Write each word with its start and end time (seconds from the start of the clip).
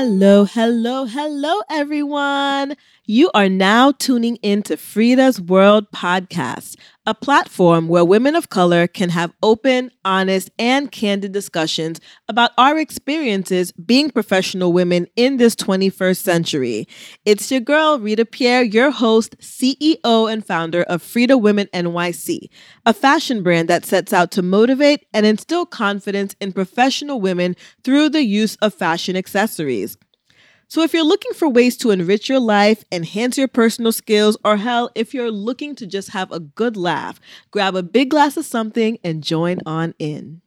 Hello, 0.00 0.46
hello, 0.46 1.04
hello, 1.04 1.60
everyone. 1.68 2.74
You 3.12 3.28
are 3.34 3.48
now 3.48 3.90
tuning 3.90 4.36
in 4.36 4.62
to 4.62 4.76
FREEda's 4.76 5.40
World 5.40 5.90
podcast, 5.90 6.76
a 7.06 7.12
platform 7.12 7.88
where 7.88 8.04
women 8.04 8.36
of 8.36 8.50
color 8.50 8.86
can 8.86 9.08
have 9.08 9.32
open, 9.42 9.90
honest, 10.04 10.48
and 10.60 10.92
candid 10.92 11.32
discussions 11.32 12.00
about 12.28 12.52
our 12.56 12.78
experiences 12.78 13.72
being 13.72 14.10
professional 14.10 14.72
women 14.72 15.08
in 15.16 15.38
this 15.38 15.56
21st 15.56 16.18
century. 16.18 16.86
It's 17.24 17.50
your 17.50 17.60
girl, 17.60 17.98
Rita 17.98 18.24
Pierre, 18.24 18.62
your 18.62 18.92
host, 18.92 19.36
CEO, 19.40 20.32
and 20.32 20.46
founder 20.46 20.84
of 20.84 21.02
FREEda 21.02 21.40
Women 21.40 21.66
NYC, 21.74 22.48
a 22.86 22.94
fashion 22.94 23.42
brand 23.42 23.66
that 23.66 23.84
sets 23.84 24.12
out 24.12 24.30
to 24.30 24.42
motivate 24.42 25.04
and 25.12 25.26
instill 25.26 25.66
confidence 25.66 26.36
in 26.40 26.52
professional 26.52 27.20
women 27.20 27.56
through 27.82 28.10
the 28.10 28.22
use 28.22 28.54
of 28.62 28.72
fashion 28.72 29.16
accessories. 29.16 29.98
So, 30.70 30.82
if 30.82 30.94
you're 30.94 31.02
looking 31.02 31.32
for 31.34 31.48
ways 31.48 31.76
to 31.78 31.90
enrich 31.90 32.28
your 32.28 32.38
life, 32.38 32.84
enhance 32.92 33.36
your 33.36 33.48
personal 33.48 33.90
skills, 33.90 34.36
or 34.44 34.56
hell, 34.56 34.88
if 34.94 35.12
you're 35.12 35.32
looking 35.32 35.74
to 35.74 35.84
just 35.86 36.10
have 36.10 36.30
a 36.30 36.38
good 36.38 36.76
laugh, 36.76 37.18
grab 37.50 37.74
a 37.74 37.82
big 37.82 38.10
glass 38.10 38.36
of 38.36 38.44
something 38.46 38.96
and 39.02 39.24
join 39.24 39.58
on 39.66 39.94
in. 39.98 40.42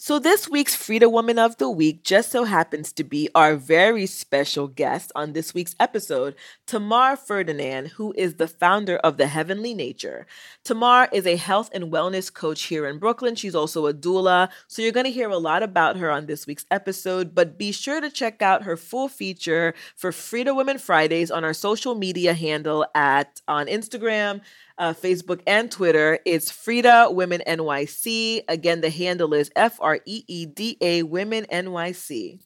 So, 0.00 0.20
this 0.20 0.48
week's 0.48 0.76
FREEda 0.76 1.10
Woman 1.10 1.40
of 1.40 1.56
the 1.56 1.68
Week 1.68 2.04
just 2.04 2.30
so 2.30 2.44
happens 2.44 2.92
to 2.92 3.02
be 3.02 3.28
our 3.34 3.56
very 3.56 4.06
special 4.06 4.68
guest 4.68 5.10
on 5.16 5.32
this 5.32 5.54
week's 5.54 5.74
episode, 5.80 6.36
Thamar 6.68 7.18
Ferdinand, 7.18 7.88
who 7.88 8.14
is 8.16 8.36
the 8.36 8.46
founder 8.46 8.98
of 8.98 9.16
The 9.16 9.26
Heavenly 9.26 9.74
Nature. 9.74 10.28
Thamar 10.64 11.08
is 11.12 11.26
a 11.26 11.34
health 11.34 11.68
and 11.72 11.90
wellness 11.90 12.32
coach 12.32 12.62
here 12.66 12.86
in 12.86 13.00
Brooklyn. 13.00 13.34
She's 13.34 13.56
also 13.56 13.88
a 13.88 13.92
doula. 13.92 14.50
So, 14.68 14.82
you're 14.82 14.92
going 14.92 15.02
to 15.02 15.10
hear 15.10 15.30
a 15.30 15.36
lot 15.36 15.64
about 15.64 15.96
her 15.96 16.12
on 16.12 16.26
this 16.26 16.46
week's 16.46 16.64
episode, 16.70 17.34
but 17.34 17.58
be 17.58 17.72
sure 17.72 18.00
to 18.00 18.08
check 18.08 18.40
out 18.40 18.62
her 18.62 18.76
full 18.76 19.08
feature 19.08 19.74
for 19.96 20.12
FREEda 20.12 20.54
Women 20.54 20.78
Fridays 20.78 21.32
on 21.32 21.42
our 21.42 21.52
social 21.52 21.96
media 21.96 22.34
handle 22.34 22.86
at 22.94 23.40
on 23.48 23.66
Instagram 23.66 24.42
uh, 24.78 24.94
Facebook 24.94 25.40
and 25.46 25.70
Twitter. 25.70 26.18
It's 26.24 26.50
FREEda 26.50 27.12
Women 27.12 27.42
NYC. 27.46 28.42
Again, 28.48 28.80
the 28.80 28.90
handle 28.90 29.34
is 29.34 29.50
F 29.56 29.78
R 29.80 30.00
E 30.04 30.24
E 30.26 30.46
D 30.46 30.76
A 30.80 31.02
Women 31.02 31.46
NYC. 31.52 32.40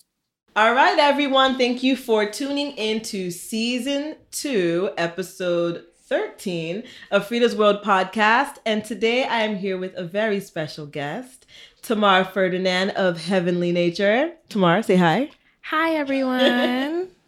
All 0.55 0.75
right, 0.75 0.99
everyone. 0.99 1.57
Thank 1.57 1.83
you 1.83 1.97
for 1.97 2.27
tuning 2.31 2.73
in 2.73 3.01
to 3.05 3.31
season 3.31 4.17
two, 4.31 4.91
episode 4.99 5.85
13 6.05 6.83
of 7.11 7.27
FREEda's 7.27 7.57
World 7.57 7.83
podcast. 7.83 8.57
And 8.67 8.85
today 8.85 9.25
I 9.25 9.43
am 9.43 9.57
here 9.57 9.79
with 9.79 9.95
a 9.97 10.05
very 10.05 10.41
special 10.41 10.85
guest, 10.85 11.47
Thamar 11.83 12.31
Ferdinand 12.31 12.91
of 12.91 13.25
Heavenly 13.25 13.73
Nature. 13.73 14.33
Thamar, 14.51 14.85
say 14.85 14.97
hi. 14.97 15.31
Hi, 15.63 15.95
everyone. 15.95 17.09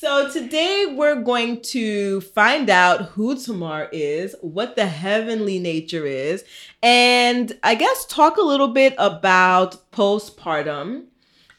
So 0.00 0.30
today 0.30 0.94
we're 0.96 1.22
going 1.22 1.60
to 1.72 2.20
find 2.20 2.70
out 2.70 3.06
who 3.06 3.34
Thamar 3.34 3.88
is, 3.90 4.36
what 4.42 4.76
the 4.76 4.86
heavenly 4.86 5.58
nature 5.58 6.06
is, 6.06 6.44
and 6.84 7.52
I 7.64 7.74
guess 7.74 8.04
talk 8.04 8.36
a 8.36 8.42
little 8.42 8.68
bit 8.68 8.94
about 8.96 9.90
postpartum, 9.90 11.06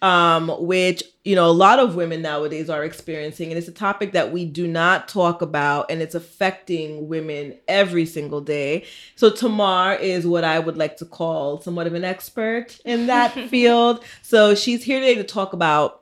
um, 0.01 0.47
which 0.57 1.03
you 1.25 1.35
know 1.35 1.47
a 1.47 1.51
lot 1.51 1.79
of 1.79 1.95
women 1.95 2.21
nowadays 2.21 2.69
are 2.69 2.85
experiencing, 2.85 3.49
and 3.49 3.57
it's 3.57 3.67
a 3.67 3.73
topic 3.73 4.13
that 4.13 4.31
we 4.31 4.45
do 4.45 4.69
not 4.69 5.09
talk 5.09 5.41
about, 5.41 5.91
and 5.91 6.01
it's 6.01 6.15
affecting 6.15 7.09
women 7.09 7.55
every 7.67 8.05
single 8.05 8.39
day. 8.39 8.85
So 9.15 9.31
Thamar 9.31 9.99
is 9.99 10.25
what 10.25 10.45
I 10.45 10.59
would 10.59 10.77
like 10.77 10.95
to 10.99 11.05
call 11.05 11.59
somewhat 11.59 11.87
of 11.87 11.93
an 11.93 12.05
expert 12.05 12.79
in 12.85 13.07
that 13.07 13.33
field. 13.49 14.01
So 14.21 14.55
she's 14.55 14.81
here 14.81 15.01
today 15.01 15.15
to 15.15 15.25
talk 15.25 15.51
about 15.51 15.98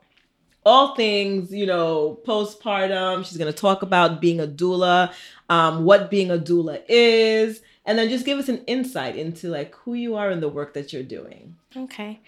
all 0.67 0.95
things, 0.95 1.53
you 1.53 1.66
know, 1.66 2.19
postpartum. 2.25 3.25
She's 3.25 3.38
going 3.38 3.51
to 3.51 3.57
talk 3.57 3.81
about 3.81 4.19
being 4.19 4.41
a 4.41 4.47
doula, 4.47 5.13
um, 5.50 5.85
what 5.85 6.11
being 6.11 6.29
a 6.29 6.38
doula 6.38 6.83
is, 6.89 7.61
and 7.85 7.97
then 7.97 8.09
just 8.09 8.25
give 8.25 8.38
us 8.38 8.50
an 8.50 8.63
insight 8.67 9.16
into 9.16 9.47
like 9.47 9.73
who 9.75 9.94
you 9.94 10.16
are 10.16 10.29
and 10.29 10.44
the 10.44 10.50
work 10.50 10.73
that 10.73 10.91
you're 10.91 11.03
doing. 11.03 11.56
Okay. 11.75 12.19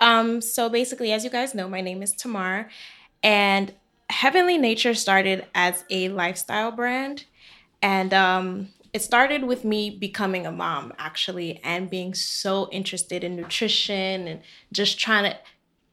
Um, 0.00 0.40
so 0.40 0.68
basically, 0.68 1.12
as 1.12 1.22
you 1.22 1.30
guys 1.30 1.54
know, 1.54 1.68
my 1.68 1.80
name 1.80 2.02
is 2.02 2.14
Thamar, 2.14 2.68
and 3.22 3.72
Heavenly 4.10 4.58
Nature 4.58 4.94
started 4.94 5.46
as 5.54 5.84
a 5.88 6.08
lifestyle 6.08 6.72
brand, 6.72 7.26
and 7.80 8.12
um, 8.12 8.68
it 8.92 9.02
started 9.02 9.44
with 9.44 9.64
me 9.64 9.88
becoming 9.88 10.46
a 10.46 10.52
mom 10.52 10.92
actually, 10.98 11.60
and 11.62 11.88
being 11.88 12.12
so 12.12 12.68
interested 12.72 13.22
in 13.22 13.36
nutrition 13.36 14.26
and 14.26 14.40
just 14.72 14.98
trying 14.98 15.30
to 15.30 15.38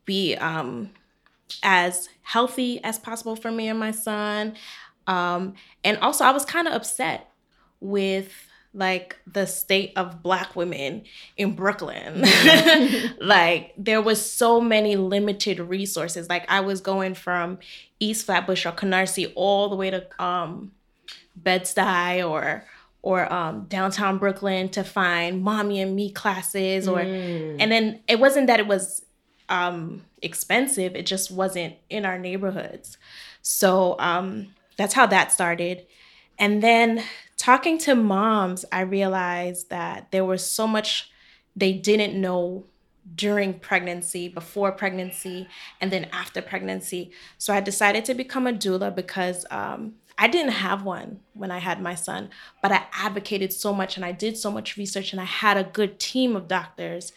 be 0.06 0.35
um, 0.35 0.90
as 1.63 2.09
healthy 2.22 2.83
as 2.83 3.00
possible 3.00 3.35
for 3.35 3.51
me 3.51 3.67
and 3.67 3.79
my 3.79 3.91
son. 3.91 4.56
Um, 5.07 5.53
and 5.83 5.97
also, 6.00 6.23
I 6.23 6.31
was 6.31 6.45
kind 6.45 6.67
of 6.67 6.73
upset 6.73 7.29
with 7.79 8.31
like 8.73 9.17
the 9.25 9.47
state 9.47 9.94
of 9.95 10.22
black 10.22 10.56
women 10.56 11.03
in 11.38 11.56
Brooklyn. 11.56 12.25
like 13.22 13.73
there 13.78 14.01
was 14.01 14.29
so 14.29 14.59
many 14.59 14.97
limited 14.97 15.59
resources. 15.59 16.28
Like 16.29 16.45
I 16.51 16.59
was 16.59 16.81
going 16.81 17.13
from 17.13 17.59
East 18.00 18.25
Flatbush 18.25 18.66
or 18.66 18.73
Canarsie 18.73 19.31
all 19.35 19.69
the 19.69 19.75
way 19.75 19.89
to 19.91 20.06
um 20.23 20.72
Bed-Stuy 21.35 22.29
or 22.29 22.66
or 23.01 23.31
um, 23.31 23.66
downtown 23.69 24.17
Brooklyn 24.17 24.67
to 24.69 24.83
find 24.83 25.44
mommy 25.44 25.79
and 25.79 25.95
me 25.95 26.09
classes 26.09 26.88
or 26.88 26.97
mm. 26.97 27.56
and 27.59 27.72
then 27.72 28.00
it 28.07 28.19
wasn't 28.19 28.47
that 28.47 28.59
it 28.59 28.67
was 28.67 29.05
um 29.50 30.06
expensive. 30.22 30.95
It 30.95 31.06
just 31.06 31.31
wasn't 31.31 31.75
in 31.89 32.06
our 32.06 32.17
neighborhoods. 32.17 32.97
So 33.41 33.95
um, 34.00 34.56
that's 34.78 34.94
how 34.94 35.06
that 35.07 35.31
started. 35.31 35.85
And 36.38 36.61
then 36.61 37.03
talking 37.38 37.78
to 37.79 37.95
moms, 37.95 38.66
I 38.72 38.81
realized 38.81 39.69
that 39.69 40.11
there 40.11 40.25
was 40.25 40.45
so 40.45 40.67
much 40.67 41.11
they 41.56 41.72
didn't 41.72 42.19
know 42.19 42.66
during 43.16 43.59
pregnancy, 43.59 44.28
before 44.28 44.72
pregnancy, 44.72 45.47
and 45.79 45.91
then 45.91 46.06
after 46.12 46.41
pregnancy. 46.41 47.12
So 47.38 47.53
I 47.53 47.59
decided 47.59 48.03
to 48.06 48.13
become 48.13 48.47
a 48.47 48.51
doula 48.51 48.94
because 48.94 49.45
um, 49.51 49.94
I 50.17 50.27
didn't 50.27 50.53
have 50.53 50.83
one 50.83 51.19
when 51.33 51.51
I 51.51 51.59
had 51.59 51.81
my 51.81 51.95
son, 51.95 52.29
but 52.62 52.72
I 52.72 52.85
advocated 52.94 53.53
so 53.53 53.73
much 53.73 53.95
and 53.95 54.03
I 54.03 54.12
did 54.12 54.38
so 54.38 54.50
much 54.50 54.75
research 54.75 55.12
and 55.12 55.22
I 55.22 55.25
had 55.25 55.56
a 55.56 55.63
good 55.63 56.00
team 56.00 56.35
of 56.35 56.47
doctors 56.47 57.13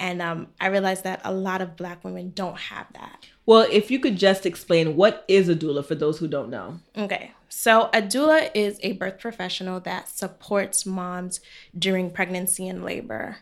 and 0.00 0.20
um, 0.20 0.48
I 0.60 0.66
realized 0.66 1.04
that 1.04 1.20
a 1.24 1.32
lot 1.32 1.62
of 1.62 1.76
Black 1.76 2.04
women 2.04 2.32
don't 2.34 2.58
have 2.58 2.86
that. 2.94 3.26
Well, 3.46 3.66
if 3.70 3.90
you 3.90 3.98
could 4.00 4.16
just 4.16 4.46
explain 4.46 4.96
what 4.96 5.24
is 5.28 5.48
a 5.48 5.54
doula 5.54 5.84
for 5.84 5.94
those 5.94 6.18
who 6.18 6.28
don't 6.28 6.50
know. 6.50 6.80
Okay. 6.96 7.32
So, 7.48 7.88
a 7.94 8.02
doula 8.02 8.50
is 8.54 8.80
a 8.82 8.92
birth 8.92 9.20
professional 9.20 9.80
that 9.80 10.08
supports 10.08 10.84
moms 10.84 11.40
during 11.78 12.10
pregnancy 12.10 12.66
and 12.68 12.84
labor. 12.84 13.38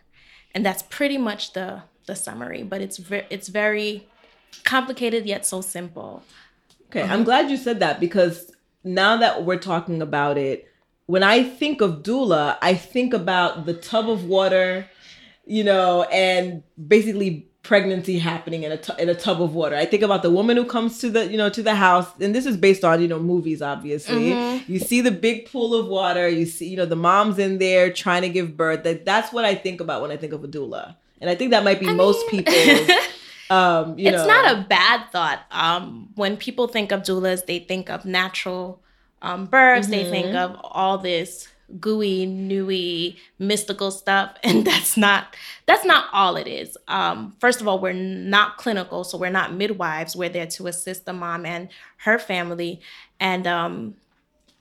And 0.55 0.67
that's 0.67 0.83
pretty 0.83 1.19
much 1.19 1.55
the 1.55 1.85
the 2.07 2.15
summary, 2.15 2.63
but 2.63 2.81
it's 2.81 2.99
ve- 2.99 3.27
it's 3.31 3.49
very 3.49 4.07
complicated 4.65 5.25
yet 5.25 5.47
so 5.47 5.61
simple. 5.61 6.23
Okay, 6.89 7.03
I'm 7.03 7.25
glad 7.25 7.51
you 7.51 7.57
said 7.57 7.81
that 7.81 8.01
because 8.01 8.53
now 8.85 9.17
that 9.17 9.45
we're 9.45 9.59
talking 9.59 10.03
about 10.03 10.37
it, 10.37 10.69
when 11.07 11.23
I 11.23 11.43
think 11.43 11.81
of 11.81 12.03
doula, 12.03 12.59
I 12.61 12.75
think 12.75 13.15
about 13.15 13.65
the 13.65 13.75
tub 13.75 14.11
of 14.11 14.25
water 14.25 14.89
you 15.45 15.65
know, 15.65 16.03
and 16.05 16.63
basically 16.87 17.49
pregnancy 17.63 18.19
happening 18.19 18.65
in 18.65 18.73
a 18.73 18.77
t- 18.77 18.93
in 18.99 19.09
a 19.09 19.15
tub 19.15 19.41
of 19.41 19.55
water. 19.55 19.77
I 19.77 19.85
think 19.85 20.03
about 20.03 20.23
the 20.23 20.31
woman 20.31 20.57
who 20.57 20.65
comes 20.65 20.99
to 20.99 21.11
the 21.11 21.31
you 21.31 21.39
know 21.39 21.49
to 21.51 21.63
the 21.63 21.75
house, 21.75 22.09
and 22.21 22.35
this 22.35 22.47
is 22.47 22.57
based 22.57 22.85
on 22.85 23.01
you 23.01 23.09
know 23.09 23.19
movies. 23.19 23.63
Obviously, 23.63 24.31
mm-hmm. 24.31 24.73
you 24.73 24.79
see 24.79 25.01
the 25.01 25.11
big 25.11 25.51
pool 25.51 25.75
of 25.75 25.87
water. 25.87 26.29
You 26.29 26.47
see 26.47 26.69
you 26.69 26.77
know 26.77 26.87
the 26.87 26.97
mom's 26.97 27.39
in 27.39 27.59
there 27.59 27.93
trying 27.93 28.23
to 28.23 28.29
give 28.29 28.57
birth. 28.57 28.85
That 28.85 29.05
that's 29.05 29.33
what 29.33 29.45
I 29.45 29.55
think 29.55 29.81
about 29.81 30.03
when 30.03 30.11
I 30.11 30.17
think 30.17 30.33
of 30.33 30.43
a 30.45 30.49
doula, 30.49 30.97
and 31.21 31.31
I 31.31 31.35
think 31.35 31.51
that 31.53 31.65
might 31.65 31.81
be 31.81 31.89
I 31.89 31.95
most 31.95 32.31
mean... 32.33 32.45
people. 32.45 32.55
um, 33.51 33.99
it's 33.99 34.11
know. 34.11 34.19
It's 34.19 34.27
not 34.27 34.57
a 34.57 34.67
bad 34.69 35.11
thought. 35.11 35.41
Um, 35.51 36.11
when 36.15 36.37
people 36.37 36.69
think 36.69 36.93
of 36.93 37.03
doulas, 37.03 37.47
they 37.47 37.61
think 37.61 37.91
of 37.91 38.05
natural 38.05 38.83
um, 39.21 39.47
births. 39.47 39.87
Mm-hmm. 39.87 39.97
They 39.97 40.11
think 40.11 40.27
mm-hmm. 40.29 40.55
of 40.55 40.61
all 40.65 40.99
this 40.99 41.49
gooey, 41.81 42.27
newy, 42.27 43.19
mystical 43.39 43.91
stuff, 43.91 44.37
and 44.45 44.67
that's 44.67 44.97
not 44.97 45.37
that's 45.67 45.85
not 45.85 46.07
all 46.13 46.37
it 46.37 46.47
is. 46.47 46.77
Um, 46.89 47.35
first 47.41 47.61
of 47.61 47.69
all, 47.69 47.79
we're 47.79 47.93
not 47.93 48.57
clinical, 48.57 49.05
so 49.05 49.19
we're 49.19 49.31
not 49.31 49.55
midwives. 49.55 50.17
We're 50.17 50.29
there 50.29 50.47
to 50.47 50.67
assist 50.67 51.07
the 51.07 51.13
mom 51.13 51.47
and 51.47 51.69
her 51.99 52.19
family, 52.19 52.81
and 53.21 53.47
um, 53.47 53.95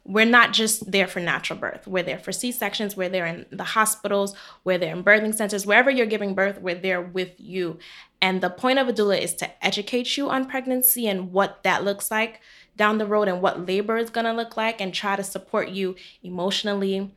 we're 0.03 0.25
not 0.25 0.51
just 0.53 0.91
there 0.91 1.07
for 1.07 1.19
natural 1.19 1.59
birth. 1.59 1.87
We're 1.87 2.03
there 2.03 2.17
for 2.17 2.31
C 2.31 2.51
sections. 2.51 2.97
We're 2.97 3.09
there 3.09 3.25
in 3.25 3.45
the 3.51 3.63
hospitals. 3.63 4.35
We're 4.63 4.79
there 4.79 4.95
in 4.95 5.03
birthing 5.03 5.35
centers. 5.35 5.65
Wherever 5.65 5.91
you're 5.91 6.07
giving 6.07 6.33
birth, 6.33 6.59
we're 6.59 6.75
there 6.75 7.01
with 7.01 7.39
you. 7.39 7.77
And 8.19 8.41
the 8.41 8.49
point 8.49 8.79
of 8.79 8.87
a 8.87 8.93
doula 8.93 9.19
is 9.19 9.35
to 9.35 9.65
educate 9.65 10.17
you 10.17 10.29
on 10.29 10.45
pregnancy 10.45 11.07
and 11.07 11.31
what 11.31 11.63
that 11.63 11.83
looks 11.83 12.09
like 12.09 12.41
down 12.75 12.97
the 12.97 13.05
road 13.05 13.27
and 13.27 13.41
what 13.41 13.67
labor 13.67 13.97
is 13.97 14.09
going 14.09 14.25
to 14.25 14.33
look 14.33 14.57
like 14.57 14.81
and 14.81 14.93
try 14.93 15.15
to 15.15 15.23
support 15.23 15.69
you 15.69 15.95
emotionally, 16.23 17.11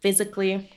physically, 0.00 0.70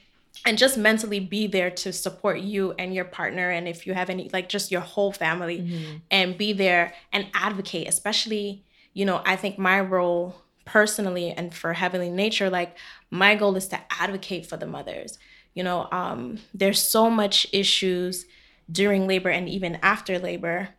and 0.46 0.58
just 0.58 0.78
mentally 0.78 1.20
be 1.20 1.48
there 1.48 1.70
to 1.70 1.94
support 1.94 2.40
you 2.40 2.74
and 2.80 2.94
your 2.94 3.06
partner 3.06 3.50
and 3.50 3.68
if 3.68 3.86
you 3.86 3.94
have 3.94 4.10
any 4.10 4.30
like 4.34 4.50
just 4.50 4.72
your 4.72 4.82
whole 4.82 5.12
family 5.12 5.60
mm-hmm. 5.60 5.98
and 6.10 6.38
be 6.38 6.54
there 6.54 6.94
and 7.12 7.28
advocate 7.34 7.88
especially 7.88 8.64
you 8.94 9.06
know 9.06 9.22
i 9.26 9.36
think 9.36 9.58
my 9.58 9.80
role 9.80 10.36
personally 10.66 11.32
and 11.32 11.54
for 11.54 11.74
heavenly 11.74 12.10
nature 12.10 12.50
like 12.50 12.78
my 13.10 13.36
goal 13.36 13.56
is 13.56 13.68
to 13.68 13.80
advocate 13.92 14.46
for 14.46 14.58
the 14.58 14.66
mothers 14.66 15.20
you 15.54 15.64
know 15.64 15.88
um 15.92 16.40
there's 16.54 16.82
so 16.82 17.10
much 17.10 17.46
issues 17.52 18.26
during 18.72 19.08
labor 19.08 19.30
and 19.30 19.50
even 19.50 19.78
after 19.84 20.18
labor 20.18 20.70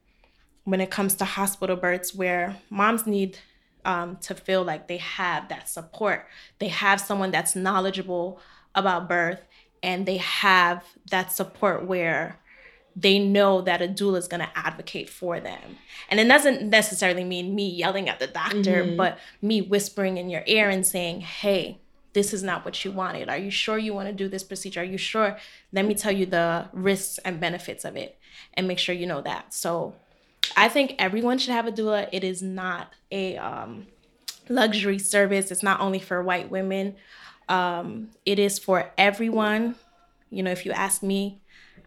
when 0.65 0.81
it 0.81 0.91
comes 0.91 1.15
to 1.15 1.25
hospital 1.25 1.77
births 1.77 2.15
where 2.15 2.57
moms 2.71 3.07
need 3.07 3.39
um, 3.85 4.17
to 4.17 4.35
feel 4.35 4.63
like 4.63 4.87
they 4.87 4.99
have 4.99 5.49
that 5.49 5.69
support 5.69 6.27
they 6.59 6.69
have 6.69 7.01
someone 7.01 7.31
that's 7.31 7.57
knowledgeable 7.57 8.41
about 8.75 9.09
birth 9.09 9.41
and 9.83 10.07
they 10.07 10.19
have 10.19 10.85
that 11.11 11.33
support 11.33 11.85
where 11.85 12.39
they 12.95 13.19
know 13.19 13.61
that 13.63 13.83
a 13.83 13.89
doula 13.89 14.19
is 14.19 14.29
going 14.29 14.41
to 14.41 14.59
advocate 14.59 15.09
for 15.09 15.41
them. 15.41 15.79
And 16.11 16.21
it 16.21 16.29
doesn't 16.29 16.69
necessarily 16.69 17.25
mean 17.25 17.55
me 17.55 17.69
yelling 17.69 18.09
at 18.09 18.21
the 18.21 18.27
doctor, 18.27 18.85
mm-hmm. 18.85 18.97
but 18.97 19.19
me 19.41 19.63
whispering 19.63 20.19
in 20.19 20.29
your 20.29 20.43
ear 20.47 20.69
and 20.69 20.87
saying, 20.87 21.23
hey, 21.23 21.79
this 22.13 22.35
is 22.35 22.43
not 22.43 22.65
what 22.65 22.85
you 22.85 22.93
wanted. 22.93 23.31
Are 23.31 23.39
you 23.39 23.51
sure 23.51 23.79
you 23.79 23.95
want 23.95 24.09
to 24.09 24.15
do 24.15 24.29
this 24.29 24.45
procedure? 24.45 24.81
Are 24.81 24.85
you 24.85 24.99
sure? 24.99 25.39
Let 25.73 25.87
me 25.87 25.95
tell 25.95 26.13
you 26.13 26.27
the 26.27 26.69
risks 26.73 27.19
and 27.25 27.41
benefits 27.41 27.85
of 27.85 27.97
it 27.97 28.19
and 28.55 28.69
make 28.69 28.79
sure 28.79 28.95
you 28.95 29.07
know 29.07 29.23
that. 29.23 29.55
So 29.55 29.95
I 30.57 30.69
think 30.69 30.97
everyone 30.99 31.39
should 31.39 31.53
have 31.53 31.67
a 31.67 31.73
doula. 31.73 32.09
It 32.13 32.25
is 32.25 32.43
not 32.43 32.93
a 33.11 33.37
um, 33.37 33.87
luxury 34.49 34.99
service, 34.99 35.51
it's 35.51 35.63
not 35.63 35.81
only 35.81 35.99
for 35.99 36.23
white 36.23 36.51
women. 36.51 36.97
Um, 37.49 38.11
it 38.25 38.39
is 38.39 38.59
for 38.59 38.91
everyone. 38.97 39.75
You 40.31 40.43
know, 40.43 40.51
if 40.51 40.65
you 40.65 40.73
ask 40.73 41.03
me, 41.03 41.41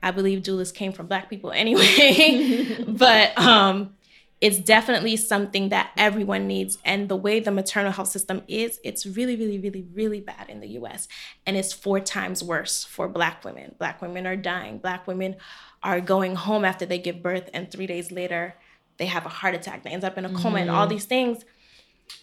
I 0.04 0.12
believe 0.12 0.44
doulas 0.44 0.74
came 0.74 0.92
from 0.92 1.08
black 1.08 1.30
people 1.30 1.52
anyway. 1.52 2.84
but 2.88 3.38
um, 3.40 3.96
it's 4.42 4.60
definitely 4.60 5.18
something 5.18 5.70
that 5.70 5.92
everyone 5.98 6.46
needs. 6.46 6.78
And 6.86 7.10
the 7.10 7.16
way 7.16 7.40
the 7.40 7.52
maternal 7.52 7.92
health 7.92 8.10
system 8.10 8.44
is, 8.48 8.80
it's 8.84 9.06
really, 9.06 9.36
really, 9.36 9.58
really, 9.60 9.88
really 9.94 10.20
bad 10.20 10.50
in 10.50 10.60
the 10.60 10.68
US. 10.80 11.08
And 11.48 11.58
it's 11.58 11.74
four 11.74 12.00
times 12.00 12.44
worse 12.44 12.84
for 12.84 13.08
black 13.08 13.44
women. 13.44 13.74
Black 13.80 14.02
women 14.02 14.28
are 14.28 14.36
dying. 14.36 14.78
Black 14.78 15.08
women 15.08 15.38
are 15.86 16.02
going 16.02 16.36
home 16.36 16.66
after 16.66 16.86
they 16.86 16.98
give 16.98 17.22
birth, 17.22 17.50
and 17.54 17.72
three 17.72 17.86
days 17.86 18.12
later, 18.12 18.56
they 18.98 19.06
have 19.06 19.26
a 19.26 19.30
heart 19.30 19.54
attack. 19.54 19.84
They 19.84 19.92
end 19.92 20.04
up 20.04 20.18
in 20.18 20.26
a 20.26 20.30
coma 20.30 20.40
mm-hmm. 20.40 20.58
and 20.58 20.70
all 20.72 20.86
mm-hmm. 20.86 20.96
these 20.96 21.06
things. 21.06 21.46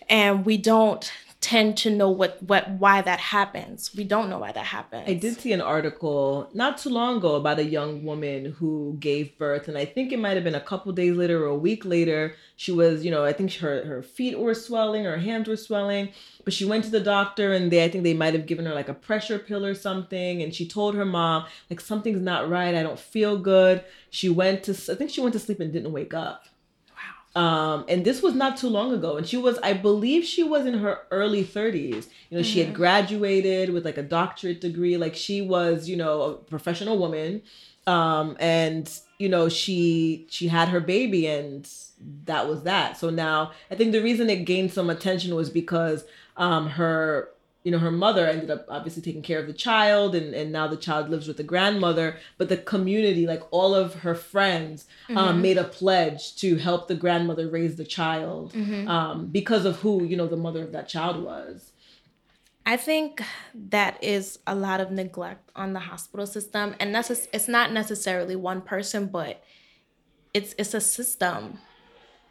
And 0.09 0.45
we 0.45 0.57
don't 0.59 1.11
tend 1.43 1.77
to 1.77 1.91
know 1.91 2.09
what 2.09 2.41
what 2.45 2.71
why 2.71 3.03
that 3.03 3.19
happens. 3.19 3.93
We 3.97 4.05
don't 4.05 4.31
know 4.31 4.39
why 4.39 4.53
that 4.53 4.65
happens. 4.65 5.05
I 5.09 5.15
did 5.15 5.41
see 5.41 5.53
an 5.53 5.61
article 5.61 6.49
not 6.55 6.79
too 6.79 6.89
long 6.89 7.17
ago 7.17 7.35
about 7.35 7.59
a 7.59 7.65
young 7.65 8.05
woman 8.05 8.53
who 8.59 8.97
gave 9.01 9.37
birth 9.39 9.67
and 9.67 9.77
I 9.77 9.85
think 9.85 10.13
it 10.13 10.21
might 10.21 10.37
have 10.37 10.45
been 10.45 10.55
a 10.55 10.61
couple 10.61 10.93
days 10.93 11.17
later 11.17 11.43
or 11.45 11.49
a 11.49 11.57
week 11.57 11.85
later 11.85 12.37
she 12.55 12.71
was, 12.71 13.05
you 13.05 13.11
know, 13.11 13.25
I 13.25 13.33
think 13.33 13.53
her 13.55 13.85
her 13.85 14.05
feet 14.05 14.39
were 14.39 14.55
swelling, 14.55 15.05
her 15.05 15.19
hands 15.19 15.49
were 15.49 15.57
swelling, 15.57 16.11
but 16.45 16.55
she 16.55 16.65
went 16.65 16.85
to 16.85 16.91
the 16.91 17.01
doctor 17.01 17.53
and 17.53 17.73
they 17.73 17.85
I 17.85 17.89
think 17.89 18.05
they 18.05 18.15
might 18.15 18.35
have 18.35 18.47
given 18.47 18.65
her 18.67 18.75
like 18.75 18.89
a 18.89 18.95
pressure 18.95 19.41
pill 19.41 19.67
or 19.67 19.75
something 19.75 20.43
and 20.43 20.55
she 20.55 20.67
told 20.67 20.95
her 20.95 21.05
mom 21.05 21.47
like 21.69 21.81
something's 21.81 22.23
not 22.23 22.49
right, 22.49 22.75
I 22.75 22.85
don't 22.85 23.01
feel 23.01 23.37
good. 23.37 23.85
She 24.11 24.29
went 24.29 24.63
to 24.65 24.73
I 24.93 24.95
think 24.95 25.11
she 25.11 25.21
went 25.21 25.33
to 25.33 25.41
sleep 25.41 25.59
and 25.59 25.73
didn't 25.73 25.91
wake 25.91 26.15
up. 26.15 26.45
Um, 27.35 27.87
and 27.89 28.05
this 28.05 28.23
was 28.23 28.35
not 28.35 28.57
too 28.57 28.69
long 28.69 28.93
ago. 28.93 29.17
And 29.17 29.27
she 29.27 29.37
was, 29.37 29.59
I 29.63 29.73
believe 29.73 30.25
she 30.25 30.43
was 30.43 30.67
in 30.67 30.75
her 30.75 31.01
early 31.11 31.45
30s. 31.45 31.75
You 31.75 31.93
know, 31.93 32.39
mm-hmm. 32.39 32.43
she 32.43 32.59
had 32.59 32.69
mm-hmm. 32.69 32.77
graduated 32.77 33.71
with 33.71 33.85
like 33.85 33.99
a 33.99 34.03
doctorate 34.03 34.61
degree. 34.61 34.97
Like 34.97 35.15
she 35.15 35.41
was, 35.41 35.89
you 35.89 35.97
know, 35.97 36.23
a 36.23 36.35
professional 36.35 36.99
woman. 36.99 37.43
Um, 37.87 38.37
and, 38.39 38.91
you 39.19 39.29
know, 39.29 39.49
she 39.49 40.27
she 40.31 40.49
had 40.49 40.69
her 40.69 40.81
baby 40.81 41.27
and 41.27 41.69
that 42.27 42.49
was 42.49 42.65
that. 42.65 42.97
So 42.97 43.11
now 43.11 43.53
I 43.71 43.77
think 43.77 43.93
the 43.93 44.03
reason 44.03 44.29
it 44.29 44.45
gained 44.45 44.73
some 44.73 44.91
attention 44.91 45.35
was 45.35 45.51
because 45.51 46.05
um 46.37 46.69
her 46.71 47.29
you 47.65 47.71
know 47.71 47.79
her 47.79 47.91
mother 47.91 48.27
ended 48.27 48.51
up 48.51 48.67
obviously 48.69 49.03
taking 49.03 49.23
care 49.23 49.39
of 49.39 49.47
the 49.47 49.53
child 49.53 50.15
and, 50.15 50.35
and 50.35 50.51
now 50.53 50.67
the 50.67 50.77
child 50.77 51.09
lives 51.09 51.29
with 51.29 51.37
the 51.37 51.43
grandmother 51.43 52.17
but 52.39 52.49
the 52.49 52.57
community 52.57 53.27
like 53.27 53.43
all 53.51 53.75
of 53.75 53.95
her 53.97 54.15
friends 54.15 54.87
um, 55.09 55.17
mm-hmm. 55.17 55.29
um, 55.29 55.43
made 55.43 55.59
a 55.59 55.65
pledge 55.65 56.37
to 56.37 56.57
help 56.57 56.89
the 56.89 56.95
grandmother 56.95 57.49
raise 57.49 57.77
the 57.77 57.85
child 57.85 58.53
mm-hmm. 58.53 58.89
um, 58.89 59.27
because 59.27 59.65
of 59.65 59.77
who 59.81 60.05
you 60.05 60.17
know 60.17 60.27
the 60.27 60.37
mother 60.37 60.63
of 60.63 60.73
that 60.73 60.89
child 60.89 61.23
was 61.23 61.73
i 62.67 62.77
think 62.77 63.23
that 63.55 64.03
is 64.03 64.39
a 64.47 64.55
lot 64.55 64.81
of 64.81 64.91
neglect 64.91 65.51
on 65.55 65.73
the 65.73 65.81
hospital 65.81 66.27
system 66.27 66.75
and 66.81 66.95
necess- 66.95 67.29
it's 67.33 67.49
not 67.49 67.73
necessarily 67.73 68.37
one 68.37 68.61
person 68.61 69.07
but 69.07 69.43
it's 70.35 70.55
it's 70.59 70.75
a 70.75 70.81
system 70.81 71.59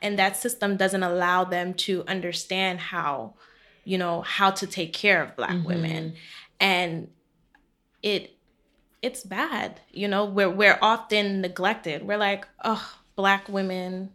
and 0.02 0.18
that 0.18 0.36
system 0.36 0.78
doesn't 0.78 1.04
allow 1.04 1.44
them 1.44 1.74
to 1.76 2.04
understand 2.08 2.80
how 2.80 3.36
you 3.84 3.98
know 3.98 4.22
how 4.22 4.52
to 4.52 4.68
take 4.68 4.94
care 4.94 5.24
of 5.24 5.36
black 5.36 5.52
mm-hmm. 5.52 5.68
women. 5.68 6.14
And 6.60 7.10
it 8.04 8.36
it's 9.02 9.24
bad 9.24 9.80
you 9.92 10.08
know 10.08 10.26
we're 10.26 10.50
we're 10.50 10.80
often 10.82 11.42
neglected. 11.42 12.04
We're 12.04 12.18
like 12.18 12.48
oh 12.64 12.96
black 13.16 13.48
women 13.50 14.12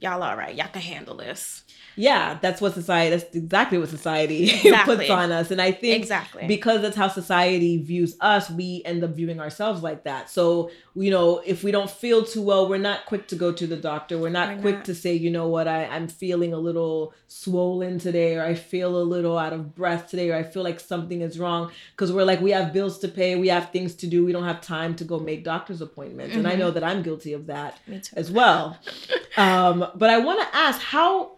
y'all 0.00 0.22
all 0.22 0.36
right 0.36 0.54
y'all 0.54 0.68
can 0.68 0.82
handle 0.82 1.16
this 1.16 1.62
yeah, 2.00 2.38
that's 2.40 2.62
what 2.62 2.72
society. 2.72 3.14
That's 3.14 3.36
exactly 3.36 3.76
what 3.76 3.90
society 3.90 4.44
exactly. 4.64 4.96
puts 4.96 5.10
on 5.10 5.30
us, 5.32 5.50
and 5.50 5.60
I 5.60 5.70
think 5.70 6.02
exactly 6.02 6.46
because 6.46 6.80
that's 6.80 6.96
how 6.96 7.08
society 7.08 7.76
views 7.76 8.16
us, 8.22 8.48
we 8.48 8.80
end 8.86 9.04
up 9.04 9.10
viewing 9.10 9.38
ourselves 9.38 9.82
like 9.82 10.04
that. 10.04 10.30
So 10.30 10.70
you 10.94 11.10
know, 11.10 11.42
if 11.44 11.62
we 11.62 11.70
don't 11.70 11.90
feel 11.90 12.24
too 12.24 12.40
well, 12.40 12.68
we're 12.68 12.78
not 12.78 13.04
quick 13.04 13.28
to 13.28 13.36
go 13.36 13.52
to 13.52 13.66
the 13.66 13.76
doctor. 13.76 14.16
We're 14.16 14.30
not 14.30 14.56
we're 14.56 14.60
quick 14.62 14.74
not. 14.76 14.84
to 14.86 14.94
say, 14.94 15.14
you 15.14 15.30
know 15.30 15.48
what, 15.48 15.68
I 15.68 15.84
I'm 15.84 16.08
feeling 16.08 16.54
a 16.54 16.58
little 16.58 17.12
swollen 17.28 17.98
today, 17.98 18.36
or 18.36 18.44
I 18.44 18.54
feel 18.54 18.96
a 18.96 19.04
little 19.04 19.36
out 19.36 19.52
of 19.52 19.74
breath 19.74 20.08
today, 20.08 20.30
or 20.30 20.36
I 20.36 20.42
feel 20.42 20.62
like 20.62 20.80
something 20.80 21.20
is 21.20 21.38
wrong 21.38 21.70
because 21.92 22.12
we're 22.12 22.24
like 22.24 22.40
we 22.40 22.52
have 22.52 22.72
bills 22.72 22.98
to 23.00 23.08
pay, 23.08 23.36
we 23.36 23.48
have 23.48 23.72
things 23.72 23.94
to 23.96 24.06
do, 24.06 24.24
we 24.24 24.32
don't 24.32 24.44
have 24.44 24.62
time 24.62 24.94
to 24.96 25.04
go 25.04 25.18
make 25.20 25.44
doctor's 25.44 25.82
appointments, 25.82 26.30
mm-hmm. 26.30 26.38
and 26.38 26.48
I 26.48 26.52
mm-hmm. 26.52 26.60
know 26.60 26.70
that 26.70 26.82
I'm 26.82 27.02
guilty 27.02 27.34
of 27.34 27.46
that 27.48 27.78
as 28.14 28.30
well. 28.30 28.78
um, 29.36 29.86
but 29.94 30.08
I 30.08 30.16
want 30.16 30.40
to 30.40 30.56
ask 30.56 30.80
how 30.80 31.32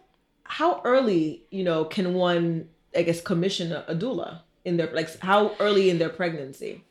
how 0.52 0.82
early, 0.84 1.44
you 1.50 1.64
know, 1.64 1.82
can 1.86 2.12
one, 2.12 2.68
I 2.94 3.04
guess, 3.04 3.22
commission 3.22 3.72
a, 3.72 3.86
a 3.88 3.94
doula 3.94 4.42
in 4.66 4.76
their 4.76 4.92
like 4.92 5.18
how 5.20 5.54
early 5.58 5.88
in 5.88 5.98
their 5.98 6.10
pregnancy? 6.10 6.84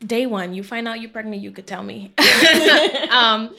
Day 0.00 0.24
one, 0.24 0.54
you 0.54 0.62
find 0.62 0.88
out 0.88 1.02
you're 1.02 1.10
pregnant, 1.10 1.42
you 1.42 1.50
could 1.50 1.66
tell 1.66 1.82
me. 1.82 2.14
um, 3.10 3.54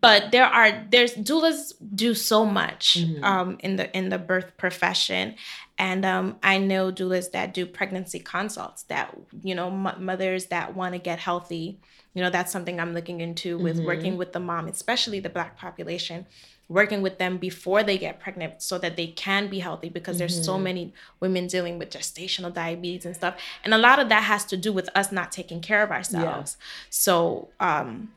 but 0.00 0.30
there 0.30 0.46
are 0.46 0.86
there's 0.90 1.14
doulas 1.14 1.72
do 1.94 2.14
so 2.14 2.44
much 2.44 2.98
mm-hmm. 3.00 3.24
um, 3.24 3.56
in 3.60 3.74
the 3.74 3.96
in 3.96 4.10
the 4.10 4.18
birth 4.18 4.56
profession 4.56 5.34
and 5.78 6.04
um, 6.04 6.36
i 6.42 6.58
know 6.58 6.90
doulas 6.90 7.30
that 7.30 7.54
do 7.54 7.64
pregnancy 7.64 8.18
consults 8.18 8.82
that 8.84 9.16
you 9.42 9.54
know 9.54 9.68
m- 9.68 10.04
mothers 10.04 10.46
that 10.46 10.74
want 10.74 10.92
to 10.92 10.98
get 10.98 11.20
healthy 11.20 11.78
you 12.14 12.22
know 12.22 12.30
that's 12.30 12.50
something 12.50 12.80
i'm 12.80 12.94
looking 12.94 13.20
into 13.20 13.58
with 13.58 13.76
mm-hmm. 13.76 13.86
working 13.86 14.16
with 14.16 14.32
the 14.32 14.40
mom 14.40 14.66
especially 14.66 15.20
the 15.20 15.30
black 15.30 15.56
population 15.56 16.26
working 16.68 17.00
with 17.00 17.18
them 17.18 17.38
before 17.38 17.82
they 17.82 17.96
get 17.96 18.18
pregnant 18.18 18.60
so 18.60 18.78
that 18.78 18.96
they 18.96 19.06
can 19.06 19.48
be 19.48 19.60
healthy 19.60 19.88
because 19.88 20.16
mm-hmm. 20.16 20.20
there's 20.20 20.44
so 20.44 20.54
mm-hmm. 20.54 20.64
many 20.64 20.94
women 21.20 21.46
dealing 21.46 21.78
with 21.78 21.90
gestational 21.90 22.52
diabetes 22.52 23.06
and 23.06 23.14
stuff 23.14 23.36
and 23.64 23.72
a 23.72 23.78
lot 23.78 23.98
of 23.98 24.08
that 24.08 24.24
has 24.24 24.44
to 24.44 24.56
do 24.56 24.72
with 24.72 24.88
us 24.94 25.12
not 25.12 25.30
taking 25.30 25.60
care 25.60 25.82
of 25.82 25.90
ourselves 25.90 26.56
yeah. 26.58 26.66
so 26.90 27.48
um, 27.60 28.10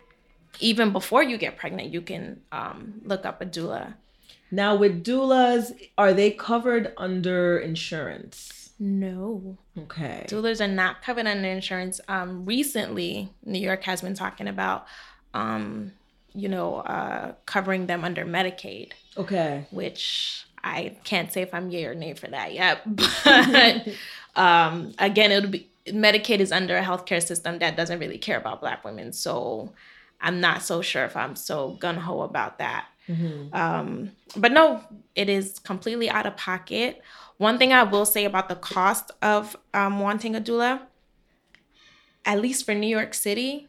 even 0.60 0.92
before 0.92 1.22
you 1.22 1.38
get 1.38 1.58
pregnant 1.58 1.94
you 1.94 2.02
can 2.02 2.42
um, 2.52 3.02
look 3.04 3.26
up 3.26 3.42
a 3.42 3.46
doula 3.46 3.94
now 4.52 4.76
with 4.76 5.04
doulas 5.04 5.72
are 5.98 6.14
they 6.14 6.32
covered 6.32 6.92
under 6.98 7.60
insurance 7.60 8.72
no 8.80 9.58
okay 9.78 10.26
doulas 10.28 10.60
are 10.60 10.68
not 10.68 11.04
covered 11.04 11.28
under 11.28 11.48
insurance 11.48 12.02
um, 12.08 12.46
recently 12.46 13.30
new 13.46 13.60
york 13.60 13.84
has 13.84 14.02
been 14.02 14.16
talking 14.16 14.48
about 14.48 14.88
um, 15.36 15.92
you 16.34 16.50
know, 16.50 16.78
uh, 16.78 17.34
covering 17.46 17.88
them 17.88 18.04
under 18.04 18.26
Medicaid. 18.26 18.92
Okay. 19.18 19.66
Which 19.72 20.46
I 20.64 20.98
can't 21.04 21.32
say 21.32 21.42
if 21.42 21.54
I'm 21.54 21.70
yay 21.70 21.86
or 21.86 21.96
nay 21.96 22.14
for 22.14 22.28
that 22.28 22.54
yet. 22.54 22.82
But 23.24 23.88
um, 24.36 24.94
again, 25.00 25.32
it'll 25.32 25.50
be 25.50 25.70
Medicaid 25.88 26.40
is 26.40 26.52
under 26.52 26.78
a 26.78 26.84
healthcare 26.84 27.26
system 27.26 27.60
that 27.60 27.76
doesn't 27.76 28.00
really 28.00 28.18
care 28.18 28.38
about 28.38 28.62
Black 28.62 28.84
women. 28.84 29.14
So 29.14 29.74
I'm 30.22 30.40
not 30.40 30.62
so 30.62 30.82
sure 30.82 31.06
if 31.06 31.16
I'm 31.16 31.36
so 31.36 31.78
gun 31.80 31.98
ho 31.98 32.22
about 32.22 32.60
that. 32.60 32.88
Mm-hmm. 33.08 33.56
Um, 33.56 34.12
but 34.36 34.52
no, 34.52 34.84
it 35.16 35.30
is 35.30 35.60
completely 35.60 36.10
out 36.10 36.26
of 36.26 36.38
pocket. 36.38 37.02
One 37.38 37.58
thing 37.58 37.74
I 37.74 37.84
will 37.84 38.06
say 38.06 38.26
about 38.26 38.50
the 38.50 38.56
cost 38.56 39.12
of 39.22 39.56
um, 39.74 40.00
wanting 40.00 40.36
a 40.36 40.42
doula, 40.42 40.82
at 42.26 42.42
least 42.42 42.66
for 42.66 42.76
New 42.76 42.88
York 42.88 43.14
City, 43.14 43.69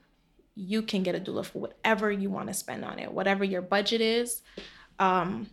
you 0.54 0.82
can 0.82 1.02
get 1.02 1.14
a 1.14 1.20
doula 1.20 1.44
for 1.44 1.60
whatever 1.60 2.10
you 2.10 2.30
want 2.30 2.48
to 2.48 2.54
spend 2.54 2.84
on 2.84 2.98
it, 2.98 3.12
whatever 3.12 3.44
your 3.44 3.62
budget 3.62 4.00
is. 4.00 4.42
Um, 4.98 5.48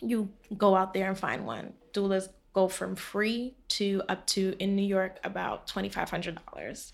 you 0.00 0.30
go 0.56 0.74
out 0.74 0.94
there 0.94 1.08
and 1.08 1.18
find 1.18 1.46
one. 1.46 1.74
Doulas 1.92 2.28
go 2.52 2.68
from 2.68 2.96
free 2.96 3.54
to 3.68 4.02
up 4.08 4.26
to 4.26 4.54
in 4.58 4.74
New 4.74 4.86
York 4.86 5.18
about 5.24 5.66
twenty 5.66 5.88
five 5.88 6.10
hundred 6.10 6.38
dollars. 6.46 6.92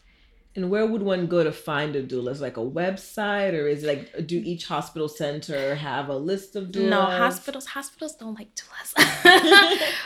And 0.54 0.70
where 0.70 0.86
would 0.86 1.02
one 1.02 1.26
go 1.26 1.44
to 1.44 1.52
find 1.52 1.94
a 1.96 2.02
doula? 2.02 2.30
Is 2.30 2.40
it 2.40 2.44
like 2.44 2.56
a 2.56 2.60
website, 2.60 3.52
or 3.52 3.68
is 3.68 3.84
it 3.84 3.86
like 3.86 4.26
do 4.26 4.40
each 4.42 4.66
hospital 4.66 5.06
center 5.06 5.74
have 5.74 6.08
a 6.08 6.16
list 6.16 6.56
of 6.56 6.68
doulas? 6.68 6.88
No, 6.88 7.02
hospitals 7.02 7.66
hospitals 7.66 8.16
don't 8.16 8.34
like 8.34 8.48
doulas. 8.54 8.94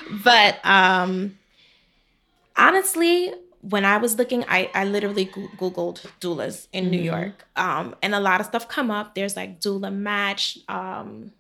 but 0.25 0.65
um, 0.65 1.39
honestly, 2.57 3.33
when 3.63 3.85
I 3.85 3.99
was 3.99 4.17
looking, 4.17 4.45
I, 4.49 4.71
I 4.75 4.85
literally 4.85 5.27
Googled 5.27 6.07
doulas 6.21 6.67
in 6.73 6.85
mm-hmm. 6.85 6.91
New 6.91 7.03
York. 7.03 7.47
Um, 7.57 7.95
and 8.03 8.15
a 8.15 8.21
lot 8.21 8.41
of 8.41 8.47
stuff 8.47 8.69
come 8.69 8.91
up. 8.91 9.15
There's 9.15 9.37
like 9.37 9.61
doula 9.61 9.93
match. 9.93 10.59
Um, 10.69 11.33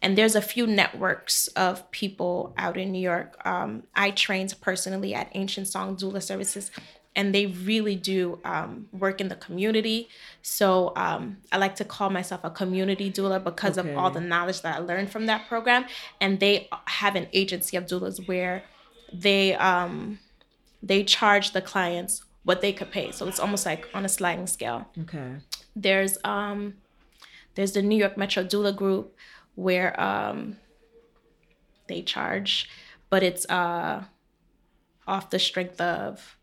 and 0.00 0.16
there's 0.16 0.34
a 0.34 0.40
few 0.40 0.66
networks 0.66 1.48
of 1.48 1.90
people 1.90 2.54
out 2.56 2.76
in 2.76 2.92
New 2.92 3.00
York. 3.00 3.36
Um, 3.44 3.82
I 3.94 4.12
trained 4.12 4.54
personally 4.60 5.14
at 5.14 5.28
Ancient 5.34 5.66
Song 5.66 5.96
Doula 5.96 6.22
Services, 6.22 6.70
and 7.16 7.34
they 7.34 7.46
really 7.46 7.96
do 7.96 8.38
um, 8.44 8.88
work 8.92 9.20
in 9.20 9.28
the 9.28 9.34
community. 9.34 10.08
So 10.40 10.92
um, 10.94 11.38
I 11.50 11.58
like 11.58 11.74
to 11.76 11.84
call 11.84 12.10
myself 12.10 12.42
a 12.44 12.50
community 12.50 13.10
doula 13.10 13.42
because 13.42 13.76
okay. 13.76 13.90
of 13.90 13.98
all 13.98 14.10
the 14.10 14.20
knowledge 14.20 14.62
that 14.62 14.76
I 14.76 14.78
learned 14.78 15.10
from 15.10 15.26
that 15.26 15.48
program. 15.48 15.84
And 16.20 16.38
they 16.38 16.68
have 16.86 17.16
an 17.16 17.26
agency 17.32 17.76
of 17.76 17.86
doulas 17.86 18.26
where 18.28 18.62
they 19.12 19.54
um, 19.56 20.20
they 20.82 21.04
charge 21.04 21.52
the 21.52 21.62
clients 21.62 22.24
what 22.44 22.60
they 22.60 22.72
could 22.72 22.90
pay. 22.90 23.10
So 23.10 23.28
it's 23.28 23.40
almost 23.40 23.66
like 23.66 23.88
on 23.94 24.04
a 24.04 24.08
sliding 24.08 24.46
scale. 24.46 24.88
Okay. 25.02 25.36
There's 25.76 26.18
um 26.24 26.74
there's 27.54 27.72
the 27.72 27.82
New 27.82 27.96
York 27.96 28.16
Metro 28.16 28.44
Doula 28.44 28.74
Group 28.74 29.16
where 29.54 29.98
um 30.00 30.56
they 31.88 32.02
charge, 32.02 32.68
but 33.10 33.22
it's 33.22 33.44
uh 33.50 34.04
off 35.06 35.30
the 35.30 35.38
strength 35.38 35.80
of 35.80 36.36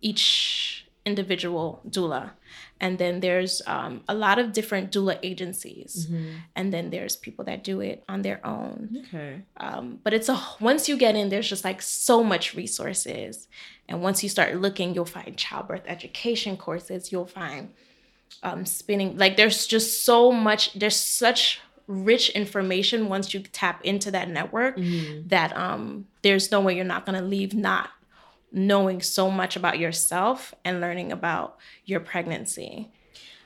each 0.00 0.86
individual 1.04 1.80
doula. 1.88 2.32
And 2.80 2.98
then 2.98 3.20
there's 3.20 3.60
um, 3.66 4.02
a 4.08 4.14
lot 4.14 4.38
of 4.38 4.52
different 4.52 4.90
doula 4.90 5.18
agencies. 5.22 6.06
Mm-hmm. 6.06 6.30
And 6.56 6.72
then 6.72 6.90
there's 6.90 7.14
people 7.14 7.44
that 7.44 7.62
do 7.62 7.80
it 7.80 8.02
on 8.08 8.22
their 8.22 8.44
own. 8.44 9.04
Okay. 9.06 9.42
Um, 9.58 10.00
but 10.02 10.14
it's 10.14 10.28
a 10.28 10.40
once 10.60 10.88
you 10.88 10.96
get 10.96 11.14
in, 11.14 11.28
there's 11.28 11.48
just 11.48 11.64
like 11.64 11.82
so 11.82 12.24
much 12.24 12.54
resources. 12.54 13.48
And 13.88 14.02
once 14.02 14.22
you 14.22 14.28
start 14.28 14.56
looking, 14.56 14.94
you'll 14.94 15.04
find 15.04 15.36
childbirth 15.36 15.82
education 15.86 16.56
courses. 16.56 17.12
You'll 17.12 17.26
find 17.26 17.74
um, 18.42 18.64
spinning. 18.64 19.18
Like 19.18 19.36
there's 19.36 19.66
just 19.66 20.04
so 20.04 20.32
much. 20.32 20.72
There's 20.72 20.96
such 20.96 21.60
rich 21.86 22.30
information 22.30 23.08
once 23.08 23.34
you 23.34 23.40
tap 23.40 23.84
into 23.84 24.12
that 24.12 24.28
network 24.28 24.76
mm-hmm. 24.76 25.26
that 25.28 25.54
um, 25.56 26.06
there's 26.22 26.50
no 26.50 26.60
way 26.60 26.76
you're 26.76 26.84
not 26.84 27.04
gonna 27.04 27.20
leave 27.20 27.52
not 27.52 27.90
knowing 28.52 29.00
so 29.00 29.30
much 29.30 29.56
about 29.56 29.78
yourself 29.78 30.54
and 30.64 30.80
learning 30.80 31.12
about 31.12 31.58
your 31.84 32.00
pregnancy. 32.00 32.90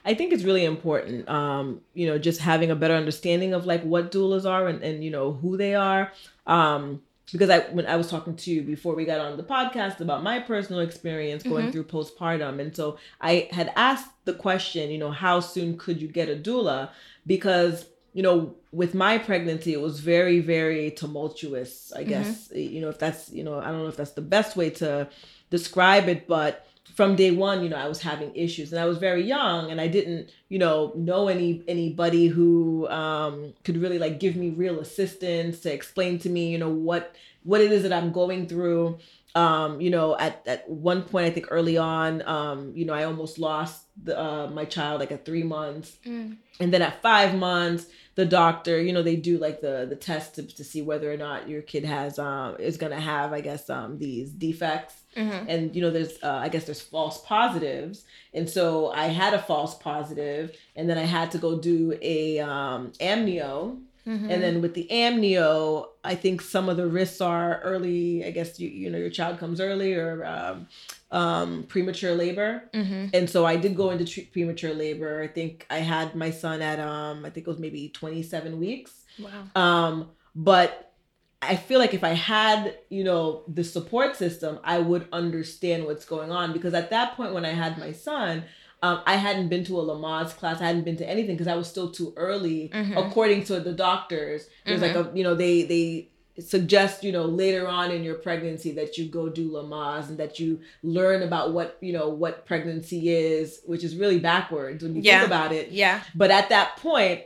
I 0.05 0.15
think 0.15 0.33
it's 0.33 0.45
really 0.45 0.65
important, 0.65 1.29
um, 1.29 1.81
you 1.95 2.07
know, 2.07 2.19
just 2.19 2.41
having 2.41 2.71
a 2.71 2.77
better 2.77 2.95
understanding 2.95 3.55
of 3.55 3.65
like 3.65 3.83
what 3.83 4.13
doulas 4.13 4.49
are 4.49 4.69
and, 4.69 4.83
and 4.83 5.03
you 5.03 5.11
know 5.11 5.33
who 5.33 5.57
they 5.57 5.75
are. 5.75 6.13
Um, 6.47 7.03
because 7.33 7.49
I 7.49 7.61
when 7.71 7.87
I 7.87 7.97
was 7.97 8.11
talking 8.11 8.37
to 8.37 8.51
you 8.51 8.63
before 8.63 8.95
we 8.95 9.07
got 9.07 9.19
on 9.19 9.37
the 9.39 9.43
podcast 9.43 10.01
about 10.01 10.23
my 10.23 10.41
personal 10.41 10.81
experience 10.81 11.43
going 11.43 11.65
mm-hmm. 11.65 11.73
through 11.73 11.85
postpartum, 11.85 12.61
and 12.61 12.77
so 12.77 12.99
I 13.21 13.49
had 13.51 13.73
asked 13.77 14.11
the 14.27 14.35
question, 14.35 14.91
you 14.91 14.99
know, 14.99 15.11
how 15.11 15.41
soon 15.41 15.79
could 15.79 16.03
you 16.03 16.09
get 16.09 16.29
a 16.29 16.37
doula? 16.37 16.91
Because 17.27 17.87
you 18.15 18.23
know, 18.23 18.55
with 18.73 18.95
my 18.95 19.19
pregnancy, 19.19 19.75
it 19.75 19.81
was 19.81 20.01
very, 20.01 20.41
very 20.41 20.91
tumultuous. 20.93 21.93
I 21.95 22.01
mm-hmm. 22.01 22.09
guess 22.09 22.51
you 22.55 22.81
know 22.81 22.89
if 22.89 22.99
that's 22.99 23.31
you 23.31 23.45
know 23.45 23.59
I 23.59 23.67
don't 23.67 23.83
know 23.83 23.89
if 23.89 23.97
that's 23.97 24.13
the 24.13 24.23
best 24.23 24.57
way 24.57 24.71
to 24.71 25.09
describe 25.51 26.09
it, 26.09 26.27
but 26.27 26.67
from 26.95 27.17
day 27.17 27.33
one, 27.33 27.63
you 27.63 27.69
know, 27.69 27.77
I 27.77 27.89
was 27.89 28.01
having 28.01 28.35
issues, 28.37 28.73
and 28.73 28.81
I 28.81 28.85
was 28.85 28.99
very 28.99 29.25
young, 29.25 29.71
and 29.71 29.81
I 29.81 29.89
didn't, 29.89 30.31
you 30.49 30.59
know, 30.59 30.93
know 30.95 31.29
any 31.29 31.65
anybody 31.67 32.29
who 32.29 32.89
um, 32.89 33.53
could 33.65 33.79
really 33.79 33.99
like 33.99 34.21
give 34.21 34.37
me 34.37 34.51
real 34.51 34.79
assistance 34.79 35.61
to 35.61 35.73
explain 35.73 36.19
to 36.21 36.31
me, 36.31 36.51
you 36.51 36.59
know, 36.59 36.71
what 36.71 37.17
what 37.43 37.61
it 37.61 37.73
is 37.73 37.83
that 37.83 37.93
I'm 37.93 38.13
going 38.13 38.47
through. 38.47 38.99
Um, 39.37 39.81
you 39.81 39.91
know, 39.91 40.17
at 40.17 40.43
at 40.47 40.69
one 40.71 41.03
point, 41.03 41.27
I 41.27 41.31
think 41.31 41.49
early 41.51 41.77
on, 41.77 42.23
um, 42.27 42.73
you 42.77 42.85
know, 42.85 42.95
I 42.95 43.05
almost 43.05 43.39
lost 43.39 43.87
the, 44.01 44.19
uh, 44.19 44.49
my 44.49 44.65
child 44.65 45.01
like 45.01 45.11
at 45.11 45.25
three 45.25 45.43
months, 45.43 45.99
mm. 46.07 46.37
and 46.61 46.73
then 46.73 46.83
at 46.83 47.03
five 47.03 47.35
months 47.35 47.87
the 48.15 48.25
doctor, 48.25 48.81
you 48.81 48.93
know, 48.93 49.03
they 49.03 49.17
do 49.17 49.39
like 49.39 49.61
the 49.61 49.87
the 49.89 49.97
test 49.97 50.37
to, 50.37 50.43
to 50.45 50.65
see 50.65 50.83
whether 50.83 51.13
or 51.13 51.17
not 51.17 51.49
your 51.49 51.63
kid 51.63 51.85
has 51.85 52.19
um 52.19 52.57
is 52.59 52.77
gonna 52.77 53.01
have, 53.01 53.33
I 53.33 53.41
guess, 53.41 53.69
um 53.69 53.99
these 53.99 54.31
defects. 54.31 55.03
Mm-hmm. 55.17 55.49
And 55.49 55.77
you 55.77 55.83
know, 55.83 55.91
there's 55.91 56.23
uh, 56.23 56.41
I 56.43 56.49
guess 56.49 56.65
there's 56.65 56.81
false 56.81 57.21
positives, 57.23 58.05
and 58.33 58.49
so 58.49 58.91
I 58.91 59.07
had 59.07 59.35
a 59.35 59.43
false 59.43 59.75
positive, 59.75 60.57
and 60.77 60.89
then 60.89 60.99
I 60.99 61.05
had 61.05 61.31
to 61.33 61.39
go 61.39 61.59
do 61.59 61.97
a 62.01 62.39
um, 62.41 62.93
amnio. 63.01 63.81
Mm-hmm. 64.07 64.31
And 64.31 64.43
then 64.43 64.61
with 64.61 64.75
the 64.75 64.87
amnio, 64.91 65.87
I 66.05 66.15
think 66.15 66.43
some 66.43 66.69
of 66.69 66.77
the 66.77 66.87
risks 66.87 67.21
are 67.21 67.61
early. 67.61 68.25
I 68.25 68.31
guess 68.31 68.61
you 68.61 68.69
you 68.69 68.91
know 68.91 68.99
your 68.99 69.11
child 69.11 69.39
comes 69.39 69.61
early 69.61 69.95
or 69.95 70.25
um, 70.25 70.69
um, 71.15 71.63
premature 71.69 72.15
labor. 72.15 72.65
Mm-hmm. 72.75 73.07
And 73.15 73.31
so 73.31 73.47
I 73.47 73.57
did 73.57 73.77
go 73.77 73.91
into 73.91 74.05
tre- 74.05 74.25
premature 74.25 74.75
labor. 74.75 75.23
I 75.23 75.29
think 75.29 75.65
I 75.71 75.79
had 75.79 76.15
my 76.17 76.31
son 76.31 76.61
at, 76.61 76.81
um, 76.81 77.25
I 77.25 77.31
think 77.31 77.47
it 77.47 77.51
was 77.51 77.61
maybe 77.61 77.89
27 77.89 78.59
weeks. 78.59 79.05
Wow. 79.19 79.45
Um, 79.55 80.11
but 80.35 80.93
I 81.41 81.55
feel 81.55 81.79
like 81.79 81.95
if 81.95 82.03
I 82.03 82.15
had, 82.15 82.77
you 82.89 83.05
know, 83.05 83.45
the 83.47 83.63
support 83.63 84.17
system, 84.17 84.59
I 84.65 84.81
would 84.81 85.07
understand 85.13 85.85
what's 85.85 86.05
going 86.05 86.33
on 86.33 86.53
because 86.53 86.75
at 86.75 86.91
that 86.91 87.17
point 87.17 87.33
when 87.33 87.45
I 87.45 87.51
had 87.51 87.79
my 87.79 87.93
son, 87.93 88.45
um, 88.83 89.01
I 89.07 89.17
hadn't 89.17 89.49
been 89.49 89.65
to 89.65 89.81
a 89.81 89.85
Lamaze 89.85 90.37
class. 90.37 90.61
I 90.61 90.67
hadn't 90.67 90.85
been 90.85 90.97
to 90.99 91.09
anything 91.09 91.37
because 91.37 91.49
I 91.49 91.57
was 91.57 91.69
still 91.69 91.91
too 91.91 92.13
early, 92.17 92.71
mm-hmm. 92.73 92.97
according 92.99 93.45
to 93.45 93.61
the 93.61 93.73
doctors. 93.73 94.47
There's 94.67 94.81
mm-hmm. 94.81 94.97
like 94.97 95.13
a, 95.13 95.17
you 95.17 95.25
know, 95.25 95.35
they 95.35 95.63
they 95.63 96.09
suggest 96.39 97.05
you 97.05 97.13
know 97.13 97.25
later 97.25 97.69
on 97.69 97.93
in 97.93 98.03
your 98.03 98.17
pregnancy 98.17 98.73
that 98.73 98.99
you 98.99 99.07
go 99.07 99.29
do 99.29 99.53
Lamaze 99.53 100.09
and 100.09 100.19
that 100.19 100.41
you 100.41 100.61
learn 100.83 101.23
about 101.23 101.53
what 101.53 101.79
you 101.81 101.93
know 101.93 102.09
what 102.09 102.45
pregnancy 102.45 103.09
is 103.09 103.61
which 103.67 103.85
is 103.85 103.95
really 103.95 104.19
backwards 104.19 104.83
when 104.83 104.97
you 104.97 105.03
yeah. 105.03 105.21
think 105.21 105.29
about 105.29 105.53
it 105.53 105.71
yeah 105.71 106.03
but 106.15 106.33
at 106.33 106.49
that 106.49 106.77
point 106.79 107.23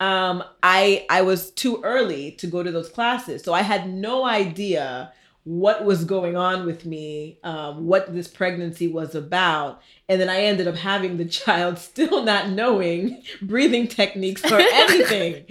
um 0.00 0.44
i 0.62 1.06
i 1.08 1.22
was 1.22 1.52
too 1.52 1.80
early 1.82 2.32
to 2.32 2.46
go 2.46 2.62
to 2.62 2.70
those 2.70 2.90
classes 2.90 3.42
so 3.42 3.54
i 3.54 3.62
had 3.62 3.88
no 3.88 4.26
idea 4.26 5.10
what 5.44 5.84
was 5.84 6.06
going 6.06 6.36
on 6.36 6.64
with 6.64 6.86
me, 6.86 7.38
um, 7.44 7.86
what 7.86 8.12
this 8.12 8.26
pregnancy 8.26 8.88
was 8.88 9.14
about. 9.14 9.82
And 10.08 10.18
then 10.18 10.30
I 10.30 10.40
ended 10.42 10.66
up 10.66 10.74
having 10.74 11.18
the 11.18 11.24
child 11.26 11.78
still 11.78 12.24
not 12.24 12.48
knowing 12.50 13.22
breathing 13.42 13.86
techniques 13.86 14.44
or 14.50 14.58
anything. 14.72 15.44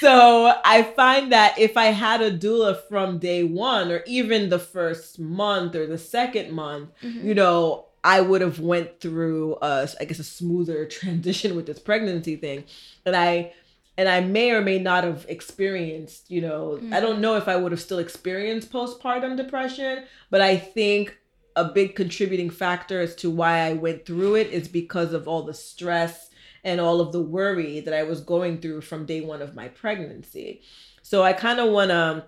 so 0.00 0.54
I 0.64 0.82
find 0.82 1.30
that 1.32 1.58
if 1.58 1.76
I 1.76 1.86
had 1.86 2.22
a 2.22 2.36
doula 2.36 2.80
from 2.88 3.18
day 3.18 3.44
one 3.44 3.92
or 3.92 4.02
even 4.06 4.48
the 4.48 4.58
first 4.58 5.18
month 5.18 5.74
or 5.74 5.86
the 5.86 5.98
second 5.98 6.52
month, 6.52 6.90
mm-hmm. 7.02 7.28
you 7.28 7.34
know, 7.34 7.86
I 8.02 8.20
would 8.20 8.42
have 8.42 8.60
went 8.60 9.00
through 9.00 9.56
a, 9.62 9.88
I 9.98 10.04
guess 10.04 10.18
a 10.18 10.24
smoother 10.24 10.84
transition 10.86 11.56
with 11.56 11.66
this 11.66 11.78
pregnancy 11.78 12.36
thing. 12.36 12.64
And 13.06 13.16
I 13.16 13.54
and 13.96 14.08
I 14.08 14.20
may 14.20 14.50
or 14.50 14.60
may 14.60 14.78
not 14.78 15.04
have 15.04 15.24
experienced, 15.28 16.30
you 16.30 16.40
know, 16.40 16.78
mm-hmm. 16.80 16.92
I 16.92 17.00
don't 17.00 17.20
know 17.20 17.36
if 17.36 17.48
I 17.48 17.56
would 17.56 17.72
have 17.72 17.80
still 17.80 17.98
experienced 17.98 18.72
postpartum 18.72 19.36
depression, 19.36 20.04
but 20.30 20.40
I 20.40 20.56
think 20.56 21.16
a 21.56 21.64
big 21.64 21.94
contributing 21.94 22.50
factor 22.50 23.00
as 23.00 23.14
to 23.16 23.30
why 23.30 23.60
I 23.60 23.74
went 23.74 24.04
through 24.04 24.36
it 24.36 24.48
is 24.48 24.66
because 24.66 25.12
of 25.12 25.28
all 25.28 25.42
the 25.42 25.54
stress 25.54 26.30
and 26.64 26.80
all 26.80 27.00
of 27.00 27.12
the 27.12 27.20
worry 27.20 27.80
that 27.80 27.94
I 27.94 28.02
was 28.02 28.20
going 28.20 28.60
through 28.60 28.80
from 28.80 29.06
day 29.06 29.20
one 29.20 29.42
of 29.42 29.54
my 29.54 29.68
pregnancy. 29.68 30.62
So 31.02 31.22
I 31.22 31.32
kind 31.32 31.60
of 31.60 31.70
want 31.70 31.90
to, 31.90 32.24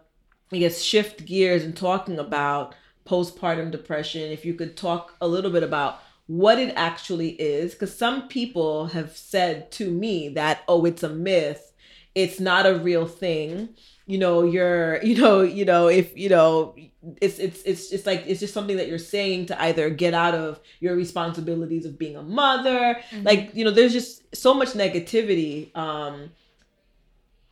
I 0.53 0.59
guess, 0.59 0.83
shift 0.83 1.25
gears 1.25 1.65
and 1.65 1.77
talking 1.77 2.19
about 2.19 2.75
postpartum 3.07 3.71
depression. 3.71 4.31
If 4.31 4.45
you 4.45 4.55
could 4.55 4.77
talk 4.77 5.15
a 5.21 5.27
little 5.27 5.51
bit 5.51 5.63
about 5.63 6.01
what 6.26 6.59
it 6.59 6.73
actually 6.76 7.30
is 7.30 7.73
because 7.73 7.97
some 7.97 8.28
people 8.28 8.88
have 8.88 9.16
said 9.16 9.71
to 9.73 9.90
me 9.90 10.28
that 10.30 10.62
oh 10.68 10.85
it's 10.85 11.02
a 11.02 11.09
myth. 11.09 11.73
It's 12.14 12.40
not 12.40 12.64
a 12.66 12.78
real 12.78 13.06
thing. 13.06 13.71
You 14.06 14.18
know 14.18 14.45
you're 14.45 15.02
you 15.04 15.16
know 15.16 15.42
you 15.42 15.64
know 15.64 15.88
if 15.88 16.16
you 16.16 16.28
know 16.28 16.75
it's 17.21 17.38
it's 17.38 17.62
it's 17.62 17.90
just 17.90 18.06
like 18.06 18.25
it's 18.26 18.40
just 18.40 18.54
something 18.54 18.76
that 18.76 18.88
you're 18.88 18.99
saying 18.99 19.47
to 19.47 19.62
either 19.62 19.90
get 19.90 20.14
out 20.14 20.35
of 20.35 20.61
your 20.80 20.97
responsibilities 20.97 21.87
of 21.87 21.99
being 21.99 22.16
a 22.16 22.23
mother. 22.23 23.00
Mm-hmm. 23.11 23.23
like 23.23 23.54
you 23.54 23.64
know 23.64 23.71
there's 23.71 23.92
just 23.92 24.35
so 24.35 24.54
much 24.54 24.71
negativity 24.71 25.76
um 25.76 26.30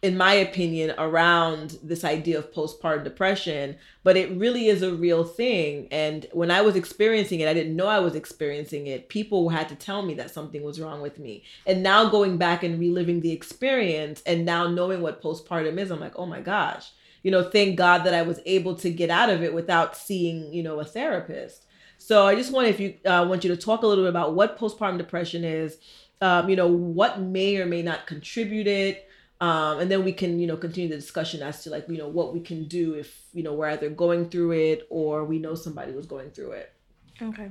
in 0.05 0.19
my 0.19 0.35
opinion, 0.35 0.93
around 0.99 1.79
this 1.83 2.05
idea 2.05 2.39
of 2.39 2.53
postpartum 2.53 3.03
depression, 3.05 3.75
but 4.03 4.19
it 4.19 4.31
really 4.37 4.67
is 4.67 4.83
a 4.83 4.95
real 4.95 5.25
thing. 5.25 5.89
And 5.91 6.27
when 6.33 6.51
I 6.51 6.61
was 6.61 6.77
experiencing 6.77 7.41
it, 7.41 7.49
I 7.49 7.55
didn't 7.55 7.75
know 7.75 7.87
I 7.87 8.01
was 8.01 8.15
experiencing 8.15 8.87
it. 8.87 9.09
People 9.09 9.49
had 9.49 9.67
to 9.71 9.75
tell 9.75 10.03
me 10.03 10.13
that 10.17 10.31
something 10.31 10.63
was 10.63 10.79
wrong 10.79 11.01
with 11.01 11.19
me. 11.19 11.43
And 11.67 11.83
now 11.83 12.11
going 12.11 12.37
back 12.37 12.63
and 12.63 12.79
reliving 12.79 13.23
the 13.23 13.33
experience 13.33 14.23
and 14.27 14.45
now 14.45 14.69
knowing 14.69 15.01
what 15.01 15.23
postpartum 15.23 15.79
is, 15.79 15.91
I'm 15.91 16.01
like, 16.01 16.19
oh 16.19 16.27
my 16.27 16.43
gosh, 16.43 16.93
you 17.23 17.31
know, 17.31 17.49
thank 17.49 17.79
God 17.79 18.05
that 18.05 18.13
I 18.13 18.21
was 18.21 18.41
able 18.45 18.75
to 18.75 18.91
get 18.91 19.09
out 19.09 19.31
of 19.31 19.43
it 19.43 19.55
without 19.55 19.97
seeing, 19.97 20.53
you 20.53 20.63
know, 20.63 20.81
a 20.81 20.85
therapist. 20.85 21.65
So 21.97 22.27
I 22.27 22.35
just 22.35 22.53
want 22.53 22.69
if 22.69 22.79
you 22.79 22.97
uh, 23.07 23.25
want 23.27 23.43
you 23.43 23.57
to 23.57 23.57
talk 23.57 23.83
a 23.83 23.87
little 23.87 24.05
bit 24.05 24.11
about 24.11 24.35
what 24.35 24.59
postpartum 24.59 24.99
depression 24.99 25.45
is. 25.45 25.79
Um, 26.21 26.49
you 26.49 26.57
know 26.57 26.69
what 26.69 27.21
may 27.21 27.57
or 27.57 27.67
may 27.67 27.81
not 27.81 28.07
contribute 28.07 28.67
it. 28.67 29.09
Um, 29.41 29.81
and 29.81 29.91
then 29.91 30.05
we 30.05 30.13
can 30.13 30.39
you 30.39 30.47
know 30.47 30.57
continue 30.57 30.89
the 30.89 30.97
discussion 30.97 31.43
as 31.43 31.63
to 31.65 31.71
like 31.71 31.89
you 31.89 31.99
know 31.99 32.09
what 32.09 32.33
we 32.33 32.41
can 32.41 32.65
do 32.65 32.95
if 32.95 33.25
you 33.33 33.43
know 33.43 33.53
we're 33.53 33.69
either 33.69 33.91
going 33.91 34.31
through 34.31 34.53
it 34.53 34.87
or 34.91 35.25
we 35.25 35.39
know 35.39 35.55
somebody 35.55 35.93
was 35.93 36.07
going 36.07 36.31
through 36.31 36.53
it. 36.53 36.73
Okay. 37.21 37.51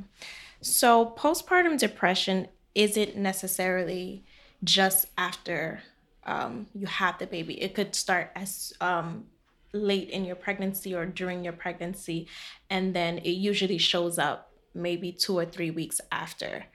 So 0.62 1.14
postpartum 1.18 1.78
depression 1.78 2.48
isn't 2.74 3.16
necessarily 3.18 4.24
just 4.64 5.08
after 5.18 5.82
um, 6.26 6.68
you 6.74 6.88
have 6.88 7.20
the 7.20 7.28
baby. 7.28 7.62
It 7.62 7.76
could 7.76 7.96
start 7.96 8.32
as 8.36 8.74
um, 8.80 9.26
late 9.74 10.10
in 10.10 10.24
your 10.24 10.36
pregnancy 10.36 10.96
or 10.96 11.06
during 11.06 11.44
your 11.44 11.54
pregnancy 11.54 12.28
and 12.70 12.96
then 12.96 13.18
it 13.20 13.32
usually 13.32 13.78
shows 13.78 14.18
up 14.18 14.52
maybe 14.74 15.12
two 15.12 15.38
or 15.38 15.46
three 15.46 15.72
weeks 15.72 16.00
after 16.12 16.66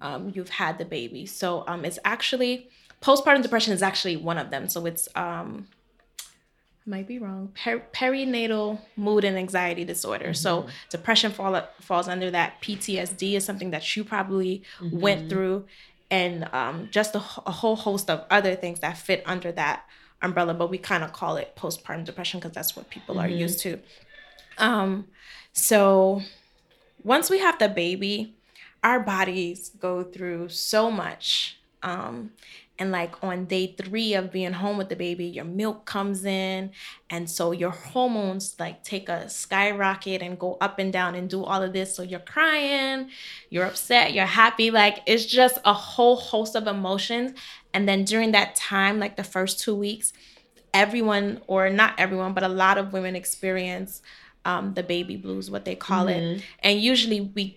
um, 0.00 0.32
you've 0.34 0.50
had 0.50 0.78
the 0.78 0.84
baby. 0.84 1.26
So 1.26 1.64
um, 1.66 1.84
it's 1.84 1.98
actually 2.04 2.68
postpartum 3.04 3.42
depression 3.42 3.72
is 3.72 3.82
actually 3.82 4.16
one 4.16 4.38
of 4.38 4.50
them. 4.50 4.68
So 4.68 4.86
it's 4.86 5.08
um 5.14 5.68
I 6.86 6.90
might 6.90 7.06
be 7.06 7.18
wrong. 7.18 7.52
Per- 7.62 7.84
perinatal 7.92 8.78
mood 8.96 9.24
and 9.24 9.38
anxiety 9.38 9.84
disorder. 9.84 10.26
Mm-hmm. 10.26 10.34
So 10.34 10.66
depression 10.90 11.32
fall, 11.32 11.62
falls 11.80 12.08
under 12.08 12.30
that. 12.30 12.60
PTSD 12.60 13.34
is 13.34 13.44
something 13.44 13.70
that 13.70 13.96
you 13.96 14.04
probably 14.04 14.62
mm-hmm. 14.80 15.00
went 15.00 15.30
through, 15.30 15.64
and 16.10 16.46
um, 16.52 16.88
just 16.90 17.14
a, 17.14 17.18
a, 17.46 17.52
whole 17.52 17.76
host 17.76 18.10
of 18.10 18.26
other 18.30 18.54
things 18.54 18.80
that 18.80 18.98
fit 18.98 19.22
under 19.24 19.50
that 19.52 19.86
umbrella. 20.20 20.52
But 20.52 20.68
we 20.68 20.76
kind 20.76 21.02
of 21.02 21.14
call 21.14 21.36
it 21.36 21.56
postpartum 21.56 22.04
depression 22.04 22.38
because 22.38 22.52
that's 22.52 22.76
what 22.76 22.90
people 22.90 23.14
mm-hmm. 23.14 23.24
are 23.24 23.28
used 23.28 23.60
to. 23.60 23.78
Um, 24.58 25.06
so 25.54 26.20
once 27.02 27.30
we 27.30 27.38
have 27.38 27.58
the 27.58 27.70
baby, 27.70 28.34
our 28.82 29.00
bodies 29.00 29.70
go 29.80 30.02
through 30.02 30.50
so 30.50 30.90
much. 30.90 31.58
Um, 31.82 32.32
and 32.78 32.90
like 32.90 33.22
on 33.22 33.44
day 33.44 33.74
three 33.78 34.14
of 34.14 34.32
being 34.32 34.52
home 34.52 34.76
with 34.76 34.88
the 34.88 34.96
baby 34.96 35.26
your 35.26 35.44
milk 35.44 35.84
comes 35.84 36.24
in. 36.24 36.72
And 37.08 37.30
so 37.30 37.52
your 37.52 37.70
hormones 37.70 38.56
like 38.58 38.82
take 38.82 39.08
a 39.08 39.28
skyrocket 39.28 40.22
and 40.22 40.38
go 40.38 40.56
up 40.60 40.78
and 40.78 40.92
down 40.92 41.14
and 41.14 41.30
do 41.30 41.44
all 41.44 41.62
of 41.62 41.72
this. 41.72 41.94
So 41.94 42.02
you're 42.02 42.20
crying 42.20 43.10
you're 43.50 43.66
upset 43.66 44.12
you're 44.12 44.26
happy. 44.26 44.70
Like 44.70 45.02
it's 45.06 45.24
just 45.24 45.58
a 45.64 45.72
whole 45.72 46.16
host 46.16 46.56
of 46.56 46.66
emotions. 46.66 47.38
And 47.72 47.88
then 47.88 48.04
during 48.04 48.32
that 48.32 48.56
time 48.56 48.98
like 48.98 49.16
the 49.16 49.24
first 49.24 49.60
two 49.60 49.74
weeks 49.74 50.12
everyone 50.74 51.40
or 51.46 51.70
not 51.70 51.94
everyone 51.98 52.34
but 52.34 52.42
a 52.42 52.48
lot 52.48 52.76
of 52.76 52.92
women 52.92 53.14
experience 53.14 54.02
um, 54.44 54.74
the 54.74 54.82
baby 54.82 55.16
blues 55.16 55.50
what 55.50 55.64
they 55.64 55.76
call 55.76 56.06
mm-hmm. 56.06 56.38
it 56.38 56.42
and 56.62 56.80
usually 56.80 57.20
we 57.20 57.56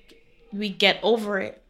we 0.54 0.70
get 0.70 1.00
over 1.02 1.40
it 1.40 1.62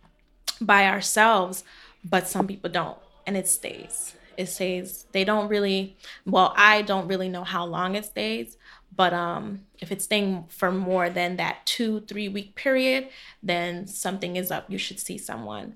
by 0.60 0.86
ourselves 0.88 1.63
but 2.04 2.27
some 2.27 2.46
people 2.46 2.70
don't 2.70 2.98
and 3.27 3.38
it 3.38 3.48
stays. 3.48 4.15
It 4.38 4.48
stays. 4.48 5.05
They 5.12 5.24
don't 5.24 5.50
really. 5.50 5.98
Well, 6.25 6.53
I 6.55 6.81
don't 6.81 7.07
really 7.07 7.29
know 7.29 7.43
how 7.43 7.66
long 7.66 7.96
it 7.96 8.05
stays, 8.05 8.57
but 8.96 9.13
um, 9.13 9.61
if 9.79 9.92
it's 9.92 10.05
staying 10.05 10.46
for 10.50 10.72
more 10.72 11.09
than 11.09 11.35
that 11.35 11.66
two 11.66 12.01
three 12.01 12.29
week 12.29 12.55
period, 12.55 13.09
then 13.44 13.85
something 13.85 14.35
is 14.37 14.50
up. 14.50 14.66
You 14.70 14.77
should 14.77 15.00
see 15.00 15.18
someone. 15.18 15.75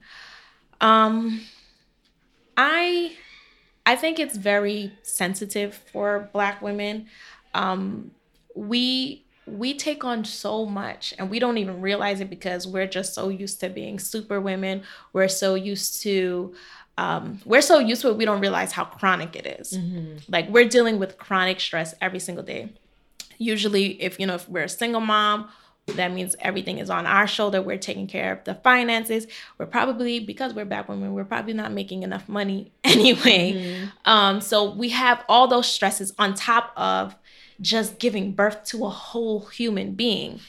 Um, 0.79 1.41
I 2.55 3.13
I 3.85 3.95
think 3.95 4.19
it's 4.19 4.37
very 4.37 4.93
sensitive 5.03 5.75
for 5.91 6.29
Black 6.33 6.61
women. 6.61 7.07
Um, 7.53 8.11
we 8.55 9.25
we 9.47 9.73
take 9.73 10.03
on 10.03 10.23
so 10.23 10.65
much 10.65 11.13
and 11.17 11.29
we 11.29 11.39
don't 11.39 11.57
even 11.57 11.81
realize 11.81 12.21
it 12.21 12.29
because 12.29 12.67
we're 12.67 12.87
just 12.87 13.13
so 13.13 13.29
used 13.29 13.59
to 13.59 13.69
being 13.69 13.99
super 13.99 14.39
women. 14.39 14.83
We're 15.13 15.27
so 15.27 15.55
used 15.55 16.01
to 16.03 16.53
um, 16.97 17.39
we're 17.45 17.61
so 17.61 17.79
used 17.79 18.01
to 18.01 18.09
it, 18.09 18.17
we 18.17 18.25
don't 18.25 18.41
realize 18.41 18.71
how 18.71 18.85
chronic 18.85 19.35
it 19.35 19.45
is. 19.45 19.73
Mm-hmm. 19.73 20.17
Like 20.27 20.49
we're 20.49 20.67
dealing 20.67 20.99
with 20.99 21.17
chronic 21.17 21.59
stress 21.59 21.95
every 22.01 22.19
single 22.19 22.43
day. 22.43 22.73
Usually, 23.37 24.01
if 24.01 24.19
you 24.19 24.27
know, 24.27 24.35
if 24.35 24.47
we're 24.47 24.65
a 24.65 24.69
single 24.69 25.01
mom, 25.01 25.49
that 25.87 26.11
means 26.11 26.35
everything 26.39 26.77
is 26.77 26.89
on 26.89 27.07
our 27.07 27.27
shoulder. 27.27 27.61
We're 27.61 27.77
taking 27.77 28.07
care 28.07 28.31
of 28.33 28.43
the 28.43 28.55
finances. 28.55 29.25
We're 29.57 29.65
probably 29.65 30.19
because 30.19 30.53
we're 30.53 30.65
black 30.65 30.87
women, 30.87 31.13
we're 31.13 31.25
probably 31.25 31.53
not 31.53 31.71
making 31.71 32.03
enough 32.03 32.29
money 32.29 32.71
anyway. 32.83 33.53
Mm-hmm. 33.53 33.85
Um, 34.05 34.41
so 34.41 34.71
we 34.71 34.89
have 34.89 35.23
all 35.27 35.47
those 35.47 35.67
stresses 35.67 36.13
on 36.19 36.33
top 36.33 36.71
of 36.75 37.15
just 37.59 37.99
giving 37.99 38.31
birth 38.33 38.63
to 38.65 38.85
a 38.85 38.89
whole 38.89 39.45
human 39.47 39.93
being 39.93 40.39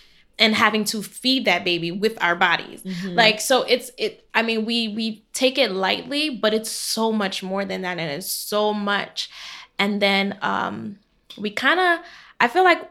and 0.42 0.56
having 0.56 0.82
to 0.82 1.00
feed 1.02 1.44
that 1.44 1.64
baby 1.64 1.92
with 1.92 2.20
our 2.20 2.34
bodies 2.34 2.82
mm-hmm. 2.82 3.14
like 3.14 3.40
so 3.40 3.62
it's 3.62 3.92
it 3.96 4.26
i 4.34 4.42
mean 4.42 4.64
we 4.64 4.88
we 4.88 5.24
take 5.32 5.56
it 5.56 5.70
lightly 5.70 6.28
but 6.28 6.52
it's 6.52 6.70
so 6.70 7.12
much 7.12 7.42
more 7.42 7.64
than 7.64 7.82
that 7.82 7.98
and 7.98 8.10
it's 8.10 8.30
so 8.30 8.74
much 8.74 9.30
and 9.78 10.02
then 10.02 10.36
um 10.42 10.98
we 11.38 11.48
kind 11.48 11.78
of 11.78 12.00
i 12.40 12.48
feel 12.48 12.64
like 12.64 12.90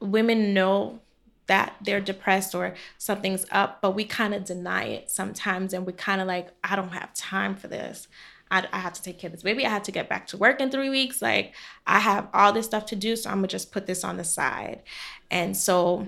women 0.00 0.54
know 0.54 0.98
that 1.46 1.74
they're 1.82 2.00
depressed 2.00 2.54
or 2.54 2.74
something's 2.96 3.44
up 3.52 3.82
but 3.82 3.90
we 3.90 4.02
kind 4.02 4.32
of 4.32 4.42
deny 4.44 4.84
it 4.84 5.10
sometimes 5.10 5.74
and 5.74 5.86
we 5.86 5.92
kind 5.92 6.22
of 6.22 6.26
like 6.26 6.48
i 6.64 6.74
don't 6.74 6.92
have 6.92 7.12
time 7.12 7.54
for 7.54 7.68
this 7.68 8.08
I, 8.50 8.66
I 8.72 8.78
have 8.78 8.92
to 8.92 9.02
take 9.02 9.18
care 9.18 9.28
of 9.28 9.32
this 9.32 9.42
baby. 9.42 9.64
I 9.64 9.70
have 9.70 9.84
to 9.84 9.90
get 9.90 10.08
back 10.08 10.26
to 10.28 10.36
work 10.36 10.60
in 10.60 10.70
three 10.70 10.90
weeks. 10.90 11.22
Like, 11.22 11.54
I 11.86 11.98
have 11.98 12.28
all 12.32 12.52
this 12.52 12.66
stuff 12.66 12.84
to 12.86 12.94
do. 12.94 13.16
So 13.16 13.30
I'm 13.30 13.36
going 13.36 13.48
to 13.48 13.50
just 13.50 13.72
put 13.72 13.86
this 13.86 14.04
on 14.04 14.18
the 14.18 14.22
side. 14.22 14.82
And 15.30 15.56
so 15.56 16.06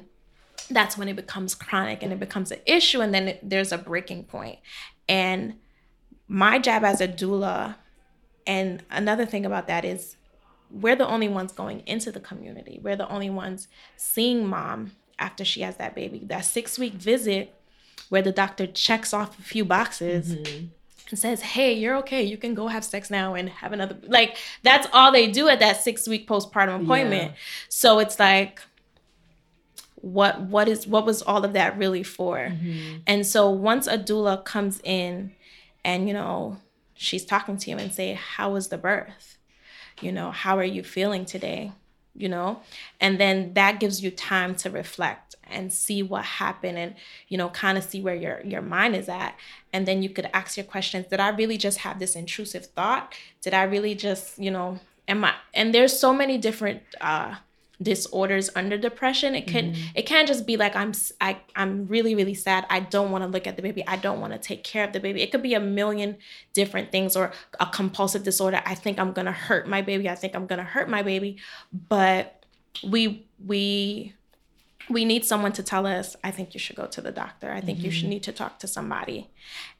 that's 0.70 0.96
when 0.96 1.08
it 1.08 1.16
becomes 1.16 1.54
chronic 1.54 2.02
and 2.02 2.12
it 2.12 2.20
becomes 2.20 2.50
an 2.50 2.60
issue 2.66 3.00
and 3.00 3.14
then 3.14 3.28
it, 3.28 3.40
there's 3.42 3.72
a 3.72 3.78
breaking 3.78 4.24
point. 4.24 4.58
and 5.08 5.54
my 6.28 6.58
job 6.58 6.84
as 6.84 7.00
a 7.00 7.08
doula 7.08 7.76
and 8.46 8.82
another 8.90 9.26
thing 9.26 9.46
about 9.46 9.66
that 9.66 9.84
is 9.84 10.16
we're 10.70 10.96
the 10.96 11.06
only 11.06 11.28
ones 11.28 11.52
going 11.52 11.80
into 11.86 12.10
the 12.10 12.20
community 12.20 12.80
we're 12.82 12.96
the 12.96 13.08
only 13.08 13.30
ones 13.30 13.68
seeing 13.96 14.46
mom 14.46 14.92
after 15.18 15.44
she 15.44 15.60
has 15.60 15.76
that 15.76 15.94
baby 15.94 16.20
that 16.24 16.44
six 16.44 16.78
week 16.78 16.94
visit 16.94 17.54
where 18.08 18.22
the 18.22 18.32
doctor 18.32 18.66
checks 18.66 19.14
off 19.14 19.38
a 19.38 19.42
few 19.42 19.64
boxes 19.64 20.34
mm-hmm. 20.34 20.66
and 21.10 21.18
says 21.18 21.40
hey 21.40 21.72
you're 21.72 21.96
okay 21.96 22.22
you 22.22 22.36
can 22.36 22.54
go 22.54 22.66
have 22.66 22.84
sex 22.84 23.10
now 23.10 23.34
and 23.34 23.48
have 23.48 23.72
another 23.72 23.96
like 24.08 24.36
that's 24.62 24.88
all 24.92 25.12
they 25.12 25.30
do 25.30 25.48
at 25.48 25.60
that 25.60 25.80
six 25.80 26.08
week 26.08 26.28
postpartum 26.28 26.82
appointment 26.82 27.30
yeah. 27.30 27.38
so 27.68 27.98
it's 28.00 28.18
like 28.18 28.60
what 29.96 30.40
what 30.40 30.68
is 30.68 30.86
what 30.86 31.06
was 31.06 31.22
all 31.22 31.44
of 31.44 31.52
that 31.54 31.76
really 31.76 32.02
for? 32.02 32.38
Mm-hmm. 32.38 32.98
and 33.06 33.26
so 33.26 33.50
once 33.50 33.86
a 33.86 33.98
doula 33.98 34.44
comes 34.44 34.80
in 34.84 35.32
and 35.84 36.06
you 36.06 36.14
know 36.14 36.58
she's 36.94 37.24
talking 37.24 37.56
to 37.58 37.70
you 37.70 37.76
and 37.76 37.92
say 37.92 38.14
how 38.14 38.52
was 38.52 38.68
the 38.68 38.78
birth? 38.78 39.38
You 40.00 40.12
know 40.12 40.30
how 40.30 40.58
are 40.58 40.64
you 40.64 40.82
feeling 40.82 41.24
today? 41.24 41.72
You 42.14 42.30
know? 42.30 42.60
And 42.98 43.20
then 43.20 43.52
that 43.54 43.78
gives 43.78 44.02
you 44.02 44.10
time 44.10 44.54
to 44.56 44.70
reflect 44.70 45.34
and 45.48 45.72
see 45.72 46.02
what 46.02 46.24
happened 46.24 46.76
and 46.76 46.94
you 47.28 47.38
know 47.38 47.48
kind 47.50 47.78
of 47.78 47.84
see 47.84 48.00
where 48.00 48.14
your 48.14 48.40
your 48.44 48.62
mind 48.62 48.96
is 48.96 49.08
at. 49.08 49.34
And 49.72 49.86
then 49.86 50.02
you 50.02 50.10
could 50.10 50.28
ask 50.32 50.56
your 50.56 50.64
questions 50.64 51.06
did 51.06 51.20
i 51.20 51.28
really 51.28 51.56
just 51.58 51.78
have 51.78 51.98
this 51.98 52.16
intrusive 52.16 52.66
thought? 52.66 53.14
Did 53.42 53.54
i 53.54 53.62
really 53.62 53.94
just 53.94 54.38
you 54.38 54.50
know 54.50 54.80
am 55.08 55.24
i 55.24 55.34
and 55.54 55.74
there's 55.74 55.98
so 55.98 56.12
many 56.12 56.36
different 56.38 56.82
uh 57.00 57.36
disorders 57.82 58.48
under 58.54 58.78
depression 58.78 59.34
it 59.34 59.46
can 59.46 59.72
mm-hmm. 59.72 59.82
it 59.94 60.06
can't 60.06 60.26
just 60.26 60.46
be 60.46 60.56
like 60.56 60.74
i'm 60.74 60.92
I, 61.20 61.38
i'm 61.54 61.86
really 61.86 62.14
really 62.14 62.34
sad. 62.34 62.66
I 62.70 62.80
don't 62.80 63.10
want 63.10 63.22
to 63.22 63.28
look 63.28 63.46
at 63.46 63.56
the 63.56 63.62
baby. 63.62 63.86
I 63.86 63.96
don't 63.96 64.20
want 64.20 64.32
to 64.32 64.38
take 64.38 64.64
care 64.64 64.84
of 64.84 64.92
the 64.92 65.00
baby. 65.00 65.22
It 65.22 65.30
could 65.30 65.42
be 65.42 65.54
a 65.54 65.60
million 65.60 66.16
different 66.52 66.90
things 66.90 67.16
or 67.16 67.32
a 67.60 67.66
compulsive 67.66 68.22
disorder. 68.22 68.62
I 68.64 68.74
think 68.74 68.98
i'm 68.98 69.12
gonna 69.12 69.32
hurt 69.32 69.68
my 69.68 69.82
baby. 69.82 70.08
I 70.08 70.14
think 70.14 70.34
i'm 70.34 70.46
gonna 70.46 70.64
hurt 70.64 70.88
my 70.88 71.02
baby. 71.02 71.38
But 71.88 72.44
we 72.84 73.26
we 73.44 74.14
we 74.88 75.04
need 75.04 75.24
someone 75.24 75.50
to 75.50 75.64
tell 75.64 75.84
us 75.84 76.14
i 76.22 76.30
think 76.30 76.54
you 76.54 76.60
should 76.60 76.76
go 76.76 76.86
to 76.86 77.00
the 77.00 77.12
doctor. 77.12 77.50
I 77.50 77.60
think 77.60 77.78
mm-hmm. 77.78 77.86
you 77.86 77.90
should 77.90 78.04
mm-hmm. 78.04 78.10
need 78.10 78.22
to 78.24 78.32
talk 78.32 78.58
to 78.60 78.66
somebody. 78.66 79.30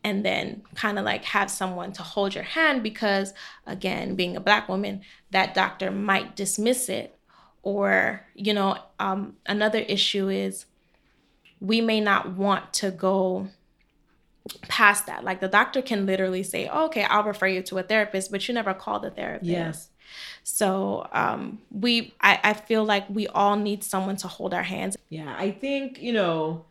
And 0.05 0.25
then 0.25 0.63
kind 0.75 0.99
of 0.99 1.05
like 1.05 1.25
have 1.25 1.51
someone 1.51 1.93
to 1.93 2.03
hold 2.03 2.35
your 2.35 2.45
hand 2.45 2.83
because 2.83 3.33
again 3.67 4.15
being 4.15 4.37
a 4.37 4.41
black 4.41 4.69
woman 4.69 5.03
that 5.31 5.55
doctor 5.55 5.91
might 5.91 6.37
dismiss 6.37 6.89
it 6.89 7.16
or 7.67 8.25
you 8.37 8.55
know 8.55 8.79
um, 9.01 9.35
another 9.45 9.81
issue 9.81 10.29
is 10.29 10.67
we 11.61 11.81
may 11.81 12.01
not 12.01 12.31
want 12.31 12.73
to 12.73 12.93
go 12.93 13.49
past 14.69 15.07
that. 15.07 15.25
Like 15.25 15.41
the 15.41 15.49
doctor 15.49 15.83
can 15.83 16.07
literally 16.07 16.45
say 16.45 16.69
oh, 16.73 16.87
okay 16.87 17.03
i'll 17.03 17.25
refer 17.25 17.49
you 17.49 17.63
to 17.63 17.79
a 17.79 17.83
therapist 17.83 18.31
but 18.31 18.47
you 18.47 18.55
never 18.55 18.73
call 18.73 19.01
the 19.01 19.11
therapist. 19.11 19.51
Yes. 19.51 19.89
So 20.45 21.09
um, 21.11 21.59
we 21.73 22.15
I, 22.21 22.39
I 22.45 22.53
feel 22.53 22.85
like 22.85 23.11
we 23.11 23.27
all 23.27 23.57
need 23.57 23.83
someone 23.83 24.17
to 24.19 24.29
hold 24.29 24.55
our 24.55 24.63
hands. 24.63 24.97
Yeah 25.09 25.35
i 25.37 25.51
think 25.51 26.01
you 26.01 26.13
know 26.13 26.65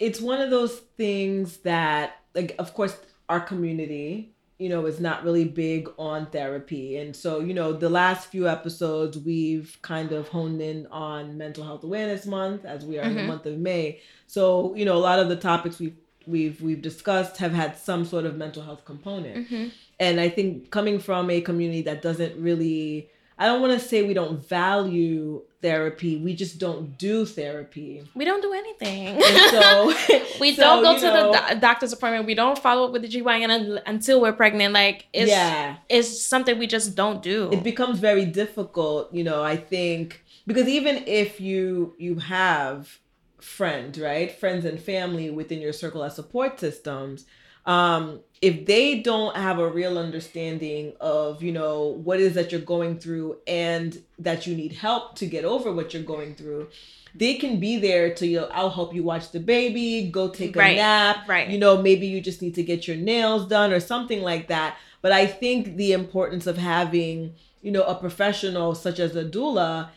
it's 0.00 0.20
one 0.20 0.40
of 0.40 0.50
those 0.50 0.78
things 0.96 1.58
that 1.58 2.16
like 2.34 2.56
of 2.58 2.74
course 2.74 2.96
our 3.28 3.40
community 3.40 4.32
you 4.58 4.68
know, 4.68 4.86
is 4.86 4.98
not 4.98 5.22
really 5.24 5.44
big 5.44 5.88
on 5.98 6.26
therapy. 6.26 6.96
And 6.96 7.14
so, 7.14 7.40
you 7.40 7.54
know, 7.54 7.72
the 7.72 7.88
last 7.88 8.28
few 8.28 8.48
episodes, 8.48 9.16
we've 9.16 9.78
kind 9.82 10.10
of 10.10 10.28
honed 10.28 10.60
in 10.60 10.86
on 10.88 11.38
Mental 11.38 11.62
Health 11.62 11.84
Awareness 11.84 12.26
Month 12.26 12.64
as 12.64 12.84
we 12.84 12.98
are 12.98 13.02
mm-hmm. 13.02 13.10
in 13.10 13.14
the 13.14 13.20
mm-hmm. 13.20 13.28
month 13.28 13.46
of 13.46 13.58
May. 13.58 14.00
So, 14.26 14.74
you 14.74 14.84
know, 14.84 14.96
a 14.96 14.98
lot 14.98 15.20
of 15.20 15.28
the 15.28 15.36
topics 15.36 15.78
we've 15.78 15.96
we've 16.26 16.60
we've 16.60 16.82
discussed 16.82 17.38
have 17.38 17.52
had 17.52 17.78
some 17.78 18.04
sort 18.04 18.26
of 18.26 18.36
mental 18.36 18.62
health 18.62 18.84
component. 18.84 19.48
Mm-hmm. 19.48 19.68
And 20.00 20.20
I 20.20 20.28
think 20.28 20.70
coming 20.70 20.98
from 20.98 21.30
a 21.30 21.40
community 21.40 21.82
that 21.82 22.02
doesn't 22.02 22.40
really 22.40 23.10
I 23.38 23.46
don't 23.46 23.60
want 23.60 23.80
to 23.80 23.86
say 23.86 24.02
we 24.02 24.14
don't 24.14 24.46
value 24.46 25.42
therapy. 25.62 26.16
We 26.16 26.34
just 26.34 26.58
don't 26.58 26.98
do 26.98 27.24
therapy. 27.24 28.02
We 28.14 28.24
don't 28.24 28.42
do 28.42 28.52
anything. 28.52 29.20
so 29.50 29.86
we 30.40 30.54
so, 30.54 30.62
don't 30.62 30.82
go 30.82 30.98
to 30.98 31.14
know, 31.14 31.32
the 31.32 31.54
do- 31.54 31.60
doctor's 31.60 31.92
appointment. 31.92 32.26
We 32.26 32.34
don't 32.34 32.58
follow 32.58 32.86
up 32.86 32.92
with 32.92 33.02
the 33.02 33.08
GYN 33.08 33.82
until 33.86 34.20
we're 34.20 34.32
pregnant. 34.32 34.74
Like 34.74 35.06
it's 35.12 35.30
yeah. 35.30 35.76
it's 35.88 36.20
something 36.24 36.58
we 36.58 36.66
just 36.66 36.94
don't 36.94 37.22
do. 37.22 37.50
It 37.52 37.62
becomes 37.62 37.98
very 37.98 38.24
difficult, 38.24 39.12
you 39.12 39.24
know, 39.24 39.42
I 39.42 39.56
think 39.56 40.24
because 40.46 40.68
even 40.68 41.04
if 41.06 41.40
you 41.40 41.94
you 41.98 42.16
have 42.16 42.98
friends, 43.40 44.00
right? 44.00 44.32
Friends 44.32 44.64
and 44.64 44.80
family 44.80 45.30
within 45.30 45.60
your 45.60 45.72
circle 45.72 46.02
as 46.02 46.16
support 46.16 46.58
systems, 46.58 47.24
um, 47.68 48.20
if 48.40 48.66
they 48.66 49.00
don't 49.00 49.36
have 49.36 49.58
a 49.58 49.68
real 49.68 49.98
understanding 49.98 50.94
of 51.00 51.42
you 51.42 51.52
know 51.52 52.00
what 52.02 52.18
is 52.18 52.34
that 52.34 52.50
you're 52.50 52.60
going 52.60 52.98
through 52.98 53.36
and 53.46 54.02
that 54.18 54.46
you 54.46 54.56
need 54.56 54.72
help 54.72 55.14
to 55.16 55.26
get 55.26 55.44
over 55.44 55.70
what 55.70 55.94
you're 55.94 56.02
going 56.02 56.34
through 56.34 56.68
they 57.14 57.34
can 57.34 57.58
be 57.58 57.78
there 57.78 58.14
to 58.14 58.26
you 58.26 58.40
know, 58.40 58.48
I'll 58.52 58.70
help 58.70 58.94
you 58.94 59.02
watch 59.02 59.32
the 59.32 59.40
baby, 59.40 60.08
go 60.10 60.28
take 60.28 60.54
a 60.56 60.58
right, 60.58 60.76
nap. 60.76 61.28
Right. 61.28 61.48
You 61.48 61.58
know, 61.58 61.80
maybe 61.80 62.06
you 62.06 62.20
just 62.20 62.42
need 62.42 62.54
to 62.56 62.62
get 62.62 62.86
your 62.86 62.96
nails 62.96 63.48
done 63.48 63.72
or 63.72 63.80
something 63.80 64.22
like 64.22 64.48
that. 64.48 64.76
But 65.00 65.12
I 65.12 65.26
think 65.26 65.76
the 65.76 65.92
importance 65.92 66.46
of 66.46 66.58
having, 66.58 67.34
you 67.62 67.72
know, 67.72 67.82
a 67.82 67.94
professional 67.94 68.74
such 68.74 68.98
as 68.98 69.16
a 69.16 69.24
doula 69.24 69.88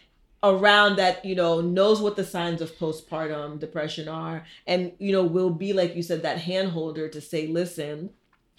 around 0.43 0.95
that 0.95 1.23
you 1.23 1.35
know 1.35 1.61
knows 1.61 2.01
what 2.01 2.15
the 2.15 2.23
signs 2.23 2.61
of 2.61 2.75
postpartum 2.77 3.59
depression 3.59 4.07
are 4.07 4.45
and 4.65 4.91
you 4.97 5.11
know 5.11 5.23
will 5.23 5.51
be 5.51 5.71
like 5.73 5.95
you 5.95 6.01
said 6.01 6.23
that 6.23 6.39
hand 6.39 6.69
holder 6.69 7.07
to 7.07 7.21
say 7.21 7.47
listen 7.47 8.09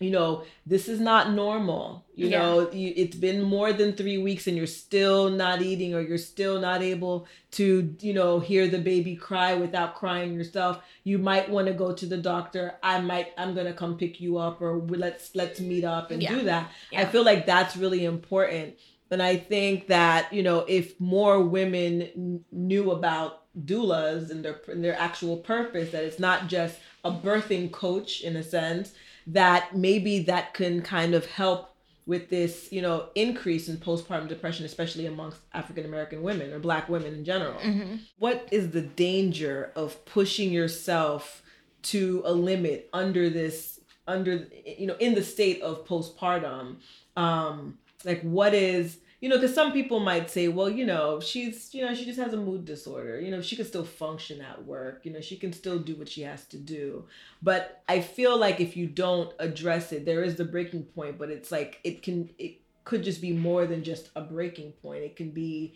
you 0.02 0.10
know 0.10 0.44
this 0.66 0.88
is 0.88 1.00
not 1.00 1.32
normal 1.32 2.04
you 2.14 2.28
yeah. 2.28 2.38
know 2.38 2.70
you, 2.72 2.92
it's 2.96 3.16
been 3.16 3.42
more 3.42 3.72
than 3.72 3.94
three 3.94 4.18
weeks 4.18 4.46
and 4.46 4.56
you're 4.56 4.66
still 4.66 5.30
not 5.30 5.62
eating 5.62 5.94
or 5.94 6.00
you're 6.00 6.18
still 6.18 6.60
not 6.60 6.82
able 6.82 7.26
to 7.52 7.94
you 8.00 8.12
know 8.12 8.40
hear 8.40 8.66
the 8.68 8.78
baby 8.78 9.14
cry 9.14 9.54
without 9.54 9.94
crying 9.94 10.34
yourself 10.34 10.82
you 11.04 11.18
might 11.18 11.48
want 11.48 11.66
to 11.66 11.72
go 11.72 11.92
to 11.92 12.06
the 12.06 12.16
doctor 12.16 12.74
i 12.82 13.00
might 13.00 13.28
i'm 13.38 13.54
gonna 13.54 13.72
come 13.72 13.96
pick 13.96 14.20
you 14.20 14.38
up 14.38 14.60
or 14.60 14.78
let's 14.78 15.34
let's 15.34 15.60
meet 15.60 15.84
up 15.84 16.10
and 16.10 16.22
yeah. 16.22 16.30
do 16.30 16.42
that 16.42 16.70
yeah. 16.90 17.00
i 17.00 17.04
feel 17.04 17.24
like 17.24 17.46
that's 17.46 17.76
really 17.76 18.04
important 18.04 18.74
and 19.12 19.22
I 19.22 19.36
think 19.36 19.86
that, 19.88 20.32
you 20.32 20.42
know, 20.42 20.64
if 20.66 20.98
more 20.98 21.40
women 21.40 22.02
n- 22.02 22.44
knew 22.50 22.90
about 22.90 23.44
doulas 23.66 24.30
and 24.30 24.44
their, 24.44 24.60
and 24.68 24.82
their 24.82 24.98
actual 24.98 25.36
purpose, 25.36 25.90
that 25.92 26.02
it's 26.02 26.18
not 26.18 26.48
just 26.48 26.78
a 27.04 27.12
birthing 27.12 27.70
coach 27.70 28.22
in 28.22 28.36
a 28.36 28.42
sense, 28.42 28.92
that 29.26 29.76
maybe 29.76 30.20
that 30.20 30.54
can 30.54 30.82
kind 30.82 31.14
of 31.14 31.26
help 31.26 31.68
with 32.06 32.30
this, 32.30 32.72
you 32.72 32.82
know, 32.82 33.10
increase 33.14 33.68
in 33.68 33.76
postpartum 33.76 34.28
depression, 34.28 34.64
especially 34.64 35.06
amongst 35.06 35.38
African 35.52 35.84
American 35.84 36.22
women 36.22 36.52
or 36.52 36.58
Black 36.58 36.88
women 36.88 37.14
in 37.14 37.24
general. 37.24 37.60
Mm-hmm. 37.60 37.96
What 38.18 38.48
is 38.50 38.70
the 38.70 38.82
danger 38.82 39.70
of 39.76 40.04
pushing 40.04 40.50
yourself 40.50 41.42
to 41.82 42.22
a 42.24 42.32
limit 42.32 42.88
under 42.92 43.30
this, 43.30 43.80
under, 44.08 44.48
you 44.66 44.86
know, 44.86 44.96
in 44.96 45.14
the 45.14 45.22
state 45.22 45.62
of 45.62 45.86
postpartum? 45.86 46.76
Um, 47.16 47.78
like, 48.04 48.22
what 48.22 48.54
is 48.54 48.98
you 49.22 49.28
know, 49.28 49.36
because 49.36 49.54
some 49.54 49.72
people 49.72 50.00
might 50.00 50.28
say, 50.28 50.48
well, 50.48 50.68
you 50.68 50.84
know, 50.84 51.20
she's, 51.20 51.72
you 51.72 51.86
know, 51.86 51.94
she 51.94 52.04
just 52.04 52.18
has 52.18 52.32
a 52.32 52.36
mood 52.36 52.64
disorder. 52.64 53.20
You 53.20 53.30
know, 53.30 53.40
she 53.40 53.54
can 53.54 53.64
still 53.64 53.84
function 53.84 54.40
at 54.40 54.64
work. 54.64 55.02
You 55.04 55.12
know, 55.12 55.20
she 55.20 55.36
can 55.36 55.52
still 55.52 55.78
do 55.78 55.94
what 55.94 56.08
she 56.08 56.22
has 56.22 56.44
to 56.46 56.56
do. 56.56 57.04
But 57.40 57.84
I 57.88 58.00
feel 58.00 58.36
like 58.36 58.60
if 58.60 58.76
you 58.76 58.88
don't 58.88 59.32
address 59.38 59.92
it, 59.92 60.04
there 60.04 60.24
is 60.24 60.34
the 60.34 60.44
breaking 60.44 60.82
point. 60.86 61.18
But 61.20 61.30
it's 61.30 61.52
like 61.52 61.78
it 61.84 62.02
can, 62.02 62.30
it 62.36 62.62
could 62.82 63.04
just 63.04 63.20
be 63.20 63.32
more 63.32 63.64
than 63.64 63.84
just 63.84 64.10
a 64.16 64.22
breaking 64.22 64.72
point. 64.82 65.04
It 65.04 65.14
can 65.14 65.30
be, 65.30 65.74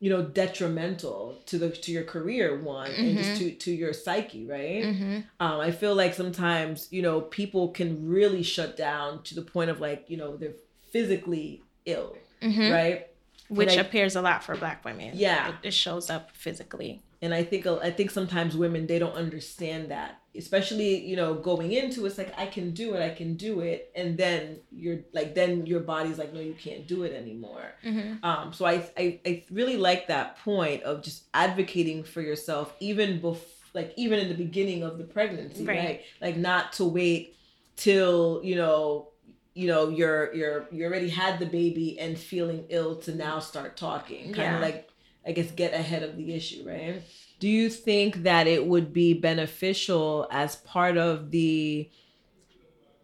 you 0.00 0.08
know, 0.08 0.22
detrimental 0.22 1.42
to 1.44 1.58
the 1.58 1.68
to 1.68 1.92
your 1.92 2.04
career 2.04 2.62
one 2.62 2.90
mm-hmm. 2.90 3.08
and 3.08 3.18
just 3.18 3.30
mm-hmm. 3.32 3.40
to 3.40 3.54
to 3.56 3.72
your 3.72 3.92
psyche, 3.92 4.46
right? 4.46 4.84
Mm-hmm. 4.84 5.16
Um, 5.38 5.60
I 5.60 5.70
feel 5.70 5.94
like 5.94 6.14
sometimes 6.14 6.88
you 6.90 7.02
know 7.02 7.20
people 7.20 7.68
can 7.68 8.08
really 8.08 8.42
shut 8.42 8.74
down 8.74 9.22
to 9.24 9.34
the 9.34 9.42
point 9.42 9.68
of 9.68 9.80
like 9.80 10.06
you 10.08 10.16
know 10.16 10.38
they're 10.38 10.54
physically 10.92 11.62
ill 11.86 12.16
mm-hmm. 12.42 12.72
right? 12.72 13.06
Which 13.48 13.76
I, 13.78 13.80
appears 13.80 14.16
a 14.16 14.22
lot 14.22 14.42
for 14.42 14.56
Black 14.56 14.84
women. 14.84 15.12
Yeah, 15.14 15.50
it, 15.50 15.54
it 15.68 15.74
shows 15.74 16.10
up 16.10 16.32
physically. 16.32 17.02
And 17.22 17.32
I 17.32 17.44
think 17.44 17.66
I 17.66 17.90
think 17.90 18.10
sometimes 18.10 18.56
women 18.56 18.86
they 18.86 18.98
don't 18.98 19.14
understand 19.14 19.90
that, 19.90 20.20
especially 20.36 20.98
you 21.06 21.16
know 21.16 21.34
going 21.34 21.72
into 21.72 22.04
it's 22.06 22.18
like 22.18 22.38
I 22.38 22.46
can 22.46 22.72
do 22.72 22.94
it, 22.94 23.02
I 23.02 23.14
can 23.14 23.36
do 23.36 23.60
it, 23.60 23.90
and 23.94 24.18
then 24.18 24.58
you're 24.70 24.98
like 25.14 25.34
then 25.34 25.64
your 25.64 25.80
body's 25.80 26.18
like 26.18 26.34
no 26.34 26.40
you 26.40 26.54
can't 26.54 26.86
do 26.86 27.04
it 27.04 27.14
anymore. 27.14 27.72
Mm-hmm. 27.84 28.24
Um, 28.24 28.52
so 28.52 28.66
I, 28.66 28.88
I 28.98 29.20
I 29.24 29.44
really 29.50 29.76
like 29.76 30.08
that 30.08 30.38
point 30.40 30.82
of 30.82 31.02
just 31.02 31.24
advocating 31.32 32.04
for 32.04 32.20
yourself 32.20 32.74
even 32.80 33.20
before 33.20 33.52
like 33.72 33.92
even 33.96 34.18
in 34.18 34.28
the 34.28 34.34
beginning 34.34 34.82
of 34.82 34.98
the 34.98 35.04
pregnancy, 35.04 35.64
right? 35.64 35.78
right? 35.78 36.02
Like 36.20 36.36
not 36.36 36.74
to 36.74 36.84
wait 36.84 37.36
till 37.76 38.40
you 38.42 38.56
know 38.56 39.08
you 39.56 39.66
know 39.66 39.88
you're 39.88 40.32
you're 40.34 40.68
you 40.70 40.84
already 40.84 41.08
had 41.08 41.38
the 41.38 41.46
baby 41.46 41.98
and 41.98 42.18
feeling 42.18 42.66
ill 42.68 42.94
to 42.94 43.14
now 43.14 43.38
start 43.38 43.76
talking 43.76 44.24
kind 44.26 44.36
yeah. 44.36 44.54
of 44.56 44.60
like 44.60 44.88
i 45.26 45.32
guess 45.32 45.50
get 45.52 45.72
ahead 45.72 46.02
of 46.02 46.16
the 46.16 46.34
issue 46.34 46.62
right? 46.68 47.02
Do 47.38 47.48
you 47.48 47.68
think 47.68 48.22
that 48.22 48.46
it 48.46 48.66
would 48.66 48.94
be 48.94 49.12
beneficial 49.12 50.26
as 50.30 50.56
part 50.56 50.96
of 50.96 51.30
the 51.32 51.90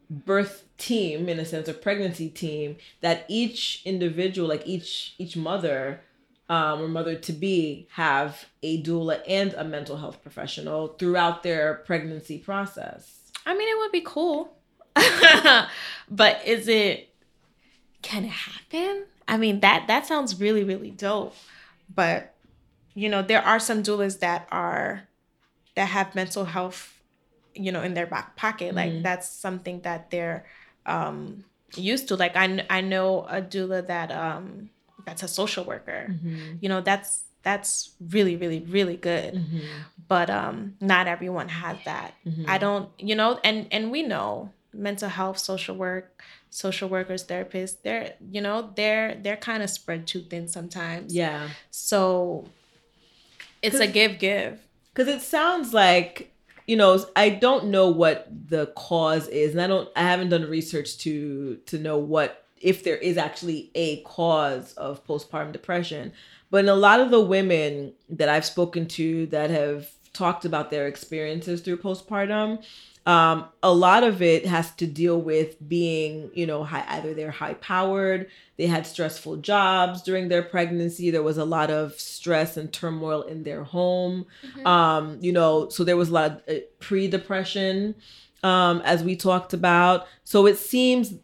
birth 0.09 0.65
team 0.79 1.29
in 1.29 1.39
a 1.39 1.45
sense 1.45 1.69
a 1.69 1.75
pregnancy 1.75 2.29
team 2.29 2.77
that 3.01 3.25
each 3.29 3.83
individual 3.85 4.49
like 4.49 4.67
each 4.67 5.15
each 5.19 5.37
mother 5.37 6.01
um, 6.49 6.83
or 6.83 6.89
mother 6.89 7.15
to 7.15 7.33
be 7.33 7.89
have 7.93 8.47
a 8.63 8.83
doula 8.83 9.23
and 9.27 9.55
a 9.55 9.65
mental 9.65 9.97
health 9.97 10.21
professional 10.23 10.89
throughout 10.99 11.43
their 11.43 11.77
pregnancy 11.87 12.39
process? 12.39 13.31
I 13.47 13.57
mean 13.57 13.69
it 13.69 13.79
would 13.79 13.93
be 13.93 14.03
cool 14.05 14.55
but 16.11 16.47
is 16.47 16.69
it 16.69 17.09
can 18.03 18.25
it 18.25 18.31
happen? 18.31 19.05
I 19.29 19.37
mean 19.37 19.61
that 19.61 19.87
that 19.89 20.07
sounds 20.07 20.41
really 20.41 20.65
really 20.65 20.91
dope. 20.91 21.35
But 21.95 22.35
you 22.95 23.09
know, 23.09 23.23
there 23.23 23.43
are 23.43 23.59
some 23.59 23.83
doulas 23.83 24.19
that 24.21 24.49
are 24.51 25.09
that 25.75 25.87
have 25.87 26.15
mental 26.15 26.45
health, 26.45 27.01
you 27.55 27.73
know, 27.73 27.83
in 27.83 27.95
their 27.95 28.07
back 28.07 28.37
pocket. 28.37 28.75
Like 28.75 28.93
mm-hmm. 28.93 29.03
that's 29.03 29.29
something 29.29 29.81
that 29.81 30.11
they're 30.11 30.47
um 30.87 31.45
used 31.77 32.09
to. 32.09 32.17
Like 32.17 32.37
I 32.37 32.65
I 32.69 32.81
know 32.81 33.27
a 33.29 33.41
doula 33.41 33.87
that 33.87 34.11
um 34.11 34.71
that's 35.07 35.23
a 35.23 35.29
social 35.29 35.65
worker. 35.65 36.09
Mm-hmm. 36.11 36.57
You 36.61 36.69
know, 36.69 36.81
that's 36.81 37.25
that's 37.43 37.91
really 38.11 38.37
really 38.37 38.61
really 38.61 38.97
good 38.97 39.35
mm-hmm. 39.35 39.61
but 40.09 40.31
um 40.31 40.75
not 40.81 41.07
everyone 41.07 41.49
has 41.49 41.77
that 41.85 42.15
mm-hmm. 42.27 42.45
i 42.49 42.57
don't 42.57 42.89
you 42.99 43.15
know 43.15 43.39
and 43.43 43.67
and 43.71 43.91
we 43.91 44.03
know 44.03 44.51
mental 44.73 45.09
health 45.09 45.39
social 45.39 45.77
work 45.77 46.23
social 46.51 46.89
workers 46.89 47.25
therapists 47.27 47.77
they're 47.83 48.15
you 48.31 48.41
know 48.41 48.71
they're 48.77 49.15
they're 49.23 49.37
kind 49.37 49.63
of 49.63 49.71
spread 49.71 50.07
too 50.07 50.21
thin 50.21 50.49
sometimes. 50.49 51.15
Yeah. 51.15 51.49
So 51.71 52.47
it's 53.63 53.79
a 53.79 53.87
give 53.87 54.19
give. 54.19 54.61
because 54.93 55.09
it 55.09 55.23
sounds 55.23 55.73
like 55.73 56.35
you 56.67 56.77
know 56.77 57.05
i 57.17 57.29
don't 57.29 57.67
know 57.67 57.89
what 57.89 58.29
the 58.49 58.67
cause 58.77 59.29
is 59.29 59.53
and 59.53 59.61
i 59.61 59.67
don't 59.67 59.89
i 59.97 60.03
haven't 60.03 60.31
done 60.31 60.49
research 60.49 60.99
to 60.99 61.57
to 61.67 61.79
know 61.79 61.97
what 61.99 62.45
if 62.61 62.85
there 62.85 62.97
is 62.97 63.17
actually 63.19 63.71
a 63.75 64.01
cause 64.03 64.73
of 64.75 65.05
postpartum 65.05 65.51
depression. 65.53 66.13
But 66.51 66.59
in 66.59 66.69
a 66.69 66.75
lot 66.75 67.01
of 67.01 67.11
the 67.11 67.21
women 67.21 67.95
that 68.11 68.29
i've 68.29 68.45
spoken 68.45 68.87
to 68.87 69.27
that 69.27 69.51
have 69.51 69.91
talked 70.13 70.45
about 70.45 70.71
their 70.71 70.87
experiences 70.87 71.61
through 71.61 71.79
postpartum 71.79 72.63
um, 73.05 73.47
a 73.63 73.73
lot 73.73 74.05
of 74.05 74.23
it 74.23 74.47
has 74.47 74.71
to 74.77 74.87
deal 74.87 75.21
with 75.21 75.57
being, 75.69 76.31
you 76.35 76.47
know, 76.47 76.63
high, 76.63 76.85
either 76.89 77.15
they're 77.15 77.33
high 77.33 77.55
powered, 77.55 78.29
they 78.57 78.67
had 78.67 78.87
stressful 78.87 79.39
jobs 79.39 80.03
during 80.03 80.29
their 80.29 80.43
pregnancy. 80.43 81.11
There 81.11 81.23
was 81.23 81.37
a 81.37 81.45
lot 81.45 81.71
of 81.71 81.99
stress 81.99 82.57
and 82.57 82.73
turmoil 82.73 83.23
in 83.23 83.43
their 83.43 83.65
home. 83.65 84.27
Mm-hmm. 84.47 84.67
Um, 84.67 85.19
you 85.21 85.33
know, 85.33 85.69
so 85.69 85.83
there 85.83 85.97
was 85.97 86.11
a 86.11 86.13
lot 86.13 86.31
of 86.31 86.43
uh, 86.49 86.61
pre 86.79 87.09
depression, 87.09 87.97
um, 88.45 88.81
as 88.83 89.03
we 89.03 89.17
talked 89.17 89.53
about. 89.53 90.07
So 90.23 90.47
it 90.47 90.57
seems 90.57 91.15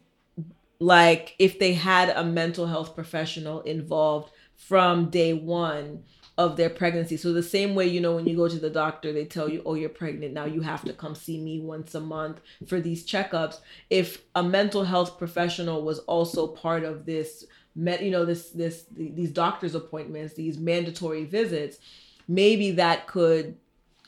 like 0.79 1.35
if 1.39 1.59
they 1.59 1.73
had 1.73 2.09
a 2.09 2.23
mental 2.25 2.67
health 2.67 2.93
professional 2.93 3.61
involved 3.61 4.33
from 4.55 5.09
day 5.09 5.31
one, 5.33 6.03
of 6.39 6.55
their 6.55 6.69
pregnancy. 6.69 7.17
So 7.17 7.33
the 7.33 7.43
same 7.43 7.75
way, 7.75 7.85
you 7.87 7.99
know, 7.99 8.15
when 8.15 8.25
you 8.25 8.33
go 8.33 8.47
to 8.47 8.59
the 8.59 8.69
doctor, 8.69 9.11
they 9.11 9.25
tell 9.25 9.49
you, 9.49 9.61
"Oh, 9.65 9.73
you're 9.73 9.89
pregnant. 9.89 10.33
Now 10.33 10.45
you 10.45 10.61
have 10.61 10.85
to 10.85 10.93
come 10.93 11.13
see 11.13 11.37
me 11.37 11.59
once 11.59 11.93
a 11.93 11.99
month 11.99 12.39
for 12.65 12.79
these 12.79 13.05
checkups." 13.05 13.57
If 13.89 14.23
a 14.33 14.41
mental 14.41 14.85
health 14.85 15.17
professional 15.17 15.81
was 15.81 15.99
also 15.99 16.47
part 16.47 16.85
of 16.85 17.05
this, 17.05 17.45
met, 17.75 18.01
you 18.01 18.09
know, 18.09 18.23
this 18.23 18.51
this 18.51 18.85
these 18.89 19.31
doctor's 19.31 19.75
appointments, 19.75 20.35
these 20.35 20.57
mandatory 20.57 21.25
visits, 21.25 21.77
maybe 22.25 22.71
that 22.71 23.05
could 23.05 23.57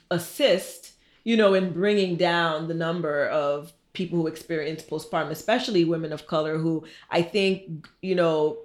assist, 0.10 0.94
you 1.26 1.36
know, 1.36 1.54
in 1.54 1.74
bringing 1.74 2.16
down 2.16 2.70
the 2.70 2.74
number 2.74 3.28
of 3.28 3.74
people 3.92 4.18
who 4.20 4.28
experience 4.28 4.82
postpartum, 4.84 5.32
especially 5.32 5.84
women 5.84 6.14
of 6.14 6.28
color 6.28 6.58
who 6.58 6.86
I 7.10 7.24
think, 7.24 7.90
you 8.02 8.16
know, 8.16 8.60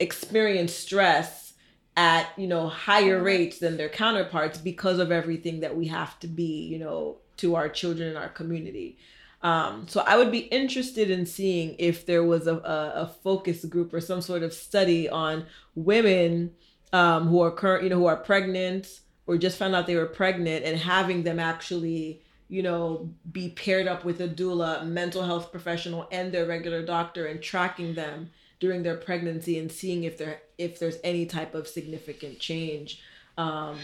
experience 0.00 0.72
stress 0.74 1.49
at, 1.96 2.28
you 2.36 2.46
know, 2.46 2.68
higher 2.68 3.22
rates 3.22 3.58
than 3.58 3.76
their 3.76 3.88
counterparts 3.88 4.58
because 4.58 4.98
of 4.98 5.10
everything 5.10 5.60
that 5.60 5.76
we 5.76 5.86
have 5.88 6.18
to 6.20 6.26
be, 6.26 6.64
you 6.66 6.78
know, 6.78 7.16
to 7.36 7.56
our 7.56 7.68
children 7.68 8.08
and 8.08 8.18
our 8.18 8.28
community. 8.28 8.96
Um, 9.42 9.86
so 9.88 10.02
I 10.06 10.16
would 10.16 10.30
be 10.30 10.40
interested 10.40 11.10
in 11.10 11.24
seeing 11.26 11.74
if 11.78 12.06
there 12.06 12.24
was 12.24 12.46
a, 12.46 12.56
a, 12.56 12.92
a 12.94 13.14
focus 13.22 13.64
group 13.64 13.92
or 13.94 14.00
some 14.00 14.20
sort 14.20 14.42
of 14.42 14.52
study 14.52 15.08
on 15.08 15.46
women 15.74 16.52
um, 16.92 17.28
who 17.28 17.40
are 17.40 17.50
current, 17.50 17.84
you 17.84 17.90
know, 17.90 17.96
who 17.96 18.06
are 18.06 18.16
pregnant 18.16 19.00
or 19.26 19.38
just 19.38 19.58
found 19.58 19.74
out 19.74 19.86
they 19.86 19.96
were 19.96 20.06
pregnant 20.06 20.64
and 20.64 20.78
having 20.78 21.22
them 21.22 21.38
actually 21.38 22.22
you 22.50 22.64
know, 22.64 23.08
be 23.30 23.50
paired 23.50 23.86
up 23.86 24.04
with 24.04 24.20
a 24.20 24.28
doula, 24.28 24.84
mental 24.84 25.22
health 25.22 25.52
professional, 25.52 26.08
and 26.10 26.32
their 26.32 26.46
regular 26.46 26.84
doctor, 26.84 27.26
and 27.26 27.40
tracking 27.40 27.94
them 27.94 28.28
during 28.60 28.82
their 28.82 28.96
pregnancy 28.96 29.58
and 29.58 29.72
seeing 29.72 30.04
if 30.04 30.18
there 30.18 30.42
if 30.58 30.78
there's 30.78 30.98
any 31.02 31.26
type 31.26 31.54
of 31.54 31.66
significant 31.66 32.38
change 32.38 33.02
um, 33.36 33.78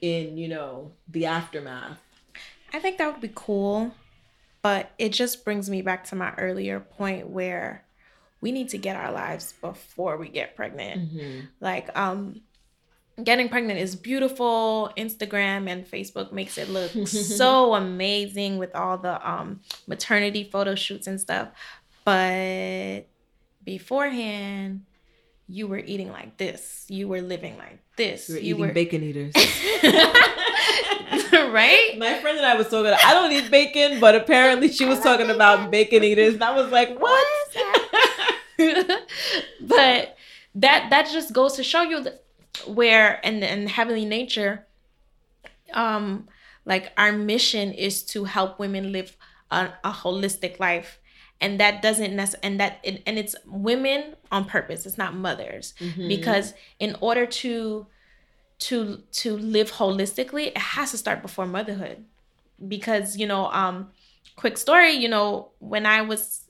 in 0.00 0.36
you 0.36 0.48
know 0.48 0.92
the 1.08 1.26
aftermath. 1.26 1.98
I 2.72 2.78
think 2.78 2.98
that 2.98 3.12
would 3.12 3.20
be 3.20 3.32
cool, 3.34 3.92
but 4.62 4.92
it 4.98 5.08
just 5.08 5.44
brings 5.44 5.68
me 5.68 5.82
back 5.82 6.04
to 6.04 6.14
my 6.14 6.32
earlier 6.34 6.78
point 6.78 7.28
where 7.28 7.84
we 8.40 8.52
need 8.52 8.68
to 8.70 8.78
get 8.78 8.96
our 8.96 9.10
lives 9.10 9.54
before 9.60 10.16
we 10.16 10.28
get 10.28 10.56
pregnant. 10.56 11.12
Mm-hmm. 11.12 11.40
Like, 11.60 11.96
um, 11.98 12.40
getting 13.22 13.48
pregnant 13.48 13.80
is 13.80 13.96
beautiful. 13.96 14.90
Instagram 14.96 15.68
and 15.68 15.84
Facebook 15.84 16.32
makes 16.32 16.56
it 16.56 16.68
look 16.70 16.90
so 17.08 17.74
amazing 17.74 18.58
with 18.58 18.74
all 18.74 18.98
the 18.98 19.28
um 19.28 19.60
maternity 19.86 20.44
photo 20.44 20.74
shoots 20.74 21.06
and 21.06 21.20
stuff. 21.20 21.48
But 22.04 23.06
beforehand, 23.64 24.82
you 25.48 25.66
were 25.66 25.78
eating 25.78 26.10
like 26.10 26.36
this. 26.36 26.84
You 26.88 27.08
were 27.08 27.20
living 27.20 27.58
like 27.58 27.80
this. 27.96 28.28
You 28.28 28.34
were 28.34 28.40
you 28.40 28.54
eating 28.54 28.66
were... 28.66 28.72
bacon 28.72 29.02
eaters. 29.02 29.34
right? 31.32 31.98
My 31.98 32.18
friend 32.20 32.38
and 32.38 32.46
I 32.46 32.54
was 32.56 32.68
talking. 32.68 32.92
I 32.92 33.12
don't 33.12 33.32
eat 33.32 33.50
bacon, 33.50 34.00
but 34.00 34.14
apparently 34.14 34.68
she 34.68 34.84
was 34.84 35.00
talking 35.00 35.30
about 35.30 35.70
bacon 35.70 36.04
eaters, 36.04 36.34
and 36.34 36.44
I 36.44 36.54
was 36.54 36.70
like, 36.70 36.98
"What?" 36.98 37.26
what 37.54 37.80
but 39.60 40.16
that 40.54 40.90
that 40.90 41.08
just 41.12 41.32
goes 41.32 41.54
to 41.54 41.64
show 41.64 41.82
you 41.82 42.02
that 42.02 42.24
where 42.66 43.24
and 43.24 43.42
in 43.42 43.66
heavenly 43.66 44.04
nature 44.04 44.66
um 45.72 46.28
like 46.64 46.92
our 46.96 47.12
mission 47.12 47.72
is 47.72 48.02
to 48.02 48.24
help 48.24 48.58
women 48.58 48.92
live 48.92 49.16
a, 49.50 49.72
a 49.84 49.90
holistic 49.90 50.60
life 50.60 50.99
and 51.40 51.58
that 51.60 51.82
doesn't 51.82 52.14
necessarily 52.14 52.46
and 52.46 52.60
that 52.60 52.78
it, 52.82 53.02
and 53.06 53.18
it's 53.18 53.34
women 53.46 54.14
on 54.30 54.44
purpose 54.44 54.86
it's 54.86 54.98
not 54.98 55.14
mothers 55.14 55.74
mm-hmm. 55.78 56.08
because 56.08 56.54
in 56.78 56.96
order 57.00 57.26
to 57.26 57.86
to 58.58 59.02
to 59.12 59.36
live 59.36 59.72
holistically 59.72 60.48
it 60.48 60.58
has 60.58 60.90
to 60.90 60.98
start 60.98 61.22
before 61.22 61.46
motherhood 61.46 62.04
because 62.68 63.16
you 63.16 63.26
know 63.26 63.46
um 63.52 63.90
quick 64.36 64.58
story 64.58 64.92
you 64.92 65.08
know 65.08 65.48
when 65.58 65.86
i 65.86 66.02
was 66.02 66.42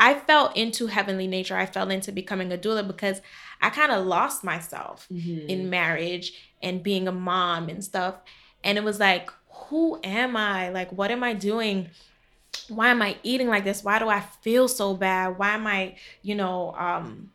i 0.00 0.12
fell 0.14 0.52
into 0.54 0.88
heavenly 0.88 1.26
nature 1.26 1.56
i 1.56 1.66
fell 1.66 1.90
into 1.90 2.10
becoming 2.10 2.52
a 2.52 2.58
doula 2.58 2.86
because 2.86 3.20
I 3.62 3.70
kind 3.70 3.92
of 3.92 4.04
lost 4.04 4.42
myself 4.42 5.06
mm-hmm. 5.10 5.48
in 5.48 5.70
marriage 5.70 6.32
and 6.60 6.82
being 6.82 7.06
a 7.06 7.12
mom 7.12 7.68
and 7.68 7.82
stuff. 7.82 8.16
And 8.64 8.76
it 8.76 8.84
was 8.84 8.98
like, 8.98 9.30
who 9.48 10.00
am 10.02 10.36
I? 10.36 10.70
Like, 10.70 10.90
what 10.90 11.12
am 11.12 11.22
I 11.22 11.32
doing? 11.32 11.88
Why 12.68 12.88
am 12.88 13.02
I 13.02 13.16
eating 13.22 13.48
like 13.48 13.64
this? 13.64 13.84
Why 13.84 13.98
do 13.98 14.08
I 14.08 14.20
feel 14.20 14.68
so 14.68 14.94
bad? 14.94 15.38
Why 15.38 15.50
am 15.50 15.66
I, 15.66 15.96
you 16.22 16.34
know, 16.34 16.74
um, 16.76 17.30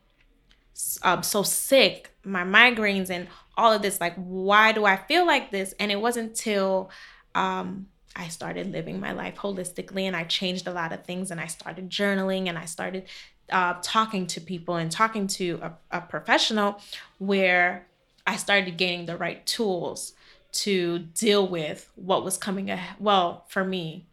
um 1.02 1.22
so 1.22 1.42
sick? 1.42 2.10
My 2.24 2.44
migraines 2.44 3.10
and 3.10 3.28
all 3.56 3.72
of 3.72 3.82
this. 3.82 4.00
Like, 4.00 4.14
why 4.16 4.72
do 4.72 4.84
I 4.84 4.96
feel 4.96 5.26
like 5.26 5.50
this? 5.50 5.74
And 5.80 5.90
it 5.90 6.00
wasn't 6.00 6.30
until 6.30 6.90
um 7.34 7.86
I 8.18 8.28
started 8.28 8.72
living 8.72 8.98
my 8.98 9.12
life 9.12 9.36
holistically 9.36 10.02
and 10.02 10.16
I 10.16 10.24
changed 10.24 10.66
a 10.66 10.72
lot 10.72 10.92
of 10.92 11.04
things 11.04 11.30
and 11.30 11.40
I 11.40 11.46
started 11.46 11.88
journaling 11.88 12.48
and 12.48 12.58
I 12.58 12.64
started 12.64 13.04
uh, 13.50 13.74
talking 13.80 14.26
to 14.26 14.40
people 14.40 14.74
and 14.74 14.90
talking 14.90 15.28
to 15.28 15.60
a, 15.62 15.98
a 15.98 16.00
professional 16.00 16.80
where 17.18 17.86
I 18.26 18.36
started 18.36 18.76
getting 18.76 19.06
the 19.06 19.16
right 19.16 19.46
tools 19.46 20.14
to 20.50 20.98
deal 20.98 21.46
with 21.46 21.88
what 21.94 22.24
was 22.24 22.36
coming. 22.36 22.76
Well, 22.98 23.44
for 23.48 23.64
me, 23.64 24.07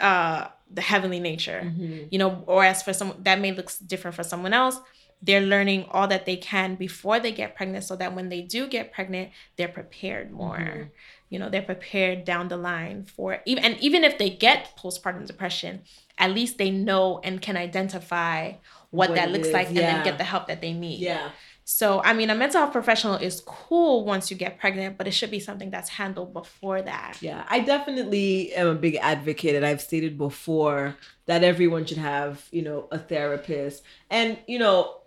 uh, 0.00 0.48
the 0.70 0.80
heavenly 0.80 1.20
nature, 1.20 1.62
mm-hmm. 1.64 2.06
you 2.10 2.18
know, 2.18 2.42
or 2.46 2.64
as 2.64 2.82
for 2.82 2.92
some 2.92 3.14
that 3.20 3.40
may 3.40 3.52
look 3.52 3.70
different 3.86 4.16
for 4.16 4.22
someone 4.22 4.52
else, 4.52 4.78
they're 5.20 5.40
learning 5.40 5.86
all 5.90 6.08
that 6.08 6.26
they 6.26 6.36
can 6.36 6.74
before 6.74 7.20
they 7.20 7.30
get 7.32 7.54
pregnant 7.54 7.84
so 7.84 7.94
that 7.96 8.14
when 8.14 8.28
they 8.28 8.42
do 8.42 8.66
get 8.66 8.92
pregnant, 8.92 9.30
they're 9.56 9.68
prepared 9.68 10.32
more. 10.32 10.58
Mm-hmm. 10.58 10.82
You 11.30 11.38
know, 11.38 11.48
they're 11.48 11.62
prepared 11.62 12.24
down 12.24 12.48
the 12.48 12.56
line 12.56 13.04
for 13.04 13.40
even 13.46 13.64
and 13.64 13.78
even 13.80 14.04
if 14.04 14.18
they 14.18 14.28
get 14.28 14.76
postpartum 14.76 15.26
depression, 15.26 15.82
at 16.18 16.32
least 16.32 16.58
they 16.58 16.70
know 16.70 17.20
and 17.24 17.40
can 17.40 17.56
identify 17.56 18.52
what, 18.90 19.08
what 19.08 19.14
that 19.14 19.30
looks 19.30 19.48
is. 19.48 19.54
like 19.54 19.68
yeah. 19.68 19.70
and 19.70 19.78
then 19.78 20.04
get 20.04 20.18
the 20.18 20.24
help 20.24 20.48
that 20.48 20.60
they 20.60 20.72
need. 20.72 21.00
Yeah. 21.00 21.30
So, 21.64 22.02
I 22.02 22.12
mean, 22.12 22.28
a 22.30 22.34
mental 22.34 22.60
health 22.60 22.72
professional 22.72 23.14
is 23.14 23.40
cool 23.46 24.04
once 24.04 24.30
you 24.30 24.36
get 24.36 24.58
pregnant, 24.58 24.98
but 24.98 25.06
it 25.06 25.12
should 25.12 25.30
be 25.30 25.40
something 25.40 25.70
that's 25.70 25.88
handled 25.88 26.32
before 26.32 26.82
that. 26.82 27.18
Yeah, 27.20 27.44
I 27.48 27.60
definitely 27.60 28.52
am 28.54 28.66
a 28.66 28.74
big 28.74 28.96
advocate, 28.96 29.54
and 29.54 29.64
I've 29.64 29.80
stated 29.80 30.18
before 30.18 30.96
that 31.26 31.44
everyone 31.44 31.86
should 31.86 31.98
have, 31.98 32.46
you 32.50 32.62
know, 32.62 32.88
a 32.90 32.98
therapist. 32.98 33.84
And, 34.10 34.38
you 34.48 34.58
know, 34.58 35.02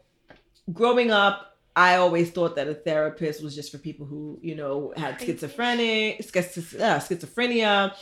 growing 0.72 1.12
up, 1.12 1.58
I 1.76 1.98
always 1.98 2.32
thought 2.32 2.56
that 2.56 2.70
a 2.70 2.74
therapist 2.74 3.44
was 3.44 3.54
just 3.54 3.70
for 3.70 3.78
people 3.78 4.06
who, 4.06 4.40
you 4.42 4.56
know, 4.56 4.94
had 4.96 5.20
schizophrenic, 5.20 6.20
uh, 6.22 7.00
schizophrenia, 7.00 7.94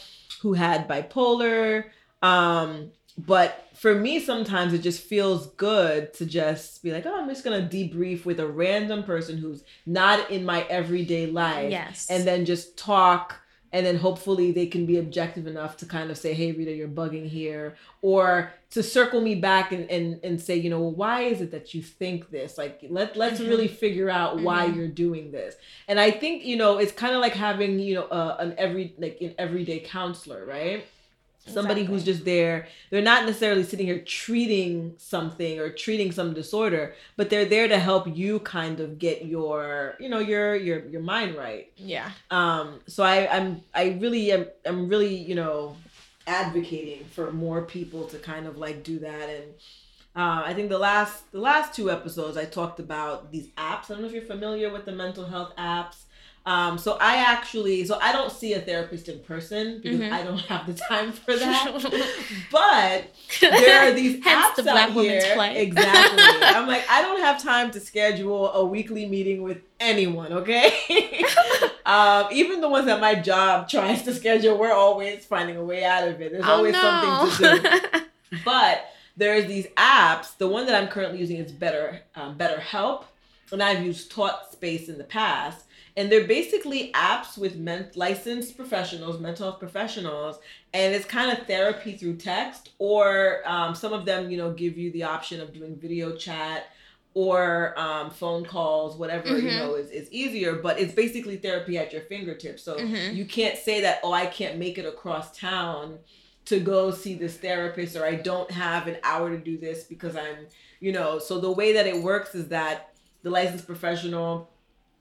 who 0.41 0.53
had 0.53 0.87
bipolar, 0.87 1.85
um, 2.21 2.91
but 3.17 3.67
for 3.75 3.93
me, 3.93 4.19
sometimes 4.19 4.73
it 4.73 4.79
just 4.79 5.03
feels 5.03 5.47
good 5.53 6.13
to 6.15 6.25
just 6.25 6.81
be 6.83 6.91
like, 6.91 7.05
oh, 7.05 7.15
I'm 7.15 7.29
just 7.29 7.43
gonna 7.43 7.67
debrief 7.67 8.25
with 8.25 8.39
a 8.39 8.47
random 8.47 9.03
person 9.03 9.37
who's 9.37 9.63
not 9.85 10.31
in 10.31 10.45
my 10.45 10.63
everyday 10.63 11.27
life. 11.27 11.71
Yes. 11.71 12.07
And 12.09 12.25
then 12.25 12.45
just 12.45 12.77
talk 12.77 13.43
and 13.73 13.83
then 13.83 13.97
hopefully 13.97 14.51
they 14.51 14.67
can 14.67 14.85
be 14.85 14.99
objective 14.99 15.47
enough 15.47 15.75
to 15.77 15.85
kind 15.85 16.11
of 16.11 16.17
say 16.17 16.33
hey 16.33 16.51
rita 16.51 16.71
you're 16.71 16.87
bugging 16.87 17.27
here 17.27 17.75
or 18.01 18.53
to 18.69 18.81
circle 18.81 19.19
me 19.19 19.35
back 19.35 19.71
and, 19.71 19.89
and, 19.89 20.19
and 20.23 20.39
say 20.39 20.55
you 20.55 20.69
know 20.69 20.79
why 20.79 21.21
is 21.21 21.41
it 21.41 21.51
that 21.51 21.73
you 21.73 21.81
think 21.81 22.29
this 22.29 22.57
like 22.57 22.79
let, 22.89 23.17
let's 23.17 23.39
mm-hmm. 23.39 23.49
really 23.49 23.67
figure 23.67 24.09
out 24.09 24.39
why 24.39 24.67
mm-hmm. 24.67 24.77
you're 24.77 24.87
doing 24.87 25.31
this 25.31 25.55
and 25.87 25.99
i 25.99 26.09
think 26.09 26.45
you 26.45 26.55
know 26.55 26.77
it's 26.77 26.91
kind 26.91 27.15
of 27.15 27.19
like 27.19 27.33
having 27.33 27.79
you 27.79 27.95
know 27.95 28.03
uh, 28.05 28.37
an 28.39 28.53
every 28.57 28.93
like 28.97 29.17
an 29.19 29.33
everyday 29.37 29.79
counselor 29.79 30.45
right 30.45 30.85
somebody 31.45 31.81
exactly. 31.81 31.85
who's 31.85 32.03
just 32.05 32.25
there 32.25 32.67
they're 32.89 33.01
not 33.01 33.25
necessarily 33.25 33.63
sitting 33.63 33.85
here 33.85 33.99
treating 33.99 34.93
something 34.97 35.59
or 35.59 35.69
treating 35.69 36.11
some 36.11 36.33
disorder 36.33 36.93
but 37.17 37.29
they're 37.29 37.45
there 37.45 37.67
to 37.67 37.77
help 37.77 38.05
you 38.15 38.39
kind 38.39 38.79
of 38.79 38.97
get 38.97 39.25
your 39.25 39.95
you 39.99 40.07
know 40.07 40.19
your 40.19 40.55
your 40.55 40.85
your 40.87 41.01
mind 41.01 41.35
right 41.35 41.71
yeah 41.75 42.11
um 42.31 42.79
so 42.87 43.03
i 43.03 43.27
i'm 43.35 43.61
i 43.73 43.97
really 43.99 44.31
am 44.31 44.45
i'm 44.65 44.87
really 44.87 45.15
you 45.15 45.35
know 45.35 45.75
advocating 46.27 47.03
for 47.05 47.31
more 47.31 47.63
people 47.63 48.05
to 48.05 48.17
kind 48.17 48.47
of 48.47 48.57
like 48.57 48.83
do 48.83 48.99
that 48.99 49.29
and 49.29 49.53
uh, 50.15 50.43
I 50.45 50.53
think 50.53 50.69
the 50.69 50.77
last 50.77 51.31
the 51.31 51.39
last 51.39 51.73
two 51.73 51.89
episodes 51.89 52.37
I 52.37 52.45
talked 52.45 52.79
about 52.79 53.31
these 53.31 53.47
apps. 53.57 53.85
I 53.89 53.93
don't 53.93 54.01
know 54.01 54.07
if 54.07 54.13
you're 54.13 54.21
familiar 54.21 54.71
with 54.71 54.85
the 54.85 54.91
mental 54.91 55.25
health 55.25 55.53
apps. 55.57 56.03
Um, 56.45 56.77
so 56.77 56.97
I 56.99 57.17
actually, 57.17 57.85
so 57.85 57.97
I 58.01 58.11
don't 58.11 58.31
see 58.31 58.53
a 58.53 58.59
therapist 58.59 59.07
in 59.07 59.19
person 59.19 59.79
because 59.81 59.99
mm-hmm. 59.99 60.13
I 60.13 60.23
don't 60.23 60.39
have 60.49 60.67
the 60.67 60.73
time 60.73 61.13
for 61.13 61.35
that. 61.37 61.71
but 62.51 63.05
there 63.39 63.87
are 63.87 63.93
these 63.93 64.19
apps 64.25 64.55
the 64.55 64.63
black 64.63 64.89
out 64.89 65.01
here. 65.01 65.21
Play. 65.35 65.61
Exactly. 65.61 66.19
I'm 66.41 66.67
like, 66.67 66.83
I 66.89 67.01
don't 67.01 67.21
have 67.21 67.41
time 67.41 67.71
to 67.71 67.79
schedule 67.79 68.51
a 68.51 68.65
weekly 68.65 69.05
meeting 69.05 69.41
with 69.41 69.59
anyone. 69.79 70.33
Okay. 70.33 71.23
um, 71.85 72.27
even 72.33 72.59
the 72.59 72.69
ones 72.69 72.87
that 72.87 72.99
my 72.99 73.15
job 73.15 73.69
tries 73.69 74.03
to 74.03 74.13
schedule, 74.13 74.57
we're 74.57 74.73
always 74.73 75.25
finding 75.25 75.55
a 75.55 75.63
way 75.63 75.85
out 75.85 76.07
of 76.07 76.19
it. 76.19 76.33
There's 76.33 76.45
oh, 76.45 76.57
always 76.57 76.73
no. 76.73 77.29
something 77.29 77.61
to 77.61 77.79
do. 77.91 78.39
but 78.43 78.85
there's 79.15 79.45
these 79.45 79.67
apps. 79.77 80.37
The 80.37 80.49
one 80.49 80.65
that 80.65 80.75
I'm 80.75 80.89
currently 80.89 81.19
using 81.19 81.37
is 81.37 81.53
Better 81.53 82.01
um, 82.15 82.37
BetterHelp 82.37 83.05
and 83.53 83.63
I've 83.63 83.85
used 83.85 84.11
Talkspace 84.11 84.89
in 84.89 84.97
the 84.97 85.03
past. 85.03 85.65
And 85.95 86.11
they're 86.11 86.27
basically 86.27 86.91
apps 86.93 87.37
with 87.37 87.55
men- 87.55 87.91
licensed 87.95 88.57
professionals, 88.57 89.19
mental 89.19 89.49
health 89.49 89.59
professionals, 89.59 90.39
and 90.73 90.95
it's 90.95 91.05
kind 91.05 91.37
of 91.37 91.45
therapy 91.45 91.95
through 91.95 92.15
text. 92.15 92.71
Or 92.79 93.41
um, 93.45 93.75
some 93.75 93.93
of 93.93 94.05
them, 94.05 94.31
you 94.31 94.37
know, 94.37 94.51
give 94.51 94.77
you 94.77 94.91
the 94.91 95.03
option 95.03 95.39
of 95.39 95.53
doing 95.53 95.75
video 95.75 96.15
chat 96.15 96.65
or 97.13 97.77
um, 97.77 98.09
phone 98.09 98.43
calls, 98.43 98.97
whatever 98.97 99.27
mm-hmm. 99.27 99.45
you 99.45 99.51
know 99.51 99.75
is, 99.75 99.91
is 99.91 100.11
easier. 100.11 100.55
But 100.55 100.79
it's 100.79 100.93
basically 100.93 101.37
therapy 101.37 101.77
at 101.77 101.93
your 101.93 102.01
fingertips. 102.01 102.63
So 102.63 102.75
mm-hmm. 102.75 103.15
you 103.15 103.25
can't 103.25 103.57
say 103.57 103.81
that, 103.81 103.99
oh, 104.03 104.13
I 104.13 104.25
can't 104.25 104.57
make 104.57 104.77
it 104.77 104.85
across 104.85 105.37
town 105.37 105.99
to 106.45 106.59
go 106.59 106.91
see 106.91 107.13
this 107.15 107.37
therapist, 107.37 107.95
or 107.95 108.05
I 108.05 108.15
don't 108.15 108.49
have 108.51 108.87
an 108.87 108.97
hour 109.03 109.29
to 109.29 109.37
do 109.37 109.57
this 109.57 109.83
because 109.83 110.15
I'm, 110.15 110.47
you 110.79 110.91
know. 110.91 111.19
So 111.19 111.39
the 111.39 111.51
way 111.51 111.73
that 111.73 111.87
it 111.87 112.01
works 112.01 112.35
is 112.35 112.47
that 112.49 112.95
the 113.21 113.29
licensed 113.29 113.67
professional 113.67 114.49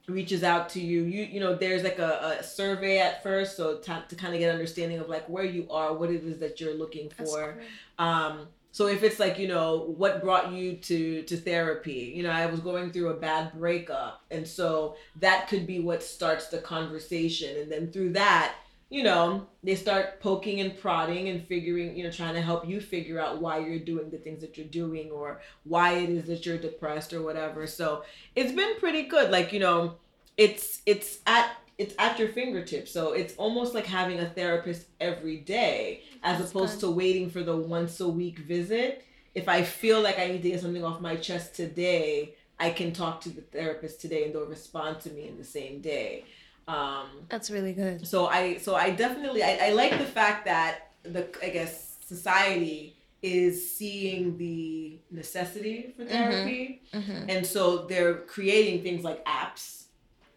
reaches 0.09 0.43
out 0.43 0.69
to 0.71 0.81
you. 0.81 1.03
You 1.03 1.25
you 1.25 1.41
know 1.41 1.55
there's 1.55 1.83
like 1.83 1.99
a, 1.99 2.39
a 2.41 2.43
survey 2.43 2.99
at 2.99 3.23
first 3.23 3.57
so 3.57 3.79
to, 3.79 4.05
to 4.09 4.17
kind 4.17 4.35
of 4.35 4.41
get 4.41 4.53
understanding 4.53 4.99
of 4.99 5.09
like 5.09 5.29
where 5.29 5.45
you 5.45 5.67
are 5.71 5.95
what 5.95 6.11
it 6.11 6.25
is 6.25 6.39
that 6.39 6.61
you're 6.61 6.75
looking 6.75 7.11
for. 7.11 7.59
um 7.99 8.47
so 8.75 8.87
if 8.87 9.03
it's 9.03 9.21
like 9.21 9.39
you 9.39 9.49
know 9.49 9.95
what 9.99 10.23
brought 10.23 10.51
you 10.53 10.77
to 10.77 11.23
to 11.23 11.37
therapy? 11.37 12.13
You 12.17 12.23
know 12.25 12.31
i 12.31 12.47
was 12.47 12.61
going 12.61 12.91
through 12.91 13.09
a 13.11 13.15
bad 13.15 13.53
breakup 13.53 14.23
and 14.31 14.47
so 14.47 14.97
that 15.21 15.49
could 15.49 15.67
be 15.67 15.79
what 15.81 16.03
starts 16.03 16.49
the 16.49 16.59
conversation. 16.59 17.57
And 17.61 17.71
then 17.71 17.93
through 17.93 18.13
that 18.15 18.55
you 18.93 19.03
know, 19.03 19.47
they 19.63 19.75
start 19.75 20.21
poking 20.21 20.61
and 20.61 20.79
prodding 20.79 21.31
and 21.31 21.47
figuring, 21.47 21.97
you 21.97 22.05
know, 22.05 22.11
trying 22.11 22.35
to 22.35 22.43
help 22.43 22.69
you 22.69 22.79
figure 22.79 23.19
out 23.19 23.41
why 23.41 23.57
you're 23.57 23.79
doing 23.79 24.11
the 24.11 24.19
things 24.19 24.43
that 24.43 24.59
you're 24.59 24.67
doing 24.67 25.11
or 25.11 25.41
why 25.65 25.95
it 25.95 26.11
is 26.11 26.27
that 26.27 26.45
you're 26.45 26.59
depressed 26.59 27.15
or 27.15 27.23
whatever. 27.23 27.67
So 27.67 28.05
it's 28.37 28.53
been 28.53 28.77
pretty 28.79 29.05
good. 29.05 29.31
Like, 29.31 29.51
you 29.51 29.61
know, 29.61 29.95
it's 30.37 30.83
it's 30.85 31.21
at 31.27 31.57
it's 31.79 31.95
at 31.99 32.19
your 32.19 32.29
fingertips. 32.29 32.93
So 32.93 33.15
it's 33.15 33.35
almost 33.37 33.73
like 33.73 33.87
having 33.87 34.21
a 34.21 34.29
therapist 34.29 34.89
every 35.01 35.39
day 35.39 36.03
as 36.23 36.39
That's 36.39 36.51
opposed 36.51 36.81
to 36.81 36.91
waiting 36.91 37.31
for 37.31 37.43
the 37.43 37.57
once 37.57 37.99
a 38.01 38.09
week 38.09 38.41
visit. 38.41 39.07
If 39.35 39.49
I 39.49 39.63
feel 39.63 40.03
like 40.03 40.19
I 40.19 40.27
need 40.27 40.43
to 40.43 40.51
get 40.51 40.61
something 40.61 40.85
off 40.85 41.01
my 41.01 41.17
chest 41.17 41.55
today, 41.55 42.35
I 42.61 42.69
can 42.71 42.93
talk 42.93 43.23
to 43.23 43.31
the 43.31 43.41
therapist 43.41 44.03
today 44.03 44.25
and 44.25 44.35
they'll 44.35 44.45
respond 44.45 45.01
to 45.01 45.11
me 45.11 45.29
in 45.29 45.39
the 45.39 45.45
same 45.45 45.81
day. 45.81 46.27
Um, 46.69 47.07
That's 47.29 47.51
really 47.51 47.73
good. 47.73 48.07
So 48.07 48.27
I 48.27 48.59
so 48.59 48.75
I 48.75 48.91
definitely 48.91 49.43
I, 49.43 49.59
I 49.63 49.71
like 49.71 49.99
the 49.99 50.05
fact 50.05 50.45
that 50.47 50.93
the 51.03 51.29
I 51.43 51.49
guess 51.51 51.97
society 52.05 52.97
is 53.23 53.77
seeing 53.77 54.37
the 54.37 54.99
necessity 55.11 55.95
for 55.97 56.03
mm-hmm. 56.03 56.13
therapy, 56.13 56.83
mm-hmm. 56.93 57.13
Mm-hmm. 57.13 57.31
and 57.31 57.47
so 57.47 57.87
they're 57.87 58.15
creating 58.15 58.83
things 58.83 59.05
like 59.05 59.25
apps 59.27 59.85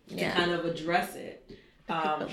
to 0.09 0.31
kind 0.31 0.51
of 0.51 0.65
address 0.65 1.15
it. 1.15 1.49
Um, 1.89 2.27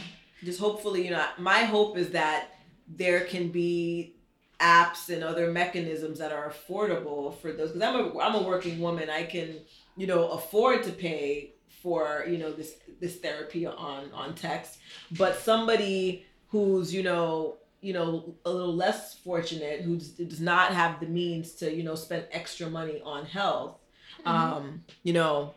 just 0.45 0.61
hopefully, 0.61 1.05
you 1.05 1.11
know, 1.11 1.25
my 1.39 1.65
hope 1.65 1.97
is 1.97 2.11
that 2.11 2.49
there 2.89 3.21
can 3.21 3.49
be 3.49 4.15
apps 4.61 5.09
and 5.09 5.25
other 5.25 5.51
mechanisms 5.51 6.19
that 6.19 6.33
are 6.33 6.53
affordable 6.53 7.37
for 7.39 7.53
those 7.53 7.73
because 7.73 7.83
I'm 7.83 7.97
a 7.97 8.19
I'm 8.19 8.35
a 8.35 8.43
working 8.43 8.81
woman. 8.81 9.11
I 9.11 9.25
can 9.25 9.57
you 9.97 10.07
know 10.07 10.29
afford 10.29 10.83
to 10.85 10.91
pay 10.93 11.52
for 11.83 12.25
you 12.29 12.39
know 12.39 12.53
this 12.53 12.75
this 13.01 13.17
therapy 13.17 13.67
on 13.67 14.11
on 14.13 14.35
text 14.35 14.79
but 15.13 15.37
somebody 15.37 16.25
who's 16.49 16.95
you 16.95 17.03
know 17.03 17.57
you 17.81 17.93
know 17.93 18.35
a 18.45 18.51
little 18.51 18.75
less 18.75 19.15
fortunate 19.15 19.81
who 19.81 19.97
does 19.97 20.41
not 20.41 20.73
have 20.73 21.01
the 21.01 21.07
means 21.07 21.53
to 21.53 21.75
you 21.75 21.83
know 21.83 21.95
spend 21.95 22.25
extra 22.31 22.71
money 22.71 23.03
on 23.05 23.27
health 23.27 23.79
mm-hmm. 24.25 24.29
um 24.29 24.85
you 25.03 25.13
know 25.13 25.53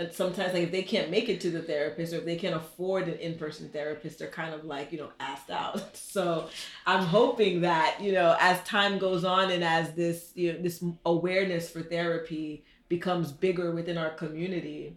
and 0.00 0.12
sometimes 0.14 0.54
like 0.54 0.62
if 0.62 0.72
they 0.72 0.82
can't 0.82 1.10
make 1.10 1.28
it 1.28 1.42
to 1.42 1.50
the 1.50 1.60
therapist 1.60 2.14
or 2.14 2.16
if 2.16 2.24
they 2.24 2.36
can't 2.36 2.56
afford 2.56 3.06
an 3.06 3.18
in-person 3.18 3.68
therapist 3.68 4.18
they're 4.18 4.28
kind 4.28 4.54
of 4.54 4.64
like 4.64 4.90
you 4.90 4.98
know 4.98 5.10
asked 5.20 5.50
out 5.50 5.96
so 5.96 6.48
i'm 6.86 7.04
hoping 7.04 7.60
that 7.60 7.98
you 8.00 8.10
know 8.10 8.36
as 8.40 8.60
time 8.64 8.98
goes 8.98 9.24
on 9.24 9.50
and 9.50 9.62
as 9.62 9.92
this 9.92 10.32
you 10.34 10.52
know 10.52 10.60
this 10.60 10.82
awareness 11.06 11.70
for 11.70 11.82
therapy 11.82 12.64
becomes 12.88 13.30
bigger 13.30 13.70
within 13.70 13.96
our 13.96 14.10
community 14.10 14.96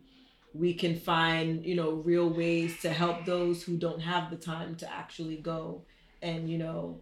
we 0.54 0.74
can 0.74 0.96
find 0.96 1.66
you 1.66 1.76
know 1.76 1.92
real 1.92 2.30
ways 2.30 2.80
to 2.82 2.90
help 2.90 3.26
those 3.26 3.64
who 3.64 3.78
don't 3.78 4.02
have 4.02 4.30
the 4.30 4.38
time 4.38 4.76
to 4.76 4.92
actually 4.94 5.38
go 5.38 5.82
and 6.22 6.50
you 6.50 6.58
know 6.58 7.00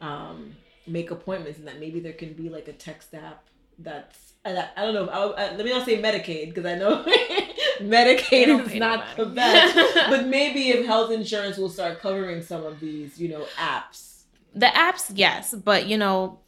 um, 0.00 0.54
make 0.86 1.10
appointments 1.10 1.58
and 1.58 1.68
that 1.68 1.78
maybe 1.78 2.00
there 2.00 2.12
can 2.12 2.32
be 2.32 2.48
like 2.48 2.68
a 2.68 2.72
text 2.72 3.14
app 3.14 3.44
that's 3.78 4.34
I, 4.44 4.68
I 4.76 4.82
don't 4.82 4.94
know 4.94 5.08
I, 5.08 5.44
I, 5.44 5.56
let 5.56 5.64
me 5.64 5.70
not 5.70 5.84
say 5.84 6.00
medicaid 6.00 6.48
because 6.48 6.66
i 6.66 6.74
know 6.74 7.04
medicaid 7.80 8.66
is 8.66 8.74
not 8.74 9.16
the 9.16 9.26
best 9.26 9.76
but 10.08 10.26
maybe 10.26 10.70
if 10.70 10.86
health 10.86 11.10
insurance 11.10 11.56
will 11.56 11.70
start 11.70 12.00
covering 12.00 12.42
some 12.42 12.64
of 12.64 12.80
these 12.80 13.18
you 13.18 13.28
know 13.28 13.46
apps 13.58 14.24
the 14.54 14.66
apps 14.66 15.10
yes 15.14 15.54
but 15.54 15.86
you 15.86 15.96
know 15.96 16.38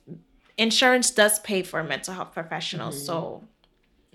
insurance 0.58 1.10
does 1.10 1.38
pay 1.40 1.62
for 1.62 1.82
mental 1.82 2.14
health 2.14 2.32
professionals 2.32 2.96
mm-hmm. 2.96 3.06
so 3.06 3.44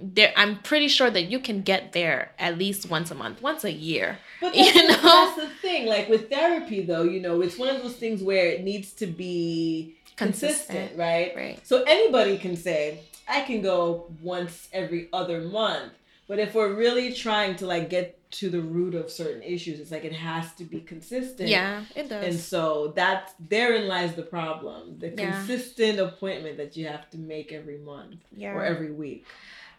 there 0.01 0.33
i'm 0.35 0.57
pretty 0.59 0.87
sure 0.87 1.09
that 1.09 1.23
you 1.23 1.39
can 1.39 1.61
get 1.61 1.93
there 1.93 2.31
at 2.39 2.57
least 2.57 2.89
once 2.89 3.11
a 3.11 3.15
month 3.15 3.41
once 3.41 3.63
a 3.63 3.71
year 3.71 4.17
but 4.39 4.53
that's, 4.53 4.75
you 4.75 4.87
know? 4.87 5.01
that's 5.01 5.35
the 5.35 5.49
thing 5.61 5.87
like 5.87 6.07
with 6.09 6.29
therapy 6.29 6.81
though 6.81 7.03
you 7.03 7.19
know 7.19 7.41
it's 7.41 7.57
one 7.57 7.69
of 7.69 7.81
those 7.81 7.95
things 7.95 8.23
where 8.23 8.47
it 8.47 8.63
needs 8.63 8.93
to 8.93 9.05
be 9.05 9.95
consistent, 10.19 10.67
consistent. 10.67 10.99
right? 10.99 11.33
Right. 11.35 11.67
So 11.67 11.83
anybody 11.83 12.37
can 12.37 12.55
say 12.55 12.99
i 13.27 13.41
can 13.41 13.61
go 13.61 14.11
once 14.21 14.67
every 14.73 15.07
other 15.13 15.41
month. 15.41 15.93
But 16.27 16.37
if 16.37 16.53
we're 16.53 16.75
really 16.75 17.11
trying 17.13 17.55
to 17.55 17.65
like 17.65 17.89
get 17.89 18.15
to 18.33 18.51
the 18.51 18.61
root 18.61 18.93
of 18.93 19.09
certain 19.09 19.41
issues 19.41 19.79
it's 19.79 19.89
like 19.89 20.05
it 20.05 20.13
has 20.13 20.53
to 20.55 20.63
be 20.63 20.81
consistent. 20.81 21.49
Yeah 21.49 21.83
it 21.95 22.09
does. 22.09 22.25
And 22.25 22.39
so 22.39 22.93
that 22.95 23.33
therein 23.39 23.87
lies 23.87 24.13
the 24.13 24.23
problem 24.23 24.99
the 24.99 25.09
yeah. 25.09 25.31
consistent 25.31 25.99
appointment 25.99 26.57
that 26.57 26.77
you 26.77 26.87
have 26.87 27.09
to 27.11 27.17
make 27.17 27.51
every 27.51 27.79
month 27.79 28.19
yeah. 28.35 28.53
or 28.53 28.63
every 28.63 28.91
week 28.91 29.25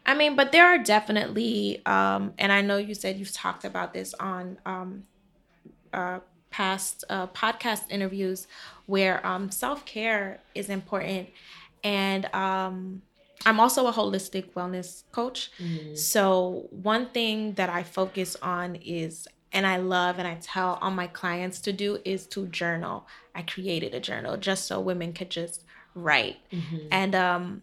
I 0.06 0.14
mean, 0.14 0.34
but 0.34 0.52
there 0.52 0.66
are 0.66 0.78
definitely, 0.78 1.84
um, 1.86 2.32
and 2.38 2.50
I 2.50 2.62
know 2.62 2.78
you 2.78 2.94
said 2.94 3.18
you've 3.18 3.32
talked 3.32 3.64
about 3.64 3.92
this 3.92 4.14
on 4.14 4.58
um, 4.66 5.04
uh, 5.92 6.20
past 6.50 7.04
uh, 7.08 7.26
podcast 7.28 7.82
interviews 7.90 8.46
where 8.86 9.24
um, 9.26 9.50
self 9.50 9.84
care 9.84 10.40
is 10.54 10.68
important. 10.68 11.28
And 11.82 12.26
um, 12.34 13.02
I'm 13.46 13.60
also 13.60 13.86
a 13.86 13.92
holistic 13.92 14.52
wellness 14.52 15.04
coach. 15.12 15.50
Mm-hmm. 15.58 15.94
So, 15.94 16.68
one 16.70 17.06
thing 17.06 17.54
that 17.54 17.70
I 17.70 17.82
focus 17.82 18.36
on 18.42 18.76
is, 18.76 19.26
and 19.52 19.66
I 19.66 19.78
love 19.78 20.18
and 20.18 20.28
I 20.28 20.34
tell 20.40 20.78
all 20.82 20.90
my 20.90 21.06
clients 21.06 21.60
to 21.62 21.72
do 21.72 21.98
is 22.04 22.26
to 22.28 22.46
journal. 22.48 23.06
I 23.34 23.42
created 23.42 23.94
a 23.94 24.00
journal 24.00 24.36
just 24.36 24.66
so 24.66 24.80
women 24.80 25.12
could 25.12 25.30
just 25.30 25.64
write. 25.94 26.36
Mm-hmm. 26.52 26.76
And 26.90 27.14
um, 27.14 27.62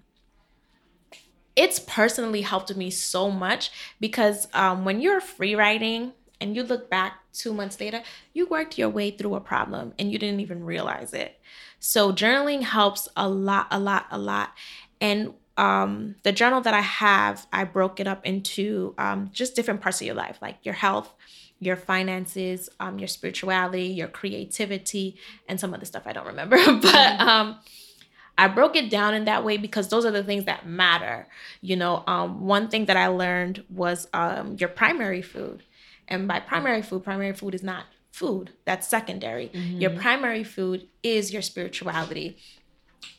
it's 1.58 1.80
personally 1.80 2.41
helped 2.41 2.74
me 2.76 2.91
so 2.91 3.32
much 3.32 3.72
because 4.00 4.48
um, 4.54 4.86
when 4.86 5.02
you're 5.02 5.20
free 5.20 5.56
writing 5.56 6.13
and 6.39 6.56
you 6.56 6.63
look 6.63 6.89
back 6.89 7.20
two 7.34 7.52
months 7.52 7.80
later, 7.80 8.04
you 8.32 8.46
worked 8.46 8.78
your 8.78 8.89
way 8.89 9.10
through 9.10 9.34
a 9.34 9.41
problem 9.41 9.93
and 9.98 10.12
you 10.12 10.20
didn't 10.20 10.39
even 10.39 10.63
realize 10.63 11.13
it. 11.13 11.39
So 11.80 12.13
journaling 12.13 12.62
helps 12.62 13.10
a 13.17 13.28
lot, 13.28 13.67
a 13.72 13.80
lot, 13.80 14.06
a 14.12 14.20
lot. 14.20 14.54
And 15.02 15.34
um, 15.58 16.15
the 16.22 16.32
journal 16.32 16.62
that 16.62 16.76
I 16.76 16.82
have, 16.82 17.48
I 17.52 17.63
broke 17.63 18.00
it 18.00 18.08
up 18.08 18.24
into 18.24 18.93
um, 19.00 19.32
just 19.34 19.56
different 19.56 19.82
parts 19.82 20.00
of 20.00 20.06
your 20.06 20.15
life, 20.15 20.38
like 20.41 20.58
your 20.63 20.76
health, 20.76 21.12
your 21.60 21.76
finances, 21.76 22.70
um, 22.80 23.00
your 23.00 23.08
spirituality, 23.08 23.88
your 23.88 24.08
creativity, 24.08 25.18
and 25.49 25.60
some 25.60 25.74
other 25.74 25.86
stuff 25.86 26.03
I 26.05 26.14
don't 26.14 26.28
remember. 26.28 26.58
but 26.82 27.20
um, 27.20 27.58
I 28.38 28.47
broke 28.47 28.75
it 28.75 28.89
down 28.89 29.13
in 29.13 29.25
that 29.25 29.43
way 29.43 29.57
because 29.57 29.89
those 29.89 30.05
are 30.05 30.11
the 30.11 30.23
things 30.23 30.45
that 30.45 30.67
matter. 30.67 31.27
You 31.61 31.75
know, 31.75 32.03
um, 32.05 32.45
one 32.45 32.67
thing 32.69 32.85
that 32.85 32.97
I 32.97 33.07
learned 33.07 33.63
was 33.69 34.07
um, 34.13 34.57
your 34.59 34.69
primary 34.69 35.21
food. 35.21 35.63
And 36.07 36.27
by 36.27 36.39
primary 36.39 36.81
food, 36.81 37.03
primary 37.03 37.33
food 37.33 37.55
is 37.55 37.63
not 37.63 37.85
food, 38.11 38.51
that's 38.65 38.88
secondary. 38.88 39.49
Mm-hmm. 39.49 39.81
Your 39.81 39.91
primary 39.91 40.43
food 40.43 40.88
is 41.03 41.33
your 41.33 41.41
spirituality 41.41 42.38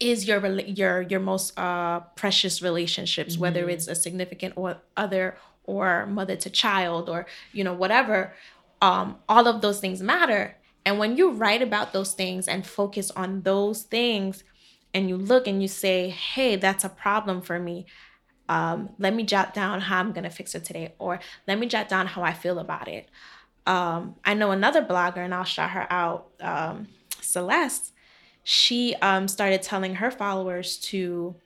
is 0.00 0.26
your 0.26 0.44
your 0.60 1.02
your 1.02 1.20
most 1.20 1.58
uh, 1.58 2.00
precious 2.14 2.62
relationships 2.62 3.34
mm-hmm. 3.34 3.42
whether 3.42 3.68
it's 3.68 3.88
a 3.88 3.94
significant 3.94 4.54
or 4.56 4.78
other 4.96 5.36
or 5.64 6.06
mother 6.06 6.36
to 6.36 6.50
child 6.50 7.08
or 7.08 7.26
you 7.52 7.64
know 7.64 7.72
whatever 7.72 8.32
um, 8.80 9.16
all 9.28 9.46
of 9.48 9.60
those 9.60 9.80
things 9.80 10.00
matter 10.02 10.56
and 10.84 10.98
when 10.98 11.16
you 11.16 11.30
write 11.30 11.62
about 11.62 11.92
those 11.92 12.12
things 12.12 12.46
and 12.46 12.66
focus 12.66 13.10
on 13.12 13.42
those 13.42 13.82
things 13.82 14.44
and 14.94 15.08
you 15.08 15.16
look 15.16 15.46
and 15.46 15.60
you 15.62 15.68
say, 15.68 16.08
hey, 16.08 16.56
that's 16.56 16.84
a 16.84 16.88
problem 16.88 17.42
for 17.42 17.58
me. 17.58 17.86
Um, 18.48 18.90
let 18.98 19.14
me 19.14 19.24
jot 19.24 19.52
down 19.52 19.82
how 19.82 20.00
I'm 20.00 20.12
going 20.12 20.24
to 20.24 20.30
fix 20.30 20.54
it 20.54 20.64
today, 20.64 20.94
or 20.98 21.20
let 21.46 21.58
me 21.58 21.66
jot 21.66 21.88
down 21.88 22.06
how 22.06 22.22
I 22.22 22.32
feel 22.32 22.58
about 22.58 22.88
it. 22.88 23.08
Um, 23.66 24.16
I 24.24 24.32
know 24.32 24.50
another 24.50 24.82
blogger, 24.82 25.18
and 25.18 25.34
I'll 25.34 25.44
shout 25.44 25.70
her 25.70 25.86
out, 25.92 26.28
um, 26.40 26.88
Celeste. 27.20 27.92
She 28.42 28.94
um, 29.02 29.28
started 29.28 29.62
telling 29.62 29.96
her 29.96 30.10
followers 30.10 30.78
to 30.78 31.36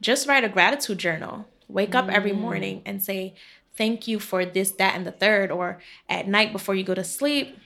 just 0.00 0.26
write 0.26 0.44
a 0.44 0.48
gratitude 0.48 0.98
journal. 0.98 1.46
Wake 1.68 1.94
up 1.94 2.08
every 2.08 2.32
mm. 2.32 2.40
morning 2.40 2.82
and 2.86 3.02
say, 3.02 3.34
thank 3.76 4.08
you 4.08 4.18
for 4.18 4.46
this, 4.46 4.70
that, 4.72 4.94
and 4.94 5.06
the 5.06 5.12
third, 5.12 5.50
or 5.50 5.80
at 6.08 6.26
night 6.26 6.52
before 6.52 6.74
you 6.74 6.84
go 6.84 6.94
to 6.94 7.04
sleep, 7.04 7.58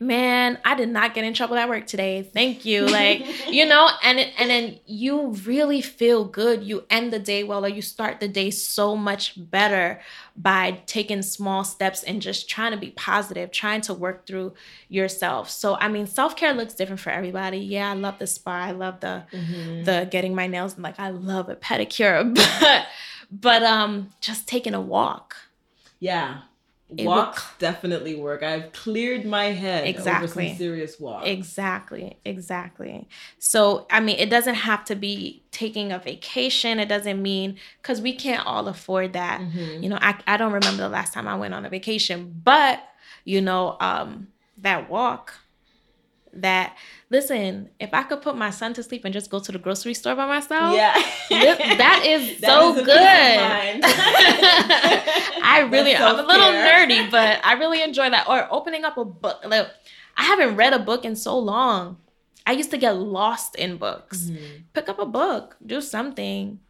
man, 0.00 0.58
I 0.64 0.74
did 0.76 0.88
not 0.90 1.14
get 1.14 1.24
in 1.24 1.34
trouble 1.34 1.56
at 1.56 1.68
work 1.68 1.86
today. 1.86 2.22
Thank 2.22 2.64
you. 2.64 2.86
Like, 2.86 3.48
you 3.48 3.66
know, 3.66 3.90
and 4.02 4.20
it, 4.20 4.32
and 4.38 4.48
then 4.48 4.78
you 4.86 5.30
really 5.44 5.80
feel 5.80 6.24
good. 6.24 6.62
You 6.62 6.84
end 6.88 7.12
the 7.12 7.18
day 7.18 7.42
well 7.42 7.64
or 7.64 7.68
you 7.68 7.82
start 7.82 8.20
the 8.20 8.28
day 8.28 8.50
so 8.50 8.94
much 8.94 9.34
better 9.36 10.00
by 10.36 10.82
taking 10.86 11.22
small 11.22 11.64
steps 11.64 12.04
and 12.04 12.22
just 12.22 12.48
trying 12.48 12.70
to 12.70 12.78
be 12.78 12.90
positive, 12.92 13.50
trying 13.50 13.80
to 13.82 13.94
work 13.94 14.26
through 14.26 14.54
yourself. 14.88 15.50
So, 15.50 15.74
I 15.76 15.88
mean, 15.88 16.06
self-care 16.06 16.54
looks 16.54 16.74
different 16.74 17.00
for 17.00 17.10
everybody. 17.10 17.58
Yeah, 17.58 17.90
I 17.90 17.94
love 17.94 18.20
the 18.20 18.26
spa. 18.28 18.52
I 18.52 18.70
love 18.70 19.00
the 19.00 19.24
mm-hmm. 19.32 19.82
the 19.82 20.06
getting 20.10 20.34
my 20.34 20.46
nails 20.46 20.78
like 20.78 21.00
I 21.00 21.10
love 21.10 21.48
a 21.48 21.56
pedicure, 21.56 22.34
but 22.60 22.86
but 23.32 23.62
um 23.64 24.10
just 24.20 24.46
taking 24.46 24.74
a 24.74 24.80
walk. 24.80 25.36
Yeah 25.98 26.42
walks 26.90 27.44
definitely 27.58 28.14
work. 28.14 28.42
I've 28.42 28.72
cleared 28.72 29.24
my 29.24 29.46
head 29.46 29.86
exactly. 29.86 30.44
over 30.44 30.48
some 30.48 30.56
serious 30.56 30.98
walks. 30.98 31.26
Exactly, 31.26 32.18
exactly. 32.24 33.08
So 33.38 33.86
I 33.90 34.00
mean, 34.00 34.18
it 34.18 34.30
doesn't 34.30 34.54
have 34.54 34.84
to 34.86 34.94
be 34.94 35.42
taking 35.50 35.92
a 35.92 35.98
vacation. 35.98 36.78
It 36.78 36.88
doesn't 36.88 37.20
mean 37.20 37.58
because 37.82 38.00
we 38.00 38.14
can't 38.14 38.46
all 38.46 38.68
afford 38.68 39.12
that. 39.12 39.40
Mm-hmm. 39.40 39.82
You 39.82 39.88
know, 39.90 39.98
I 40.00 40.18
I 40.26 40.36
don't 40.36 40.52
remember 40.52 40.82
the 40.82 40.88
last 40.88 41.12
time 41.12 41.28
I 41.28 41.36
went 41.36 41.54
on 41.54 41.64
a 41.64 41.68
vacation, 41.68 42.40
but 42.42 42.80
you 43.24 43.40
know, 43.40 43.76
um, 43.80 44.28
that 44.56 44.88
walk 44.88 45.34
that 46.32 46.76
listen, 47.10 47.70
if 47.80 47.92
I 47.92 48.02
could 48.02 48.22
put 48.22 48.36
my 48.36 48.50
son 48.50 48.74
to 48.74 48.82
sleep 48.82 49.04
and 49.04 49.12
just 49.12 49.30
go 49.30 49.40
to 49.40 49.52
the 49.52 49.58
grocery 49.58 49.94
store 49.94 50.14
by 50.14 50.26
myself, 50.26 50.74
yeah, 50.74 50.92
that 51.30 52.02
is 52.04 52.40
that 52.40 52.48
so 52.48 52.76
is 52.76 52.84
good. 52.84 52.94
I 55.42 55.66
really, 55.70 55.94
I'm 55.94 56.18
a 56.18 56.22
little 56.22 56.52
nerdy, 56.52 57.10
but 57.10 57.40
I 57.44 57.54
really 57.54 57.82
enjoy 57.82 58.10
that. 58.10 58.28
Or 58.28 58.46
opening 58.50 58.84
up 58.84 58.96
a 58.96 59.04
book. 59.04 59.40
Like, 59.44 59.68
I 60.16 60.24
haven't 60.24 60.56
read 60.56 60.72
a 60.72 60.78
book 60.78 61.04
in 61.04 61.16
so 61.16 61.38
long. 61.38 61.98
I 62.46 62.52
used 62.52 62.70
to 62.70 62.78
get 62.78 62.96
lost 62.96 63.56
in 63.56 63.76
books. 63.76 64.24
Mm-hmm. 64.24 64.62
Pick 64.72 64.88
up 64.88 64.98
a 64.98 65.06
book, 65.06 65.56
do 65.64 65.80
something. 65.80 66.60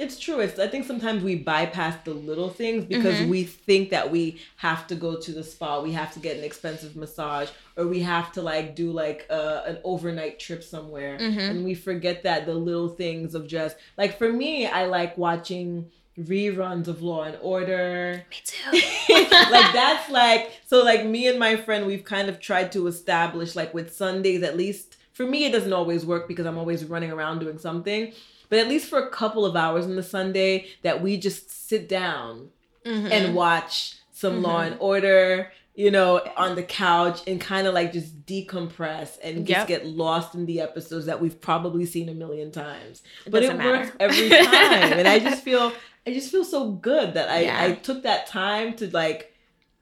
It's 0.00 0.18
true. 0.18 0.40
It's 0.40 0.58
I 0.58 0.66
think 0.66 0.86
sometimes 0.86 1.22
we 1.22 1.36
bypass 1.36 2.02
the 2.04 2.14
little 2.14 2.48
things 2.48 2.86
because 2.86 3.16
mm-hmm. 3.16 3.28
we 3.28 3.44
think 3.44 3.90
that 3.90 4.10
we 4.10 4.40
have 4.56 4.86
to 4.86 4.94
go 4.94 5.20
to 5.20 5.30
the 5.30 5.44
spa, 5.44 5.82
we 5.82 5.92
have 5.92 6.14
to 6.14 6.18
get 6.18 6.38
an 6.38 6.42
expensive 6.42 6.96
massage, 6.96 7.50
or 7.76 7.86
we 7.86 8.00
have 8.00 8.32
to 8.32 8.40
like 8.40 8.74
do 8.74 8.92
like 8.92 9.26
a, 9.28 9.62
an 9.66 9.78
overnight 9.84 10.38
trip 10.38 10.64
somewhere, 10.64 11.18
mm-hmm. 11.18 11.38
and 11.38 11.64
we 11.66 11.74
forget 11.74 12.22
that 12.22 12.46
the 12.46 12.54
little 12.54 12.88
things 12.88 13.34
of 13.34 13.46
just 13.46 13.76
like 13.98 14.16
for 14.16 14.32
me, 14.32 14.66
I 14.66 14.86
like 14.86 15.18
watching 15.18 15.90
reruns 16.18 16.88
of 16.88 17.02
Law 17.02 17.24
and 17.24 17.36
Order. 17.42 18.24
Me 18.30 18.36
too. 18.42 18.70
like 19.50 19.72
that's 19.74 20.10
like 20.10 20.50
so 20.66 20.82
like 20.82 21.04
me 21.04 21.28
and 21.28 21.38
my 21.38 21.56
friend 21.56 21.86
we've 21.86 22.04
kind 22.04 22.30
of 22.30 22.40
tried 22.40 22.72
to 22.72 22.86
establish 22.86 23.54
like 23.54 23.74
with 23.74 23.94
Sundays 23.94 24.42
at 24.42 24.56
least 24.56 24.96
for 25.12 25.26
me 25.26 25.44
it 25.44 25.52
doesn't 25.52 25.72
always 25.72 26.06
work 26.06 26.26
because 26.26 26.46
I'm 26.46 26.56
always 26.56 26.84
running 26.84 27.10
around 27.10 27.40
doing 27.40 27.58
something 27.58 28.12
but 28.50 28.58
at 28.58 28.68
least 28.68 28.90
for 28.90 28.98
a 28.98 29.08
couple 29.08 29.46
of 29.46 29.56
hours 29.56 29.86
on 29.86 29.96
the 29.96 30.02
Sunday 30.02 30.66
that 30.82 31.00
we 31.00 31.16
just 31.16 31.68
sit 31.68 31.88
down 31.88 32.50
mm-hmm. 32.84 33.06
and 33.10 33.34
watch 33.34 33.96
some 34.12 34.34
mm-hmm. 34.34 34.44
Law 34.44 34.60
and 34.60 34.76
Order, 34.80 35.52
you 35.74 35.90
know, 35.90 36.20
on 36.36 36.56
the 36.56 36.62
couch 36.62 37.22
and 37.26 37.40
kind 37.40 37.66
of 37.66 37.72
like 37.72 37.92
just 37.92 38.26
decompress 38.26 39.18
and 39.22 39.46
just 39.46 39.60
yep. 39.60 39.68
get 39.68 39.86
lost 39.86 40.34
in 40.34 40.44
the 40.44 40.60
episodes 40.60 41.06
that 41.06 41.20
we've 41.20 41.40
probably 41.40 41.86
seen 41.86 42.08
a 42.08 42.14
million 42.14 42.50
times. 42.50 43.02
It 43.24 43.30
but 43.30 43.42
it 43.44 43.56
matter. 43.56 43.70
works 43.70 43.92
every 43.98 44.28
time. 44.28 44.92
and 44.92 45.08
I 45.08 45.20
just 45.20 45.42
feel 45.42 45.72
I 46.06 46.12
just 46.12 46.30
feel 46.30 46.44
so 46.44 46.72
good 46.72 47.14
that 47.14 47.28
I, 47.28 47.42
yeah. 47.42 47.62
I 47.62 47.72
took 47.72 48.02
that 48.02 48.26
time 48.26 48.74
to 48.76 48.90
like, 48.90 49.34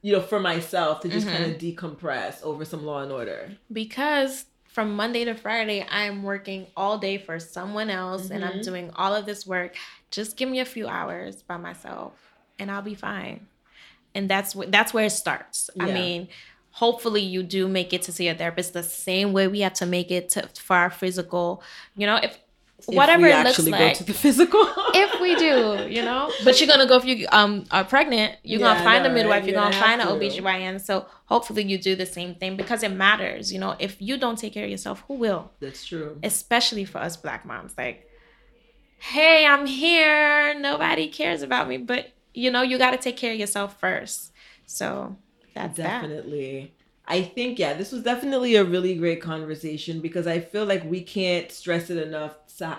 you 0.03 0.13
know, 0.13 0.21
for 0.21 0.41
myself 0.41 1.01
to 1.01 1.09
just 1.09 1.27
mm-hmm. 1.27 1.37
kind 1.37 1.53
of 1.53 1.59
decompress 1.59 2.43
over 2.43 2.65
some 2.65 2.85
Law 2.85 3.03
and 3.03 3.13
Order. 3.13 3.57
Because 3.73 4.45
from 4.79 4.95
Monday 4.95 5.25
to 5.25 5.35
Friday, 5.35 5.85
I'm 5.91 6.23
working 6.23 6.69
all 6.77 6.99
day 6.99 7.19
for 7.19 7.41
someone 7.41 7.91
else 7.91 8.27
mm-hmm. 8.27 8.35
and 8.35 8.45
I'm 8.45 8.53
mm-hmm. 8.53 8.61
doing 8.61 8.91
all 8.95 9.13
of 9.13 9.27
this 9.27 9.45
work. 9.45 9.75
Just 10.13 10.37
give 10.37 10.49
me 10.49 10.61
a 10.61 10.65
few 10.65 10.87
hours 10.87 11.43
by 11.43 11.57
myself 11.57 12.13
and 12.61 12.71
I'll 12.71 12.81
be 12.81 12.95
fine. 12.95 13.49
And 14.15 14.31
that's 14.31 14.53
wh- 14.53 14.69
that's 14.69 14.95
where 14.95 15.07
it 15.07 15.11
starts. 15.11 15.69
Yeah. 15.75 15.87
I 15.87 15.93
mean, 15.93 16.29
hopefully 16.71 17.23
you 17.23 17.43
do 17.43 17.67
make 17.67 17.93
it 17.93 18.03
to 18.03 18.13
see 18.13 18.29
a 18.29 18.37
therapist 18.37 18.73
the 18.73 18.85
same 18.85 19.33
way 19.33 19.49
we 19.49 19.63
have 19.63 19.73
to 19.73 19.87
make 19.87 20.13
it 20.13 20.29
to 20.29 20.49
for 20.55 20.77
our 20.77 20.91
physical, 20.91 21.61
you 21.97 22.07
know, 22.07 22.21
if 22.23 22.39
whatever 22.87 23.27
it 23.27 23.45
looks 23.45 23.67
like. 23.67 23.97
to 23.97 24.05
the 24.05 24.13
physical. 24.13 24.61
if 24.95 25.21
we 25.21 25.35
do, 25.37 25.87
you 25.89 26.03
know. 26.03 26.31
But 26.45 26.61
you're 26.61 26.69
gonna 26.69 26.87
go 26.87 26.97
if 26.97 27.05
you 27.05 27.27
um 27.33 27.65
are 27.71 27.85
pregnant, 27.85 28.37
you're 28.43 28.61
yeah, 28.61 28.75
gonna 28.75 28.85
find 28.85 29.07
a 29.07 29.11
midwife, 29.11 29.41
right? 29.41 29.45
you're, 29.45 29.61
gonna, 29.61 29.75
find 29.77 30.01
an 30.01 30.09
OBGYN. 30.09 30.81
So 30.81 31.07
hopefully 31.27 31.65
you 31.65 31.79
do 31.79 31.97
the 31.97 32.07
same 32.07 32.35
thing 32.35 32.57
because 32.57 32.83
it 32.83 32.93
matters, 32.93 33.53
you 33.53 33.59
know. 33.59 33.75
If 33.79 34.01
you 34.01 34.17
don't 34.17 34.39
take 34.39 34.55
care 34.55 34.65
of 34.65 34.71
yourself, 34.71 35.05
who 35.09 35.15
will? 35.15 35.51
That's 35.61 35.85
true. 35.85 36.19
Especially 36.23 36.85
for 36.85 36.99
us 36.99 37.17
black 37.17 37.45
moms. 37.45 37.75
Like, 37.77 38.09
hey, 38.99 39.45
I'm 39.47 39.67
here. 39.67 40.55
Nobody 40.59 41.09
cares 41.09 41.43
about 41.43 41.69
me. 41.69 41.79
But 41.79 42.13
you 42.35 42.51
know, 42.51 42.63
you 42.63 42.79
gotta 42.79 42.99
take 42.99 43.17
care 43.17 43.33
of 43.33 43.39
yourself 43.39 43.79
first. 43.81 44.33
So 44.67 45.17
that's 45.55 45.77
definitely. 45.77 46.73
That. 46.78 46.78
I 47.09 47.23
think 47.23 47.59
yeah, 47.59 47.75
this 47.75 47.91
was 47.91 48.03
definitely 48.03 48.57
a 48.57 48.65
really 48.65 48.95
great 48.95 49.21
conversation 49.23 50.01
because 50.01 50.27
I 50.27 50.41
feel 50.41 50.67
like 50.67 50.85
we 50.85 51.01
can't 51.01 51.51
stress 51.51 51.91
it 51.91 51.97
enough 51.97 52.35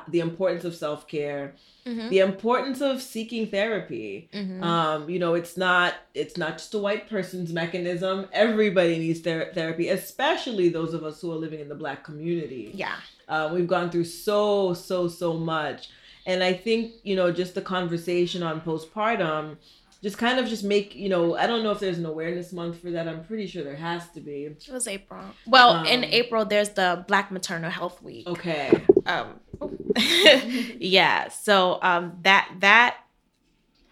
the 0.07 0.19
importance 0.19 0.65
of 0.65 0.75
self 0.75 1.07
care, 1.07 1.55
mm-hmm. 1.86 2.09
the 2.09 2.19
importance 2.19 2.82
of 2.82 3.01
seeking 3.01 3.47
therapy. 3.47 4.30
Mm-hmm. 4.34 4.63
Um, 4.63 5.09
you 5.09 5.19
know, 5.19 5.34
it's 5.36 5.57
not 5.57 5.95
it's 6.13 6.38
not 6.38 6.57
just 6.57 6.73
a 6.73 6.80
white 6.80 7.09
person's 7.09 7.53
mechanism. 7.53 8.27
Everybody 8.34 8.97
needs 8.99 9.21
ther- 9.21 9.51
therapy, 9.53 9.89
especially 9.89 10.69
those 10.69 10.93
of 10.93 11.03
us 11.03 11.21
who 11.21 11.32
are 11.32 11.38
living 11.38 11.59
in 11.59 11.69
the 11.69 11.75
Black 11.75 12.03
community. 12.03 12.71
Yeah, 12.73 12.95
uh, 13.27 13.49
we've 13.53 13.67
gone 13.67 13.89
through 13.89 14.05
so 14.05 14.73
so 14.73 15.07
so 15.07 15.34
much, 15.34 15.89
and 16.25 16.43
I 16.43 16.53
think 16.53 16.93
you 17.03 17.15
know 17.15 17.32
just 17.32 17.55
the 17.55 17.61
conversation 17.61 18.43
on 18.43 18.61
postpartum 18.61 19.57
just 20.02 20.18
kind 20.18 20.39
of 20.39 20.47
just 20.47 20.64
make 20.64 20.95
you 20.95 21.10
know 21.10 21.36
i 21.36 21.45
don't 21.45 21.64
know 21.64 21.72
if 21.72 21.80
there's 21.80 21.97
an 21.97 22.06
awareness 22.06 22.54
month 22.54 22.80
for 22.80 22.91
that. 22.91 23.08
I'm 23.08 23.24
pretty 23.24 23.47
sure 23.47 23.64
there 23.64 23.76
has 23.76 24.10
to 24.12 24.22
be. 24.22 24.45
It 24.45 24.70
was 24.72 24.88
april. 24.88 25.24
Well 25.45 25.72
um, 25.72 25.86
in 25.86 26.04
april 26.06 26.45
there's 26.45 26.70
the 26.70 27.04
black 27.08 27.32
maternal 27.32 27.70
health 27.70 28.02
week. 28.02 28.28
Okay. 28.28 28.82
Um 29.06 29.39
yeah 29.97 31.28
so 31.30 31.80
um 31.82 32.18
that 32.22 32.50
that 32.60 32.97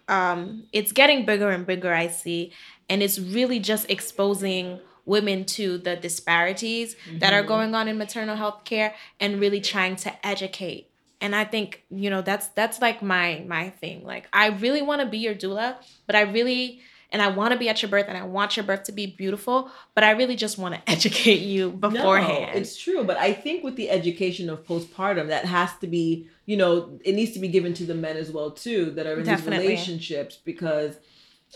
um 0.08 0.64
it's 0.72 0.92
getting 0.92 1.26
bigger 1.26 1.50
and 1.50 1.66
bigger 1.66 1.92
i 1.92 2.08
see. 2.08 2.52
And 2.90 3.02
it's 3.02 3.18
really 3.18 3.60
just 3.60 3.90
exposing 3.90 4.80
women 5.04 5.44
to 5.44 5.78
the 5.78 5.96
disparities 5.96 6.94
mm-hmm. 6.94 7.18
that 7.18 7.32
are 7.32 7.40
mm-hmm. 7.40 7.48
going 7.48 7.74
on 7.74 7.88
in 7.88 7.98
maternal 7.98 8.36
health 8.36 8.64
care 8.64 8.94
and 9.20 9.40
really 9.40 9.60
trying 9.60 9.96
to 9.96 10.26
educate 10.26 10.87
and 11.20 11.34
i 11.34 11.44
think 11.44 11.84
you 11.90 12.10
know 12.10 12.22
that's 12.22 12.48
that's 12.48 12.80
like 12.80 13.02
my 13.02 13.44
my 13.46 13.70
thing 13.70 14.04
like 14.04 14.28
i 14.32 14.48
really 14.48 14.82
want 14.82 15.00
to 15.00 15.06
be 15.06 15.18
your 15.18 15.34
doula 15.34 15.76
but 16.06 16.14
i 16.14 16.22
really 16.22 16.80
and 17.10 17.22
i 17.22 17.28
want 17.28 17.52
to 17.52 17.58
be 17.58 17.68
at 17.68 17.82
your 17.82 17.90
birth 17.90 18.06
and 18.08 18.16
i 18.16 18.22
want 18.22 18.56
your 18.56 18.64
birth 18.64 18.84
to 18.84 18.92
be 18.92 19.06
beautiful 19.06 19.70
but 19.94 20.04
i 20.04 20.10
really 20.10 20.36
just 20.36 20.58
want 20.58 20.74
to 20.74 20.80
educate 20.90 21.40
you 21.40 21.70
beforehand 21.70 22.54
no, 22.54 22.60
it's 22.60 22.76
true 22.76 23.04
but 23.04 23.16
i 23.16 23.32
think 23.32 23.64
with 23.64 23.76
the 23.76 23.90
education 23.90 24.48
of 24.50 24.64
postpartum 24.64 25.28
that 25.28 25.44
has 25.44 25.70
to 25.78 25.86
be 25.86 26.28
you 26.46 26.56
know 26.56 26.98
it 27.04 27.14
needs 27.14 27.32
to 27.32 27.38
be 27.38 27.48
given 27.48 27.74
to 27.74 27.84
the 27.84 27.94
men 27.94 28.16
as 28.16 28.30
well 28.30 28.50
too 28.50 28.90
that 28.92 29.06
are 29.06 29.18
in 29.18 29.24
Definitely. 29.24 29.58
these 29.58 29.68
relationships 29.68 30.38
because 30.44 30.96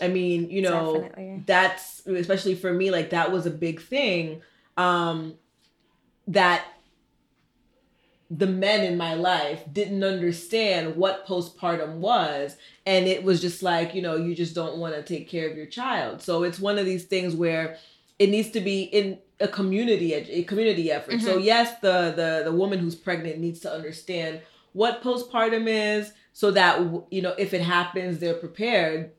i 0.01 0.07
mean 0.07 0.49
you 0.49 0.61
know 0.61 0.93
Definitely. 0.93 1.43
that's 1.45 2.05
especially 2.07 2.55
for 2.55 2.73
me 2.73 2.91
like 2.91 3.11
that 3.11 3.31
was 3.31 3.45
a 3.45 3.51
big 3.51 3.81
thing 3.81 4.41
um 4.77 5.35
that 6.27 6.65
the 8.35 8.47
men 8.47 8.83
in 8.83 8.97
my 8.97 9.13
life 9.13 9.61
didn't 9.71 10.03
understand 10.03 10.95
what 10.95 11.27
postpartum 11.27 11.97
was. 11.97 12.57
And 12.85 13.07
it 13.07 13.23
was 13.23 13.39
just 13.39 13.61
like 13.61 13.93
you 13.93 14.01
know 14.01 14.15
you 14.15 14.35
just 14.35 14.55
don't 14.55 14.77
want 14.77 14.95
to 14.95 15.03
take 15.03 15.29
care 15.29 15.49
of 15.49 15.55
your 15.55 15.67
child. 15.67 16.21
So 16.21 16.43
it's 16.43 16.59
one 16.59 16.77
of 16.77 16.85
these 16.85 17.05
things 17.05 17.35
where 17.35 17.77
it 18.19 18.29
needs 18.29 18.49
to 18.51 18.61
be 18.61 18.83
in 18.83 19.19
a 19.39 19.47
community 19.47 20.13
a 20.13 20.43
community 20.43 20.91
effort. 20.91 21.15
Mm-hmm. 21.15 21.25
so 21.25 21.37
yes 21.37 21.79
the 21.79 22.13
the 22.15 22.41
the 22.45 22.51
woman 22.51 22.79
who's 22.79 22.95
pregnant 22.95 23.39
needs 23.39 23.59
to 23.61 23.71
understand 23.71 24.41
what 24.73 25.03
postpartum 25.03 25.67
is 25.67 26.11
so 26.33 26.49
that 26.51 26.79
you 27.11 27.21
know 27.21 27.35
if 27.37 27.53
it 27.53 27.61
happens 27.61 28.19
they're 28.19 28.33
prepared. 28.33 29.11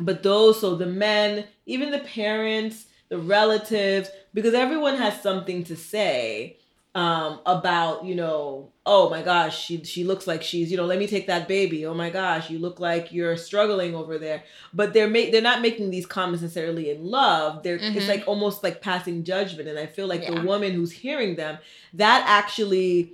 But 0.00 0.22
those 0.22 0.60
so 0.60 0.76
the 0.76 0.86
men 0.86 1.46
even 1.66 1.90
the 1.90 2.00
parents 2.00 2.86
the 3.08 3.18
relatives 3.18 4.10
because 4.34 4.52
everyone 4.52 4.96
has 4.96 5.22
something 5.22 5.64
to 5.64 5.74
say 5.76 6.58
um, 6.98 7.38
about 7.46 8.04
you 8.04 8.16
know 8.16 8.72
oh 8.84 9.08
my 9.08 9.22
gosh 9.22 9.56
she 9.56 9.84
she 9.84 10.02
looks 10.02 10.26
like 10.26 10.42
she's 10.42 10.68
you 10.68 10.76
know 10.76 10.84
let 10.84 10.98
me 10.98 11.06
take 11.06 11.28
that 11.28 11.46
baby 11.46 11.86
oh 11.86 11.94
my 11.94 12.10
gosh 12.10 12.50
you 12.50 12.58
look 12.58 12.80
like 12.80 13.12
you're 13.12 13.36
struggling 13.36 13.94
over 13.94 14.18
there 14.18 14.42
but 14.74 14.92
they're 14.92 15.08
make 15.08 15.30
they're 15.30 15.40
not 15.40 15.62
making 15.62 15.90
these 15.90 16.06
comments 16.06 16.42
necessarily 16.42 16.90
in 16.90 17.04
love 17.04 17.62
they're 17.62 17.78
mm-hmm. 17.78 17.96
it's 17.96 18.08
like 18.08 18.24
almost 18.26 18.64
like 18.64 18.82
passing 18.82 19.22
judgment 19.22 19.68
and 19.68 19.78
i 19.78 19.86
feel 19.86 20.08
like 20.08 20.22
yeah. 20.22 20.34
the 20.34 20.40
woman 20.40 20.72
who's 20.72 20.90
hearing 20.90 21.36
them 21.36 21.56
that 21.94 22.24
actually 22.26 23.12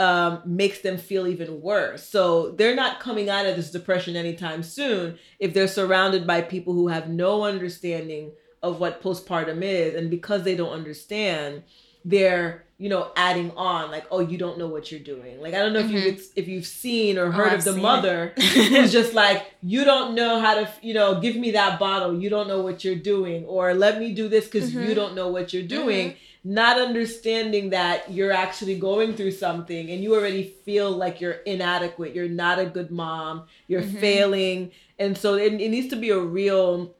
um, 0.00 0.40
makes 0.46 0.80
them 0.80 0.96
feel 0.96 1.26
even 1.26 1.60
worse. 1.60 2.08
So 2.08 2.52
they're 2.52 2.74
not 2.74 2.98
coming 2.98 3.28
out 3.28 3.44
of 3.44 3.56
this 3.56 3.70
depression 3.70 4.16
anytime 4.16 4.62
soon 4.62 5.18
if 5.38 5.52
they're 5.52 5.68
surrounded 5.68 6.26
by 6.26 6.40
people 6.40 6.72
who 6.72 6.88
have 6.88 7.10
no 7.10 7.44
understanding 7.44 8.32
of 8.62 8.80
what 8.80 9.02
postpartum 9.02 9.60
is. 9.60 9.94
And 9.94 10.10
because 10.10 10.44
they 10.44 10.56
don't 10.56 10.72
understand, 10.72 11.62
they're 12.06 12.65
you 12.78 12.88
know 12.88 13.10
adding 13.16 13.50
on 13.56 13.90
like 13.90 14.04
oh 14.10 14.20
you 14.20 14.36
don't 14.36 14.58
know 14.58 14.66
what 14.66 14.90
you're 14.90 15.00
doing 15.00 15.40
like 15.40 15.54
i 15.54 15.58
don't 15.58 15.72
know 15.72 15.82
mm-hmm. 15.82 15.96
if 15.96 16.04
you've 16.04 16.26
if 16.36 16.48
you've 16.48 16.66
seen 16.66 17.16
or 17.16 17.26
oh, 17.26 17.30
heard 17.30 17.52
oh, 17.52 17.56
of 17.56 17.64
the 17.64 17.72
mother 17.72 18.34
who's 18.36 18.92
just 18.92 19.14
like 19.14 19.46
you 19.62 19.84
don't 19.84 20.14
know 20.14 20.40
how 20.40 20.54
to 20.54 20.68
you 20.82 20.92
know 20.92 21.20
give 21.20 21.36
me 21.36 21.52
that 21.52 21.78
bottle 21.78 22.20
you 22.20 22.28
don't 22.28 22.48
know 22.48 22.60
what 22.60 22.84
you're 22.84 22.94
doing 22.94 23.44
or 23.46 23.72
let 23.72 23.98
me 23.98 24.12
do 24.12 24.28
this 24.28 24.44
because 24.44 24.70
mm-hmm. 24.70 24.88
you 24.88 24.94
don't 24.94 25.14
know 25.14 25.28
what 25.28 25.52
you're 25.52 25.62
doing 25.62 26.10
mm-hmm 26.10 26.18
not 26.46 26.80
understanding 26.80 27.70
that 27.70 28.08
you're 28.12 28.30
actually 28.30 28.78
going 28.78 29.16
through 29.16 29.32
something 29.32 29.90
and 29.90 30.00
you 30.00 30.14
already 30.14 30.54
feel 30.64 30.92
like 30.92 31.20
you're 31.20 31.40
inadequate, 31.44 32.14
you're 32.14 32.28
not 32.28 32.60
a 32.60 32.66
good 32.66 32.88
mom, 32.88 33.42
you're 33.66 33.82
mm-hmm. 33.82 33.98
failing. 33.98 34.70
And 34.96 35.18
so 35.18 35.34
it, 35.34 35.54
it 35.54 35.70
needs 35.70 35.88
to 35.88 35.96
be 35.96 36.10
a 36.10 36.20
real 36.20 36.94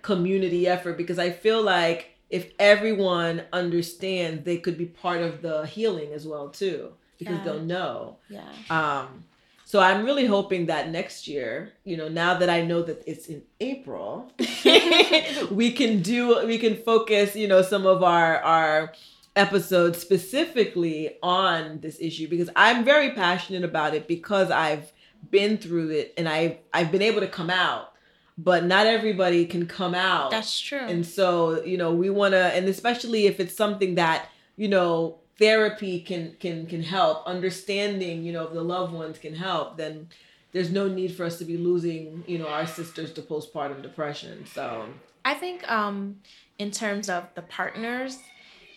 community 0.00 0.66
effort 0.66 0.96
because 0.96 1.18
I 1.18 1.28
feel 1.30 1.62
like 1.62 2.17
if 2.30 2.52
everyone 2.58 3.42
understands, 3.52 4.44
they 4.44 4.58
could 4.58 4.76
be 4.76 4.86
part 4.86 5.22
of 5.22 5.42
the 5.42 5.66
healing 5.66 6.12
as 6.12 6.26
well 6.26 6.48
too 6.48 6.92
because 7.18 7.38
yeah. 7.38 7.44
they'll 7.44 7.62
know. 7.62 8.16
Yeah. 8.28 8.50
Um 8.70 9.24
so 9.64 9.80
I'm 9.80 10.06
really 10.06 10.24
hoping 10.24 10.64
that 10.66 10.88
next 10.90 11.28
year, 11.28 11.74
you 11.84 11.98
know, 11.98 12.08
now 12.08 12.38
that 12.38 12.48
I 12.48 12.62
know 12.62 12.80
that 12.80 13.02
it's 13.06 13.26
in 13.26 13.42
April, 13.60 14.32
we 15.50 15.72
can 15.72 16.00
do 16.00 16.46
we 16.46 16.56
can 16.56 16.76
focus, 16.76 17.36
you 17.36 17.48
know, 17.48 17.60
some 17.60 17.84
of 17.84 18.02
our 18.02 18.38
our 18.40 18.92
episodes 19.36 19.98
specifically 19.98 21.18
on 21.22 21.80
this 21.80 21.98
issue 22.00 22.28
because 22.28 22.48
I'm 22.56 22.82
very 22.84 23.12
passionate 23.12 23.62
about 23.62 23.94
it 23.94 24.08
because 24.08 24.50
I've 24.50 24.90
been 25.30 25.58
through 25.58 25.90
it 25.90 26.14
and 26.16 26.28
I 26.28 26.60
I've 26.72 26.90
been 26.90 27.02
able 27.02 27.20
to 27.20 27.28
come 27.28 27.50
out 27.50 27.92
but 28.38 28.64
not 28.64 28.86
everybody 28.86 29.44
can 29.44 29.66
come 29.66 29.94
out. 29.94 30.30
That's 30.30 30.58
true. 30.58 30.78
And 30.78 31.04
so, 31.04 31.62
you 31.64 31.76
know, 31.76 31.92
we 31.92 32.08
want 32.08 32.32
to 32.32 32.38
and 32.38 32.66
especially 32.68 33.26
if 33.26 33.40
it's 33.40 33.54
something 33.54 33.96
that, 33.96 34.28
you 34.56 34.68
know, 34.68 35.18
therapy 35.38 36.00
can 36.00 36.36
can 36.40 36.66
can 36.66 36.82
help 36.82 37.24
understanding 37.26 38.24
you 38.24 38.32
know 38.32 38.44
if 38.44 38.52
the 38.52 38.62
loved 38.62 38.92
ones 38.92 39.18
can 39.18 39.34
help 39.34 39.76
then 39.76 40.08
there's 40.52 40.70
no 40.70 40.88
need 40.88 41.14
for 41.14 41.24
us 41.24 41.38
to 41.38 41.44
be 41.44 41.56
losing 41.56 42.24
you 42.26 42.38
know 42.38 42.48
our 42.48 42.66
sisters 42.66 43.12
to 43.12 43.22
postpartum 43.22 43.80
depression 43.80 44.44
so 44.46 44.86
i 45.24 45.34
think 45.34 45.68
um 45.70 46.16
in 46.58 46.70
terms 46.70 47.08
of 47.08 47.24
the 47.36 47.42
partners 47.42 48.18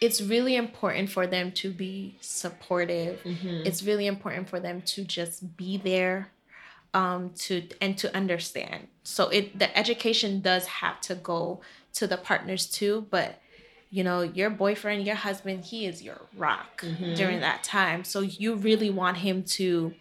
it's 0.02 0.22
really 0.22 0.56
important 0.56 1.10
for 1.10 1.26
them 1.26 1.52
to 1.52 1.72
be 1.72 2.16
supportive 2.22 3.20
mm-hmm. 3.24 3.62
it's 3.66 3.82
really 3.82 4.06
important 4.06 4.48
for 4.48 4.60
them 4.60 4.82
to 4.84 5.04
just 5.04 5.58
be 5.58 5.78
there 5.78 6.32
um 6.94 7.32
to 7.36 7.64
and 7.80 7.98
to 7.98 8.14
understand 8.16 8.88
so 9.04 9.30
it 9.30 9.58
the 9.58 9.78
education 9.78 10.42
does 10.42 10.66
have 10.66 11.00
to 11.02 11.16
go 11.16 11.62
to 11.94 12.06
the 12.06 12.18
partners 12.18 12.66
too 12.66 13.06
but 13.10 13.42
you 13.92 14.06
know, 14.06 14.22
your 14.22 14.50
boyfriend, 14.50 15.06
your 15.06 15.18
husband, 15.18 15.66
he 15.66 15.86
is 15.86 16.02
your 16.02 16.22
rock 16.38 16.82
mm-hmm. 16.82 17.14
during 17.14 17.42
that 17.42 17.62
time. 17.62 18.06
So 18.06 18.22
you 18.22 18.56
really 18.56 18.90
want 18.90 19.18
him 19.18 19.44
to 19.44 19.94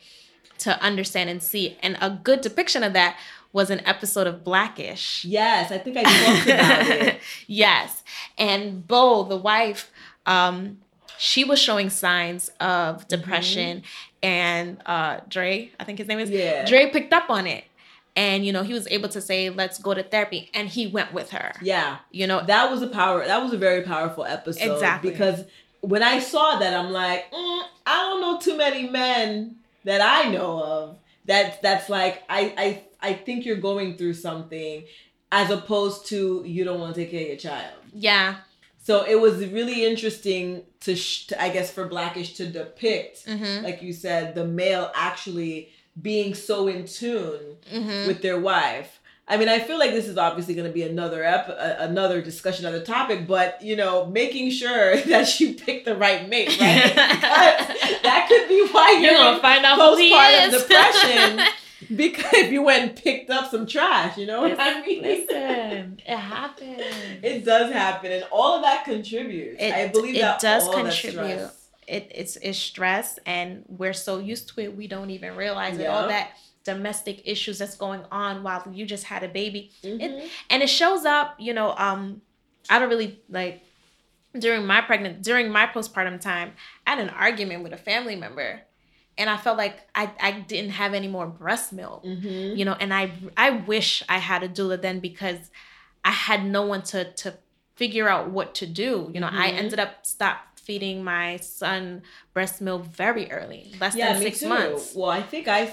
to 0.58 0.80
understand 0.80 1.28
and 1.28 1.42
see. 1.42 1.76
And 1.82 1.96
a 2.00 2.10
good 2.10 2.42
depiction 2.42 2.82
of 2.82 2.92
that 2.92 3.18
was 3.52 3.70
an 3.70 3.80
episode 3.86 4.26
of 4.26 4.44
Blackish. 4.44 5.24
Yes, 5.24 5.72
I 5.72 5.78
think 5.78 5.96
I 5.96 6.02
talked 6.02 6.46
about 6.46 6.86
it. 6.88 7.20
yes. 7.46 8.04
And 8.38 8.86
Bow, 8.86 9.24
the 9.24 9.38
wife, 9.38 9.90
um, 10.26 10.78
she 11.20 11.44
was 11.44 11.58
showing 11.58 11.90
signs 11.90 12.48
of 12.60 12.96
mm-hmm. 12.96 13.08
depression 13.08 13.78
mm-hmm. 13.78 13.86
and 14.22 14.82
uh 14.86 15.20
Dre, 15.28 15.70
I 15.78 15.84
think 15.84 15.98
his 15.98 16.08
name 16.08 16.18
is? 16.18 16.30
Yeah. 16.30 16.64
Dre 16.64 16.90
picked 16.90 17.12
up 17.12 17.28
on 17.28 17.46
it. 17.46 17.64
And 18.16 18.44
you 18.44 18.52
know 18.52 18.62
he 18.62 18.72
was 18.72 18.88
able 18.88 19.10
to 19.10 19.20
say 19.20 19.50
let's 19.50 19.78
go 19.78 19.92
to 19.92 20.02
therapy. 20.02 20.50
And 20.54 20.66
he 20.68 20.86
went 20.86 21.12
with 21.12 21.30
her. 21.30 21.52
Yeah. 21.60 21.98
You 22.10 22.26
know 22.26 22.42
that 22.46 22.70
was 22.70 22.80
a 22.80 22.86
power 22.86 23.24
that 23.26 23.42
was 23.42 23.52
a 23.52 23.58
very 23.58 23.82
powerful 23.82 24.24
episode 24.24 24.72
exactly. 24.72 25.10
because 25.10 25.44
when 25.82 26.02
i 26.02 26.18
saw 26.18 26.58
that 26.58 26.74
i'm 26.74 26.92
like 26.92 27.30
mm, 27.32 27.62
i 27.86 27.96
don't 28.02 28.20
know 28.20 28.38
too 28.38 28.54
many 28.54 28.86
men 28.86 29.56
that 29.84 30.02
i 30.02 30.28
know 30.30 30.62
of 30.62 30.98
that 31.24 31.62
that's 31.62 31.88
like 31.88 32.22
i 32.28 32.52
i 32.58 32.82
i 33.08 33.14
think 33.14 33.46
you're 33.46 33.56
going 33.56 33.96
through 33.96 34.12
something 34.12 34.84
as 35.32 35.50
opposed 35.50 36.04
to 36.04 36.42
you 36.44 36.62
don't 36.64 36.78
want 36.78 36.94
to 36.94 37.00
take 37.00 37.10
care 37.12 37.22
of 37.22 37.28
your 37.28 37.36
child. 37.38 37.72
Yeah 37.94 38.36
so 38.82 39.04
it 39.04 39.20
was 39.20 39.44
really 39.46 39.84
interesting 39.84 40.62
to, 40.80 40.96
sh- 40.96 41.26
to 41.26 41.42
i 41.42 41.48
guess 41.48 41.70
for 41.70 41.86
blackish 41.86 42.34
to 42.34 42.46
depict 42.46 43.26
mm-hmm. 43.26 43.64
like 43.64 43.82
you 43.82 43.92
said 43.92 44.34
the 44.34 44.44
male 44.44 44.90
actually 44.94 45.70
being 46.00 46.34
so 46.34 46.68
in 46.68 46.86
tune 46.86 47.56
mm-hmm. 47.70 48.06
with 48.06 48.22
their 48.22 48.38
wife. 48.38 48.98
I 49.28 49.36
mean, 49.36 49.48
I 49.48 49.60
feel 49.60 49.78
like 49.78 49.92
this 49.92 50.08
is 50.08 50.18
obviously 50.18 50.54
going 50.54 50.66
to 50.66 50.72
be 50.72 50.82
another 50.82 51.22
ep- 51.22 51.54
another 51.78 52.20
discussion 52.20 52.66
of 52.66 52.72
the 52.72 52.80
topic, 52.80 53.28
but 53.28 53.62
you 53.62 53.76
know, 53.76 54.06
making 54.06 54.50
sure 54.50 54.96
that 55.06 55.38
you 55.38 55.54
picked 55.54 55.84
the 55.84 55.96
right 55.96 56.28
mate, 56.28 56.48
right? 56.60 56.94
that 56.96 58.26
could 58.28 58.48
be 58.48 58.68
why 58.72 58.92
you're, 58.92 59.12
you're 59.12 59.14
gonna 59.14 59.40
find 59.40 59.64
out 59.64 59.78
postpartum 59.78 60.50
depression. 60.50 61.46
because 61.96 62.34
if 62.34 62.52
you 62.52 62.62
went 62.62 62.82
and 62.82 62.96
picked 62.96 63.30
up 63.30 63.50
some 63.50 63.66
trash, 63.66 64.18
you 64.18 64.26
know 64.26 64.42
what 64.42 64.58
I 64.58 64.84
mean? 64.84 65.02
Listen, 65.02 65.49
it 66.10 66.18
happens. 66.18 66.82
It 67.22 67.44
does 67.44 67.72
happen, 67.72 68.12
and 68.12 68.24
all 68.30 68.56
of 68.56 68.62
that 68.62 68.84
contributes. 68.84 69.62
It, 69.62 69.72
I 69.72 69.88
believe 69.88 70.16
it 70.16 70.20
that 70.20 70.40
does 70.40 70.68
contribute 70.68 71.50
it, 71.90 72.10
it's 72.14 72.36
it's 72.36 72.58
stress 72.58 73.18
and 73.26 73.64
we're 73.66 73.92
so 73.92 74.18
used 74.18 74.48
to 74.48 74.60
it 74.60 74.76
we 74.76 74.86
don't 74.86 75.10
even 75.10 75.34
realize 75.36 75.76
yep. 75.76 75.82
it 75.82 75.86
all 75.88 76.08
that 76.08 76.30
domestic 76.64 77.22
issues 77.24 77.58
that's 77.58 77.76
going 77.76 78.02
on 78.12 78.42
while 78.42 78.66
you 78.72 78.86
just 78.86 79.04
had 79.04 79.24
a 79.24 79.28
baby 79.28 79.72
mm-hmm. 79.82 80.00
it, 80.00 80.30
and 80.48 80.62
it 80.62 80.68
shows 80.68 81.04
up 81.04 81.34
you 81.38 81.52
know 81.52 81.74
um 81.76 82.22
i 82.68 82.78
don't 82.78 82.88
really 82.88 83.20
like 83.28 83.62
during 84.38 84.64
my 84.64 84.80
pregnant 84.80 85.22
during 85.22 85.50
my 85.50 85.66
postpartum 85.66 86.20
time 86.20 86.52
i 86.86 86.90
had 86.90 87.00
an 87.00 87.10
argument 87.10 87.64
with 87.64 87.72
a 87.72 87.78
family 87.78 88.14
member 88.14 88.60
and 89.18 89.28
i 89.28 89.36
felt 89.36 89.58
like 89.58 89.80
i, 89.94 90.10
I 90.20 90.32
didn't 90.32 90.70
have 90.70 90.94
any 90.94 91.08
more 91.08 91.26
breast 91.26 91.72
milk 91.72 92.04
mm-hmm. 92.04 92.56
you 92.56 92.64
know 92.64 92.76
and 92.78 92.94
i 92.94 93.10
i 93.36 93.50
wish 93.50 94.02
i 94.08 94.18
had 94.18 94.44
a 94.44 94.48
doula 94.48 94.80
then 94.80 95.00
because 95.00 95.50
i 96.04 96.10
had 96.10 96.44
no 96.44 96.62
one 96.62 96.82
to 96.82 97.12
to 97.12 97.34
figure 97.74 98.08
out 98.08 98.30
what 98.30 98.54
to 98.54 98.66
do 98.66 99.10
you 99.14 99.20
know 99.20 99.26
mm-hmm. 99.26 99.40
i 99.40 99.48
ended 99.48 99.78
up 99.78 100.04
stop 100.04 100.50
feeding 100.70 101.02
my 101.02 101.36
son 101.38 102.00
breast 102.32 102.60
milk 102.60 102.84
very 102.86 103.28
early, 103.32 103.74
less 103.80 103.96
yeah, 103.96 104.12
than 104.12 104.22
six 104.22 104.38
too. 104.38 104.48
months. 104.48 104.94
Well, 104.94 105.10
I 105.10 105.20
think 105.20 105.48
I, 105.48 105.72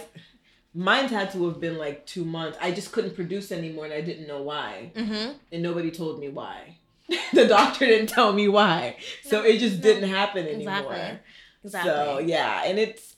mine 0.73 1.07
had 1.09 1.32
to 1.34 1.45
have 1.47 1.59
been 1.59 1.78
like 1.78 2.07
two 2.07 2.25
months. 2.25 2.57
I 2.59 2.71
just 2.71 2.91
couldn't 2.91 3.13
produce 3.13 3.51
anymore, 3.51 3.86
and 3.86 3.93
I 3.93 4.01
didn't 4.01 4.28
know 4.28 4.41
why, 4.41 4.91
mm-hmm. 4.95 5.34
and 5.51 5.61
nobody 5.61 5.91
told 5.91 6.19
me 6.19 6.30
why. 6.30 6.78
the 7.34 7.47
doctor 7.47 7.86
didn't 7.86 8.07
tell 8.07 8.34
me 8.34 8.47
why, 8.47 8.97
so 9.23 9.43
it 9.43 9.59
just 9.59 9.82
didn't 9.82 10.09
happen 10.09 10.47
anymore. 10.47 10.80
Exactly. 10.80 11.19
Exactly. 11.63 11.91
So 11.91 12.17
yeah, 12.19 12.63
and 12.65 12.80
it's 12.80 13.16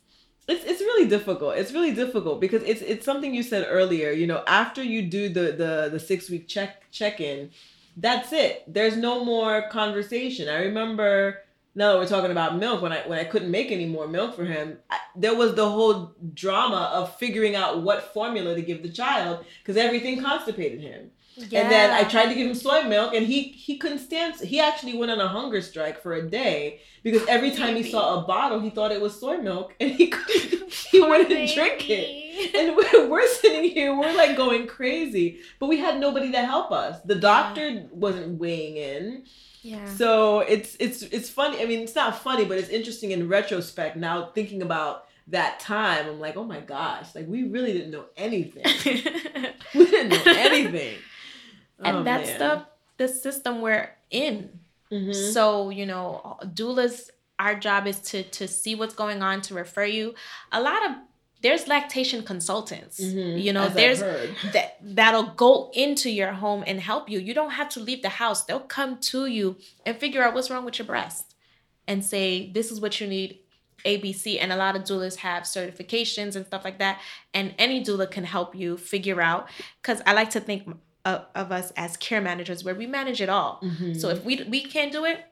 it's 0.51 0.65
it's 0.65 0.81
really 0.81 1.07
difficult. 1.07 1.57
It's 1.57 1.71
really 1.71 1.93
difficult 1.93 2.39
because 2.39 2.63
it's 2.63 2.81
it's 2.81 3.05
something 3.05 3.33
you 3.33 3.43
said 3.43 3.67
earlier. 3.69 4.11
You 4.11 4.27
know, 4.27 4.43
after 4.47 4.83
you 4.83 5.01
do 5.01 5.29
the 5.29 5.51
the 5.51 5.89
the 5.91 5.99
six 5.99 6.29
week 6.29 6.47
check 6.47 6.89
check 6.91 7.19
in, 7.19 7.51
that's 7.97 8.31
it. 8.33 8.63
There's 8.67 8.97
no 8.97 9.23
more 9.25 9.69
conversation. 9.69 10.47
I 10.49 10.63
remember 10.63 11.41
now 11.75 11.91
that 11.91 11.99
we're 11.99 12.07
talking 12.07 12.31
about 12.31 12.57
milk. 12.57 12.81
When 12.81 12.91
I 12.91 13.01
when 13.07 13.19
I 13.19 13.23
couldn't 13.23 13.51
make 13.51 13.71
any 13.71 13.85
more 13.85 14.07
milk 14.07 14.35
for 14.35 14.45
him, 14.45 14.77
I, 14.89 14.97
there 15.15 15.35
was 15.35 15.55
the 15.55 15.69
whole 15.69 16.13
drama 16.33 16.91
of 16.93 17.15
figuring 17.17 17.55
out 17.55 17.81
what 17.81 18.13
formula 18.13 18.55
to 18.55 18.61
give 18.61 18.83
the 18.83 18.89
child 18.89 19.45
because 19.61 19.77
everything 19.77 20.21
constipated 20.21 20.81
him. 20.81 21.11
Yeah. 21.47 21.61
And 21.61 21.71
then 21.71 21.91
I 21.91 22.03
tried 22.03 22.27
to 22.27 22.35
give 22.35 22.47
him 22.47 22.55
soy 22.55 22.83
milk, 22.83 23.13
and 23.13 23.25
he 23.25 23.43
he 23.43 23.77
couldn't 23.77 23.99
stand. 23.99 24.35
He 24.35 24.59
actually 24.59 24.97
went 24.97 25.11
on 25.11 25.19
a 25.19 25.27
hunger 25.27 25.61
strike 25.61 26.01
for 26.01 26.13
a 26.13 26.29
day 26.29 26.81
because 27.03 27.25
every 27.27 27.51
time 27.51 27.75
he 27.75 27.83
saw 27.83 28.21
a 28.21 28.27
bottle, 28.27 28.59
he 28.59 28.69
thought 28.69 28.91
it 28.91 29.01
was 29.01 29.19
soy 29.19 29.37
milk, 29.37 29.73
and 29.79 29.91
he 29.91 30.07
couldn't. 30.07 30.73
he 30.73 30.99
wouldn't 30.99 31.53
drink 31.53 31.89
it. 31.89 32.55
And 32.55 32.75
we're, 32.75 33.09
we're 33.09 33.27
sitting 33.27 33.69
here, 33.69 33.95
we're 33.97 34.15
like 34.15 34.37
going 34.37 34.67
crazy, 34.67 35.39
but 35.59 35.67
we 35.67 35.77
had 35.77 35.99
nobody 35.99 36.31
to 36.31 36.45
help 36.45 36.71
us. 36.71 37.01
The 37.03 37.15
doctor 37.15 37.67
yeah. 37.67 37.81
wasn't 37.91 38.39
weighing 38.39 38.77
in. 38.77 39.23
Yeah. 39.61 39.85
So 39.93 40.39
it's 40.39 40.77
it's 40.79 41.01
it's 41.03 41.29
funny. 41.29 41.61
I 41.61 41.65
mean, 41.65 41.81
it's 41.81 41.95
not 41.95 42.21
funny, 42.21 42.45
but 42.45 42.57
it's 42.57 42.69
interesting 42.69 43.11
in 43.11 43.27
retrospect. 43.27 43.97
Now 43.97 44.31
thinking 44.33 44.61
about 44.61 45.05
that 45.27 45.59
time, 45.59 46.07
I'm 46.07 46.19
like, 46.19 46.37
oh 46.37 46.43
my 46.43 46.59
gosh, 46.59 47.13
like 47.13 47.27
we 47.27 47.43
really 47.43 47.73
didn't 47.73 47.91
know 47.91 48.05
anything. 48.15 48.63
we 49.75 49.85
didn't 49.85 50.09
know 50.09 50.33
anything. 50.33 50.95
And 51.83 51.97
oh, 51.97 52.03
that's 52.03 52.29
man. 52.29 52.39
the 52.39 52.65
the 52.97 53.07
system 53.07 53.61
we're 53.61 53.89
in. 54.09 54.59
Mm-hmm. 54.91 55.13
So 55.33 55.69
you 55.69 55.85
know, 55.85 56.37
doulas. 56.43 57.09
Our 57.37 57.55
job 57.55 57.87
is 57.87 57.99
to 58.11 58.23
to 58.23 58.49
see 58.49 58.75
what's 58.75 58.93
going 58.93 59.21
on, 59.21 59.41
to 59.43 59.53
refer 59.53 59.85
you. 59.85 60.13
A 60.51 60.61
lot 60.61 60.85
of 60.85 60.91
there's 61.41 61.69
lactation 61.69 62.21
consultants 62.21 62.99
mm-hmm, 62.99 63.37
you 63.37 63.53
know 63.53 63.69
there's 63.69 63.99
that 64.53 64.77
that'll 64.81 65.31
go 65.37 65.71
into 65.73 66.09
your 66.09 66.33
home 66.33 66.65
and 66.67 66.81
help 66.81 67.09
you 67.09 67.17
you 67.17 67.33
don't 67.33 67.51
have 67.51 67.69
to 67.69 67.79
leave 67.79 68.01
the 68.01 68.09
house 68.09 68.43
they'll 68.43 68.59
come 68.59 68.97
to 68.97 69.25
you 69.25 69.55
and 69.85 69.95
figure 69.95 70.21
out 70.21 70.33
what's 70.33 70.49
wrong 70.49 70.65
with 70.65 70.77
your 70.77 70.85
breast 70.85 71.35
and 71.87 72.03
say 72.03 72.51
this 72.51 72.73
is 72.73 72.81
what 72.81 72.99
you 72.99 73.07
need 73.07 73.39
ABC, 73.85 74.37
and 74.39 74.51
a 74.51 74.55
lot 74.55 74.75
of 74.75 74.83
doulas 74.83 75.17
have 75.17 75.43
certifications 75.43 76.35
and 76.35 76.45
stuff 76.45 76.63
like 76.63 76.79
that. 76.79 76.99
And 77.33 77.53
any 77.57 77.83
doula 77.83 78.09
can 78.09 78.23
help 78.23 78.55
you 78.55 78.77
figure 78.77 79.21
out. 79.21 79.49
Because 79.81 80.01
I 80.05 80.13
like 80.13 80.31
to 80.31 80.39
think 80.39 80.67
of, 81.15 81.25
of, 81.35 81.51
us 81.51 81.71
as 81.75 81.97
care 81.97 82.21
managers, 82.21 82.63
where 82.63 82.75
we 82.75 82.87
manage 82.87 83.21
it 83.21 83.29
all. 83.29 83.59
Mm-hmm. 83.63 83.93
So 83.93 84.09
if 84.09 84.23
we 84.23 84.43
we 84.43 84.63
can't 84.63 84.91
do 84.91 85.05
it, 85.05 85.25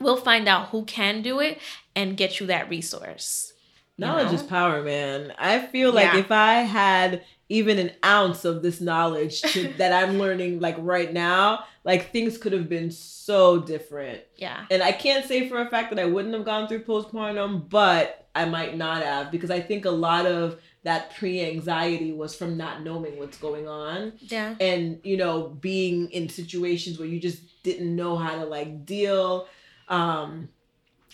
we'll 0.00 0.16
find 0.16 0.48
out 0.48 0.68
who 0.68 0.84
can 0.84 1.22
do 1.22 1.40
it 1.40 1.58
and 1.94 2.16
get 2.16 2.40
you 2.40 2.46
that 2.46 2.68
resource. 2.68 3.52
Knowledge 3.98 4.28
know? 4.28 4.34
is 4.34 4.42
power, 4.42 4.82
man. 4.82 5.32
I 5.38 5.58
feel 5.58 5.92
like 5.92 6.12
yeah. 6.12 6.18
if 6.18 6.30
I 6.30 6.54
had 6.56 7.24
even 7.48 7.78
an 7.78 7.92
ounce 8.04 8.44
of 8.44 8.62
this 8.62 8.80
knowledge 8.80 9.40
to, 9.42 9.68
that 9.78 9.92
I'm 9.92 10.18
learning 10.18 10.60
like 10.60 10.76
right 10.78 11.12
now, 11.12 11.64
like 11.84 12.10
things 12.10 12.36
could 12.36 12.52
have 12.52 12.68
been 12.68 12.90
so 12.90 13.60
different. 13.60 14.20
Yeah. 14.36 14.66
And 14.70 14.82
I 14.82 14.92
can't 14.92 15.24
say 15.24 15.48
for 15.48 15.60
a 15.60 15.70
fact 15.70 15.90
that 15.90 15.98
I 15.98 16.06
wouldn't 16.06 16.34
have 16.34 16.44
gone 16.44 16.68
through 16.68 16.84
postpartum, 16.84 17.68
but 17.70 18.28
I 18.34 18.44
might 18.44 18.76
not 18.76 19.02
have 19.02 19.30
because 19.30 19.50
I 19.50 19.60
think 19.60 19.84
a 19.84 19.90
lot 19.90 20.26
of 20.26 20.60
that 20.86 21.12
pre-anxiety 21.16 22.12
was 22.12 22.36
from 22.36 22.56
not 22.56 22.84
knowing 22.84 23.18
what's 23.18 23.36
going 23.38 23.66
on. 23.66 24.12
Yeah. 24.20 24.54
And 24.60 25.00
you 25.02 25.16
know, 25.16 25.48
being 25.48 26.08
in 26.12 26.28
situations 26.28 26.96
where 26.96 27.08
you 27.08 27.18
just 27.18 27.42
didn't 27.64 27.96
know 27.96 28.16
how 28.16 28.36
to 28.36 28.44
like 28.44 28.86
deal 28.86 29.48
um 29.88 30.48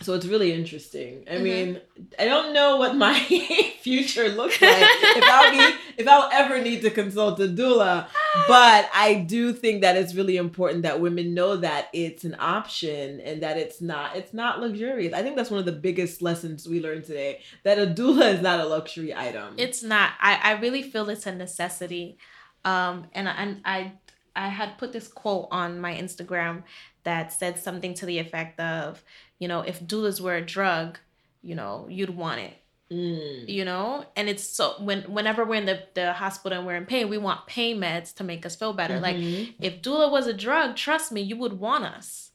so 0.01 0.15
it's 0.15 0.25
really 0.25 0.51
interesting. 0.51 1.23
I 1.29 1.35
mm-hmm. 1.35 1.43
mean, 1.43 1.81
I 2.17 2.25
don't 2.25 2.53
know 2.53 2.77
what 2.77 2.95
my 2.95 3.17
future 3.79 4.29
looks 4.29 4.61
like 4.61 4.77
if 4.81 5.23
I'll 5.23 5.51
be 5.51 5.77
if 5.97 6.07
I'll 6.07 6.29
ever 6.31 6.61
need 6.61 6.81
to 6.81 6.89
consult 6.89 7.39
a 7.39 7.47
doula, 7.47 8.07
but 8.47 8.89
I 8.93 9.25
do 9.27 9.53
think 9.53 9.81
that 9.81 9.95
it's 9.95 10.15
really 10.15 10.37
important 10.37 10.83
that 10.83 10.99
women 10.99 11.33
know 11.33 11.57
that 11.57 11.89
it's 11.93 12.23
an 12.23 12.35
option 12.39 13.21
and 13.21 13.43
that 13.43 13.57
it's 13.57 13.81
not 13.81 14.15
it's 14.15 14.33
not 14.33 14.59
luxurious. 14.59 15.13
I 15.13 15.21
think 15.21 15.35
that's 15.35 15.51
one 15.51 15.59
of 15.59 15.65
the 15.65 15.71
biggest 15.71 16.21
lessons 16.21 16.67
we 16.67 16.81
learned 16.81 17.05
today 17.05 17.41
that 17.63 17.77
a 17.77 17.85
doula 17.85 18.33
is 18.33 18.41
not 18.41 18.59
a 18.59 18.65
luxury 18.65 19.13
item. 19.13 19.53
It's 19.57 19.83
not. 19.83 20.13
I 20.19 20.39
I 20.41 20.51
really 20.53 20.81
feel 20.81 21.07
it's 21.09 21.27
a 21.27 21.35
necessity. 21.35 22.17
Um 22.65 23.07
and 23.13 23.27
and 23.27 23.61
I 23.63 23.93
I 24.35 24.47
had 24.47 24.79
put 24.79 24.91
this 24.91 25.07
quote 25.07 25.47
on 25.51 25.79
my 25.79 25.93
Instagram 25.93 26.63
that 27.03 27.33
said 27.33 27.59
something 27.59 27.93
to 27.95 28.05
the 28.05 28.19
effect 28.19 28.59
of, 28.59 29.03
you 29.39 29.47
know, 29.47 29.61
if 29.61 29.81
doulas 29.83 30.21
were 30.21 30.35
a 30.35 30.45
drug, 30.45 30.99
you 31.41 31.55
know, 31.55 31.87
you'd 31.89 32.15
want 32.15 32.41
it. 32.41 32.53
Mm. 32.91 33.49
You 33.49 33.65
know, 33.65 34.05
and 34.15 34.29
it's 34.29 34.43
so 34.43 34.75
when 34.79 35.01
whenever 35.03 35.45
we're 35.45 35.55
in 35.55 35.65
the, 35.65 35.83
the 35.95 36.13
hospital 36.13 36.59
and 36.59 36.67
we're 36.67 36.75
in 36.75 36.85
pain, 36.85 37.09
we 37.09 37.17
want 37.17 37.47
pain 37.47 37.79
meds 37.79 38.13
to 38.15 38.23
make 38.23 38.45
us 38.45 38.55
feel 38.55 38.73
better. 38.73 38.99
Mm-hmm. 38.99 39.03
Like 39.03 39.55
if 39.59 39.81
doula 39.81 40.11
was 40.11 40.27
a 40.27 40.33
drug, 40.33 40.75
trust 40.75 41.11
me, 41.11 41.21
you 41.21 41.35
would 41.37 41.59
want 41.59 41.85
us. 41.85 42.31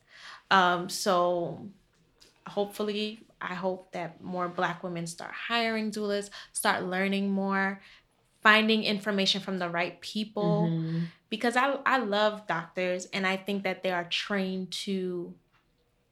Um, 0.50 0.88
so 0.88 1.68
hopefully, 2.46 3.20
I 3.40 3.54
hope 3.54 3.92
that 3.92 4.22
more 4.22 4.48
Black 4.48 4.82
women 4.82 5.06
start 5.06 5.32
hiring 5.32 5.92
doulas, 5.92 6.30
start 6.52 6.82
learning 6.82 7.30
more, 7.30 7.80
finding 8.42 8.82
information 8.82 9.40
from 9.40 9.58
the 9.58 9.68
right 9.68 10.00
people. 10.00 10.68
Mm-hmm 10.70 11.04
because 11.30 11.56
I 11.56 11.78
I 11.84 11.98
love 11.98 12.46
doctors 12.46 13.06
and 13.12 13.26
I 13.26 13.36
think 13.36 13.64
that 13.64 13.82
they 13.82 13.90
are 13.90 14.04
trained 14.04 14.70
to 14.72 15.34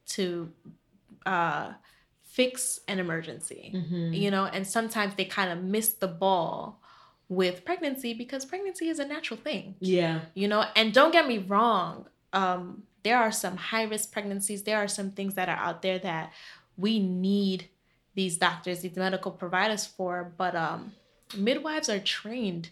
to 0.08 0.50
uh, 1.24 1.72
fix 2.22 2.80
an 2.88 2.98
emergency, 2.98 3.72
mm-hmm. 3.74 4.12
you 4.12 4.30
know, 4.30 4.44
and 4.44 4.66
sometimes 4.66 5.14
they 5.14 5.24
kind 5.24 5.50
of 5.50 5.62
miss 5.62 5.90
the 5.94 6.08
ball 6.08 6.80
with 7.28 7.64
pregnancy 7.64 8.14
because 8.14 8.44
pregnancy 8.44 8.88
is 8.88 8.98
a 8.98 9.04
natural 9.04 9.38
thing. 9.38 9.74
Yeah. 9.80 10.20
You 10.34 10.48
know, 10.48 10.64
and 10.76 10.92
don't 10.92 11.12
get 11.12 11.26
me 11.26 11.38
wrong, 11.38 12.06
um, 12.32 12.84
there 13.02 13.18
are 13.18 13.32
some 13.32 13.56
high 13.56 13.84
risk 13.84 14.12
pregnancies, 14.12 14.62
there 14.62 14.78
are 14.78 14.88
some 14.88 15.10
things 15.12 15.34
that 15.34 15.48
are 15.48 15.56
out 15.56 15.82
there 15.82 15.98
that 15.98 16.32
we 16.76 16.98
need 16.98 17.68
these 18.14 18.36
doctors, 18.36 18.80
these 18.80 18.96
medical 18.96 19.30
providers 19.30 19.86
for, 19.86 20.32
but 20.36 20.54
um, 20.54 20.92
midwives 21.36 21.88
are 21.88 21.98
trained 21.98 22.70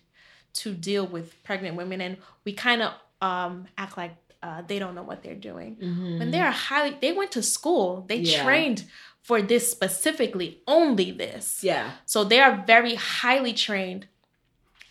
to 0.54 0.72
deal 0.72 1.06
with 1.06 1.42
pregnant 1.42 1.76
women 1.76 2.00
and 2.00 2.16
we 2.44 2.52
kind 2.52 2.82
of 2.82 2.92
um, 3.20 3.66
act 3.78 3.96
like 3.96 4.14
uh, 4.44 4.62
they 4.66 4.78
don't 4.78 4.94
know 4.94 5.02
what 5.02 5.22
they're 5.22 5.34
doing. 5.34 5.76
Mm-hmm. 5.76 6.18
when 6.18 6.30
they 6.30 6.40
are 6.40 6.50
highly 6.50 6.96
they 7.00 7.12
went 7.12 7.32
to 7.32 7.42
school. 7.42 8.04
They 8.06 8.16
yeah. 8.16 8.44
trained 8.44 8.84
for 9.22 9.40
this 9.40 9.70
specifically 9.70 10.60
only 10.68 11.10
this. 11.10 11.64
Yeah. 11.64 11.92
So 12.04 12.24
they 12.24 12.40
are 12.40 12.62
very 12.66 12.94
highly 12.94 13.54
trained 13.54 14.06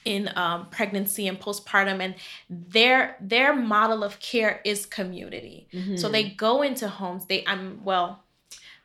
in 0.05 0.31
um, 0.35 0.69
pregnancy 0.69 1.27
and 1.27 1.39
postpartum 1.39 2.01
and 2.01 2.15
their 2.49 3.15
their 3.21 3.55
model 3.55 4.03
of 4.03 4.19
care 4.19 4.59
is 4.65 4.87
community. 4.87 5.67
Mm-hmm. 5.71 5.97
so 5.97 6.09
they 6.09 6.23
go 6.29 6.63
into 6.63 6.87
homes. 6.87 7.25
They 7.27 7.43
i'm 7.45 7.83
well 7.83 8.23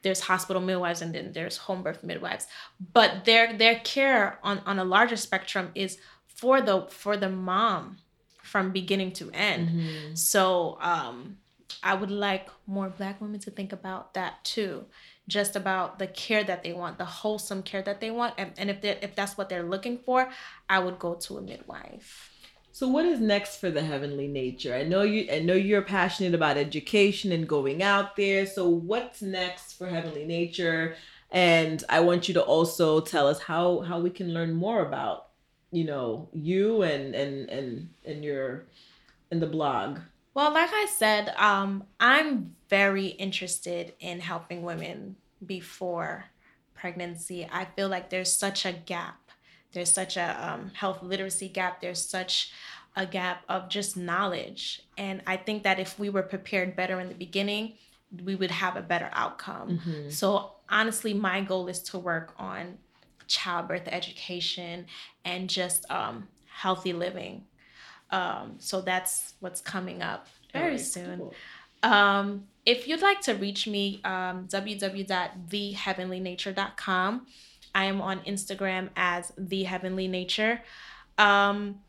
there's 0.02 0.20
hospital 0.20 0.62
midwives 0.62 1.02
and 1.02 1.12
then 1.14 1.32
there's 1.32 1.56
home 1.56 1.82
birth 1.82 2.04
midwives. 2.04 2.46
But 2.92 3.24
their 3.24 3.56
their 3.56 3.76
care 3.80 4.38
on 4.42 4.58
on 4.66 4.78
a 4.78 4.84
larger 4.84 5.16
spectrum 5.16 5.70
is 5.74 5.98
for 6.26 6.60
the 6.60 6.86
for 6.90 7.16
the 7.16 7.30
mom 7.30 7.96
from 8.48 8.72
beginning 8.72 9.12
to 9.12 9.30
end. 9.32 9.68
Mm-hmm. 9.68 10.14
So 10.14 10.78
um, 10.80 11.36
I 11.82 11.94
would 11.94 12.10
like 12.10 12.48
more 12.66 12.88
Black 12.88 13.20
women 13.20 13.40
to 13.40 13.50
think 13.50 13.72
about 13.72 14.14
that 14.14 14.42
too, 14.44 14.86
just 15.28 15.54
about 15.54 15.98
the 15.98 16.06
care 16.06 16.42
that 16.44 16.62
they 16.64 16.72
want, 16.72 16.98
the 16.98 17.04
wholesome 17.04 17.62
care 17.62 17.82
that 17.82 18.00
they 18.00 18.10
want, 18.10 18.34
and, 18.38 18.52
and 18.56 18.70
if 18.70 18.82
if 18.82 19.14
that's 19.14 19.36
what 19.36 19.48
they're 19.48 19.68
looking 19.74 19.98
for, 19.98 20.28
I 20.68 20.78
would 20.78 20.98
go 20.98 21.14
to 21.14 21.38
a 21.38 21.42
midwife. 21.42 22.32
So 22.72 22.86
what 22.86 23.04
is 23.04 23.18
next 23.18 23.56
for 23.56 23.70
the 23.70 23.82
heavenly 23.82 24.28
nature? 24.28 24.74
I 24.74 24.84
know 24.84 25.02
you 25.02 25.28
I 25.32 25.40
know 25.40 25.54
you're 25.54 25.82
passionate 25.82 26.34
about 26.34 26.56
education 26.56 27.32
and 27.32 27.48
going 27.48 27.82
out 27.82 28.16
there. 28.16 28.46
So 28.46 28.68
what's 28.68 29.20
next 29.20 29.76
for 29.76 29.86
heavenly 29.88 30.24
nature? 30.24 30.94
And 31.30 31.82
I 31.88 32.00
want 32.00 32.28
you 32.28 32.34
to 32.34 32.42
also 32.42 33.00
tell 33.00 33.26
us 33.26 33.40
how 33.40 33.80
how 33.80 34.00
we 34.00 34.10
can 34.10 34.32
learn 34.32 34.54
more 34.54 34.86
about 34.86 35.27
you 35.70 35.84
know 35.84 36.28
you 36.32 36.82
and 36.82 37.14
and 37.14 37.48
and 37.50 37.88
and 38.04 38.24
your 38.24 38.66
and 39.30 39.42
the 39.42 39.46
blog? 39.46 40.00
Well 40.34 40.52
like 40.52 40.70
i 40.72 40.86
said 40.86 41.34
um 41.36 41.84
i'm 41.98 42.54
very 42.68 43.06
interested 43.06 43.94
in 43.98 44.20
helping 44.20 44.62
women 44.62 45.16
before 45.44 46.26
pregnancy. 46.74 47.48
I 47.50 47.64
feel 47.64 47.88
like 47.88 48.10
there's 48.10 48.32
such 48.32 48.64
a 48.64 48.72
gap. 48.72 49.30
There's 49.72 49.90
such 49.90 50.16
a 50.16 50.36
um, 50.40 50.70
health 50.74 51.02
literacy 51.02 51.48
gap. 51.48 51.80
There's 51.80 52.00
such 52.00 52.52
a 52.96 53.04
gap 53.04 53.44
of 53.48 53.68
just 53.68 53.96
knowledge. 53.96 54.82
And 54.96 55.22
i 55.26 55.36
think 55.36 55.62
that 55.62 55.78
if 55.78 55.98
we 55.98 56.08
were 56.08 56.22
prepared 56.22 56.74
better 56.74 56.98
in 57.00 57.08
the 57.08 57.14
beginning 57.14 57.74
we 58.24 58.34
would 58.34 58.50
have 58.50 58.74
a 58.74 58.80
better 58.80 59.10
outcome. 59.12 59.78
Mm-hmm. 59.78 60.10
so 60.10 60.52
honestly 60.68 61.14
my 61.14 61.40
goal 61.42 61.68
is 61.68 61.80
to 61.90 61.98
work 61.98 62.34
on 62.38 62.78
childbirth 63.28 63.86
education 63.86 64.86
and 65.24 65.48
just 65.48 65.88
um, 65.90 66.26
healthy 66.46 66.92
living. 66.92 67.44
Um, 68.10 68.56
so 68.58 68.80
that's 68.80 69.34
what's 69.40 69.60
coming 69.60 70.02
up 70.02 70.26
very 70.52 70.70
right, 70.70 70.80
soon. 70.80 71.18
Cool. 71.18 71.34
Um, 71.82 72.44
if 72.66 72.88
you'd 72.88 73.02
like 73.02 73.20
to 73.22 73.34
reach 73.34 73.68
me, 73.68 74.00
um, 74.04 74.46
www.theheavenlynature.com. 74.48 77.26
I 77.74 77.84
am 77.84 78.00
on 78.00 78.20
Instagram 78.20 78.88
as 78.96 79.30
The 79.36 79.64
Heavenly 79.64 80.08
Nature. 80.08 80.62
Um, 81.16 81.80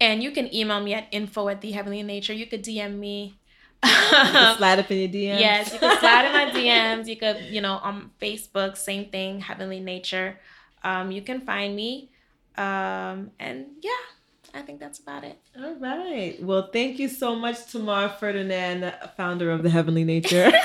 and 0.00 0.22
you 0.22 0.30
can 0.30 0.54
email 0.54 0.80
me 0.80 0.94
at 0.94 1.08
info 1.10 1.48
at 1.48 1.60
The 1.60 1.72
Heavenly 1.72 2.04
Nature. 2.04 2.34
You 2.34 2.46
could 2.46 2.62
DM 2.62 2.98
me. 2.98 3.34
slide 3.82 4.78
up 4.78 4.90
in 4.90 4.98
your 4.98 5.08
DMs. 5.08 5.40
Yes, 5.40 5.72
you 5.72 5.78
can 5.78 5.98
slide 5.98 6.26
in 6.26 6.32
my 6.32 6.46
DMs. 6.58 7.06
You 7.06 7.16
could, 7.16 7.40
you 7.48 7.60
know, 7.60 7.74
on 7.74 8.10
Facebook, 8.20 8.76
same 8.76 9.06
thing, 9.06 9.40
Heavenly 9.40 9.80
Nature 9.80 10.38
um, 10.84 11.10
you 11.10 11.22
can 11.22 11.40
find 11.40 11.74
me. 11.74 12.10
Um, 12.56 13.30
and 13.38 13.66
yeah, 13.80 13.90
I 14.54 14.62
think 14.62 14.80
that's 14.80 14.98
about 14.98 15.24
it. 15.24 15.38
All 15.56 15.74
right. 15.74 16.36
Well, 16.42 16.70
thank 16.72 16.98
you 16.98 17.08
so 17.08 17.34
much, 17.34 17.56
Thamar 17.56 18.16
Ferdinand, 18.18 18.94
founder 19.16 19.50
of 19.50 19.62
the 19.62 19.70
Heavenly 19.70 20.04
Nature. 20.04 20.50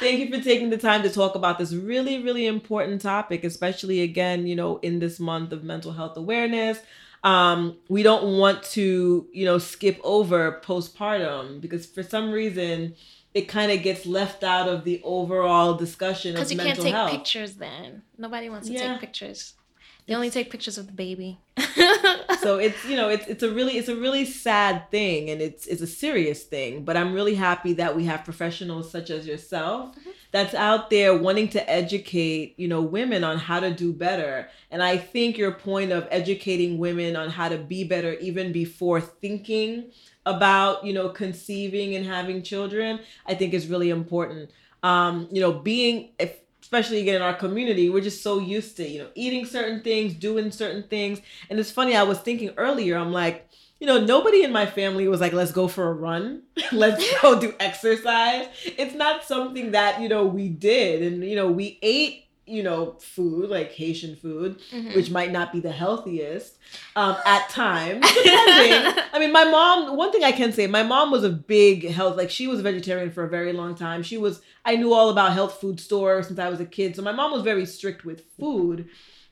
thank 0.00 0.18
you 0.18 0.36
for 0.36 0.42
taking 0.42 0.70
the 0.70 0.78
time 0.78 1.02
to 1.02 1.10
talk 1.10 1.34
about 1.34 1.58
this 1.58 1.72
really, 1.72 2.22
really 2.22 2.46
important 2.46 3.00
topic, 3.00 3.44
especially 3.44 4.00
again, 4.00 4.46
you 4.46 4.56
know, 4.56 4.78
in 4.78 4.98
this 4.98 5.20
month 5.20 5.52
of 5.52 5.62
mental 5.62 5.92
health 5.92 6.16
awareness. 6.16 6.78
Um, 7.24 7.76
we 7.88 8.02
don't 8.02 8.36
want 8.36 8.64
to, 8.72 9.28
you 9.32 9.44
know, 9.44 9.58
skip 9.58 10.00
over 10.02 10.60
postpartum 10.64 11.60
because 11.60 11.86
for 11.86 12.02
some 12.02 12.32
reason, 12.32 12.96
it 13.34 13.48
kind 13.48 13.72
of 13.72 13.82
gets 13.82 14.04
left 14.06 14.44
out 14.44 14.68
of 14.68 14.84
the 14.84 15.00
overall 15.04 15.74
discussion 15.74 16.34
because 16.34 16.52
you 16.52 16.58
can't 16.58 16.80
take 16.80 16.94
health. 16.94 17.10
pictures 17.10 17.54
then 17.54 18.02
nobody 18.18 18.48
wants 18.48 18.68
to 18.68 18.74
yeah. 18.74 18.92
take 18.92 19.00
pictures 19.00 19.54
they 20.06 20.14
only 20.14 20.30
take 20.30 20.50
pictures 20.50 20.78
of 20.78 20.86
the 20.86 20.92
baby 20.92 21.38
so 22.40 22.58
it's 22.58 22.84
you 22.84 22.96
know 22.96 23.08
it's 23.08 23.26
it's 23.26 23.42
a 23.42 23.50
really 23.50 23.78
it's 23.78 23.88
a 23.88 23.96
really 23.96 24.24
sad 24.24 24.90
thing 24.90 25.30
and 25.30 25.40
it's 25.40 25.66
it's 25.66 25.82
a 25.82 25.86
serious 25.86 26.42
thing 26.42 26.84
but 26.84 26.96
i'm 26.96 27.12
really 27.12 27.34
happy 27.34 27.72
that 27.72 27.94
we 27.94 28.04
have 28.04 28.24
professionals 28.24 28.90
such 28.90 29.10
as 29.10 29.26
yourself 29.26 29.90
mm-hmm. 29.96 30.10
that's 30.32 30.54
out 30.54 30.90
there 30.90 31.16
wanting 31.16 31.48
to 31.48 31.70
educate 31.70 32.54
you 32.58 32.66
know 32.66 32.80
women 32.80 33.22
on 33.22 33.38
how 33.38 33.60
to 33.60 33.72
do 33.72 33.92
better 33.92 34.48
and 34.70 34.82
i 34.82 34.96
think 34.96 35.38
your 35.38 35.52
point 35.52 35.92
of 35.92 36.08
educating 36.10 36.78
women 36.78 37.14
on 37.14 37.30
how 37.30 37.48
to 37.48 37.58
be 37.58 37.84
better 37.84 38.14
even 38.14 38.50
before 38.50 39.00
thinking 39.00 39.90
about 40.26 40.84
you 40.84 40.92
know 40.92 41.08
conceiving 41.08 41.94
and 41.96 42.06
having 42.06 42.42
children 42.42 43.00
i 43.26 43.34
think 43.34 43.52
is 43.52 43.66
really 43.66 43.90
important 43.90 44.50
um 44.82 45.28
you 45.30 45.40
know 45.40 45.52
being 45.52 46.10
if 46.18 46.42
especially 46.72 47.00
again 47.00 47.16
in 47.16 47.22
our 47.22 47.34
community, 47.34 47.90
we're 47.90 48.00
just 48.00 48.22
so 48.22 48.38
used 48.38 48.78
to, 48.78 48.88
you 48.88 48.98
know, 48.98 49.08
eating 49.14 49.44
certain 49.44 49.82
things, 49.82 50.14
doing 50.14 50.50
certain 50.50 50.82
things. 50.84 51.20
And 51.50 51.60
it's 51.60 51.70
funny, 51.70 51.94
I 51.94 52.02
was 52.02 52.18
thinking 52.18 52.50
earlier, 52.56 52.96
I'm 52.96 53.12
like, 53.12 53.46
you 53.78 53.86
know, 53.86 54.02
nobody 54.02 54.42
in 54.42 54.52
my 54.52 54.64
family 54.64 55.06
was 55.06 55.20
like, 55.20 55.34
let's 55.34 55.52
go 55.52 55.68
for 55.68 55.88
a 55.88 55.92
run, 55.92 56.44
let's 56.72 57.20
go 57.20 57.38
do 57.38 57.52
exercise. 57.60 58.46
It's 58.64 58.94
not 58.94 59.22
something 59.24 59.72
that, 59.72 60.00
you 60.00 60.08
know, 60.08 60.24
we 60.24 60.48
did. 60.48 61.02
And, 61.02 61.22
you 61.22 61.36
know, 61.36 61.50
we 61.50 61.78
ate 61.82 62.21
you 62.46 62.62
know, 62.62 62.92
food 62.98 63.50
like 63.50 63.70
Haitian 63.72 64.16
food, 64.16 64.58
mm-hmm. 64.72 64.94
which 64.94 65.10
might 65.10 65.30
not 65.30 65.52
be 65.52 65.60
the 65.60 65.70
healthiest 65.70 66.58
um, 66.96 67.16
at 67.24 67.48
times. 67.48 68.04
I 68.04 69.16
mean, 69.18 69.32
my 69.32 69.44
mom. 69.44 69.96
One 69.96 70.10
thing 70.10 70.24
I 70.24 70.32
can 70.32 70.52
say, 70.52 70.66
my 70.66 70.82
mom 70.82 71.10
was 71.10 71.22
a 71.22 71.30
big 71.30 71.88
health. 71.88 72.16
Like 72.16 72.30
she 72.30 72.48
was 72.48 72.60
a 72.60 72.62
vegetarian 72.62 73.12
for 73.12 73.24
a 73.24 73.28
very 73.28 73.52
long 73.52 73.74
time. 73.74 74.02
She 74.02 74.18
was. 74.18 74.42
I 74.64 74.76
knew 74.76 74.92
all 74.92 75.10
about 75.10 75.32
health 75.32 75.60
food 75.60 75.78
stores 75.78 76.26
since 76.26 76.38
I 76.38 76.48
was 76.48 76.60
a 76.60 76.66
kid. 76.66 76.96
So 76.96 77.02
my 77.02 77.12
mom 77.12 77.32
was 77.32 77.42
very 77.42 77.66
strict 77.66 78.04
with 78.04 78.24
food. 78.38 78.88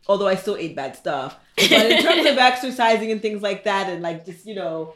Although 0.06 0.28
I 0.28 0.34
still 0.34 0.56
ate 0.56 0.74
bad 0.74 0.96
stuff, 0.96 1.36
but 1.56 1.72
in 1.72 2.02
terms 2.02 2.26
of 2.26 2.38
exercising 2.38 3.12
and 3.12 3.20
things 3.20 3.42
like 3.42 3.64
that, 3.64 3.88
and 3.88 4.02
like 4.02 4.24
just 4.24 4.46
you 4.46 4.54
know, 4.54 4.94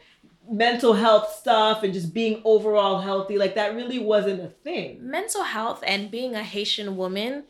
mental 0.51 0.93
health 0.93 1.33
stuff 1.35 1.83
and 1.83 1.93
just 1.93 2.15
being 2.15 2.41
overall 2.45 3.01
healthy, 3.01 3.39
like 3.39 3.55
that 3.55 3.75
really 3.75 3.99
wasn't 3.99 4.41
a 4.41 4.49
thing. 4.49 4.99
Mental 5.03 5.43
health 5.43 5.83
and 5.87 6.11
being 6.11 6.35
a 6.35 6.43
Haitian 6.43 6.97
woman 6.97 7.45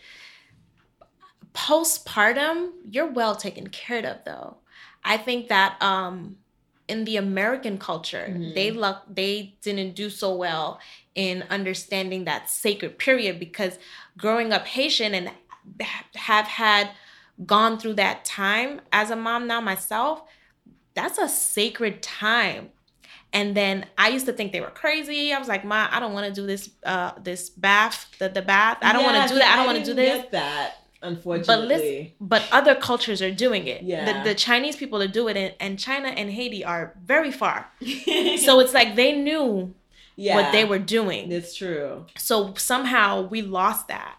postpartum, 1.54 2.70
you're 2.90 3.10
well 3.10 3.36
taken 3.36 3.68
care 3.68 4.04
of 4.04 4.18
though. 4.24 4.58
I 5.04 5.16
think 5.16 5.48
that 5.48 5.80
um 5.82 6.36
in 6.86 7.04
the 7.04 7.16
American 7.16 7.78
culture, 7.78 8.26
mm-hmm. 8.28 8.54
they 8.54 8.70
luck 8.70 9.04
they 9.08 9.56
didn't 9.62 9.94
do 9.94 10.10
so 10.10 10.34
well 10.34 10.80
in 11.14 11.44
understanding 11.48 12.24
that 12.24 12.50
sacred 12.50 12.98
period 12.98 13.38
because 13.38 13.78
growing 14.18 14.52
up 14.52 14.66
Haitian 14.66 15.14
and 15.14 15.30
have 16.14 16.46
had 16.46 16.90
gone 17.46 17.78
through 17.78 17.94
that 17.94 18.24
time 18.24 18.80
as 18.92 19.10
a 19.10 19.16
mom 19.16 19.46
now 19.46 19.60
myself, 19.60 20.22
that's 20.94 21.18
a 21.18 21.28
sacred 21.28 22.02
time. 22.02 22.70
And 23.32 23.56
then 23.56 23.86
I 23.98 24.08
used 24.08 24.26
to 24.26 24.32
think 24.32 24.52
they 24.52 24.60
were 24.60 24.70
crazy. 24.70 25.32
I 25.32 25.38
was 25.38 25.48
like, 25.48 25.64
"Ma, 25.64 25.88
I 25.90 25.98
don't 25.98 26.12
want 26.12 26.32
to 26.32 26.40
do 26.40 26.46
this. 26.46 26.70
Uh, 26.84 27.12
this 27.20 27.50
bath, 27.50 28.10
the 28.18 28.28
the 28.28 28.42
bath. 28.42 28.78
I 28.82 28.92
don't 28.92 29.02
yeah, 29.02 29.12
want 29.12 29.28
to 29.28 29.34
do 29.34 29.38
that. 29.40 29.52
I 29.52 29.56
don't 29.56 29.66
want 29.66 29.78
to 29.78 29.84
do 29.84 29.94
this." 29.94 30.26
that 30.30 30.83
unfortunately. 31.04 32.14
But 32.20 32.42
but 32.42 32.48
other 32.52 32.74
cultures 32.74 33.22
are 33.22 33.30
doing 33.30 33.66
it. 33.66 33.82
Yeah. 33.82 34.22
The, 34.22 34.30
the 34.30 34.34
Chinese 34.34 34.76
people 34.76 35.00
are 35.02 35.08
doing 35.08 35.36
it, 35.36 35.56
and 35.60 35.78
China 35.78 36.08
and 36.08 36.30
Haiti 36.30 36.64
are 36.64 36.94
very 37.04 37.30
far. 37.30 37.70
so 37.80 38.60
it's 38.60 38.74
like 38.74 38.96
they 38.96 39.12
knew 39.12 39.74
yeah, 40.16 40.36
what 40.36 40.52
they 40.52 40.64
were 40.64 40.78
doing. 40.78 41.30
It's 41.30 41.54
true. 41.54 42.06
So 42.16 42.54
somehow 42.56 43.22
we 43.22 43.42
lost 43.42 43.88
that. 43.88 44.18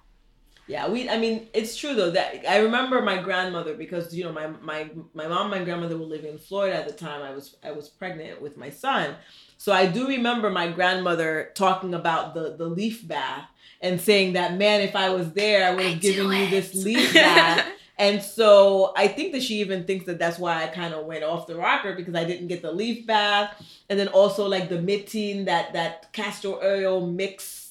Yeah, 0.68 0.90
we. 0.90 1.08
I 1.08 1.18
mean, 1.18 1.48
it's 1.54 1.78
true 1.78 1.94
though 1.94 2.12
that 2.12 2.50
I 2.50 2.58
remember 2.58 3.02
my 3.02 3.22
grandmother 3.22 3.76
because 3.76 4.16
you 4.16 4.24
know 4.24 4.34
my 4.34 4.48
my 4.48 4.90
my 5.14 5.28
mom, 5.28 5.52
and 5.52 5.62
my 5.62 5.64
grandmother 5.64 5.98
were 5.98 6.06
living 6.06 6.32
in 6.32 6.40
Florida 6.40 6.76
at 6.76 6.88
the 6.88 6.94
time. 6.94 7.22
I 7.22 7.32
was 7.32 7.56
I 7.64 7.72
was 7.72 7.90
pregnant 7.90 8.42
with 8.42 8.58
my 8.58 8.72
son, 8.72 9.16
so 9.58 9.72
I 9.72 9.86
do 9.86 10.08
remember 10.08 10.50
my 10.50 10.72
grandmother 10.72 11.52
talking 11.54 11.94
about 11.94 12.34
the 12.34 12.56
the 12.58 12.66
leaf 12.66 13.08
bath 13.08 13.48
and 13.82 14.00
saying 14.00 14.34
that 14.34 14.58
man, 14.58 14.82
if 14.82 14.96
I 14.96 15.10
was 15.10 15.32
there, 15.34 15.68
I 15.68 15.76
would 15.76 15.86
have 15.86 16.02
given 16.02 16.32
you 16.32 16.50
this 16.50 16.74
leaf 16.74 17.14
bath. 17.14 17.66
and 17.98 18.22
so 18.22 18.94
I 18.96 19.08
think 19.08 19.34
that 19.34 19.44
she 19.44 19.62
even 19.62 19.86
thinks 19.86 20.06
that 20.06 20.20
that's 20.20 20.40
why 20.40 20.64
I 20.64 20.68
kind 20.68 20.94
of 20.94 21.06
went 21.06 21.24
off 21.24 21.48
the 21.48 21.56
rocker 21.56 21.94
because 21.94 22.16
I 22.16 22.24
didn't 22.24 22.48
get 22.48 22.62
the 22.62 22.72
leaf 22.72 23.06
bath, 23.06 23.62
and 23.90 24.00
then 24.00 24.08
also 24.10 24.48
like 24.48 24.70
the 24.70 24.78
mitine 24.78 25.46
that 25.46 25.74
that 25.74 26.12
castor 26.14 26.56
oil 26.64 27.06
mix 27.06 27.66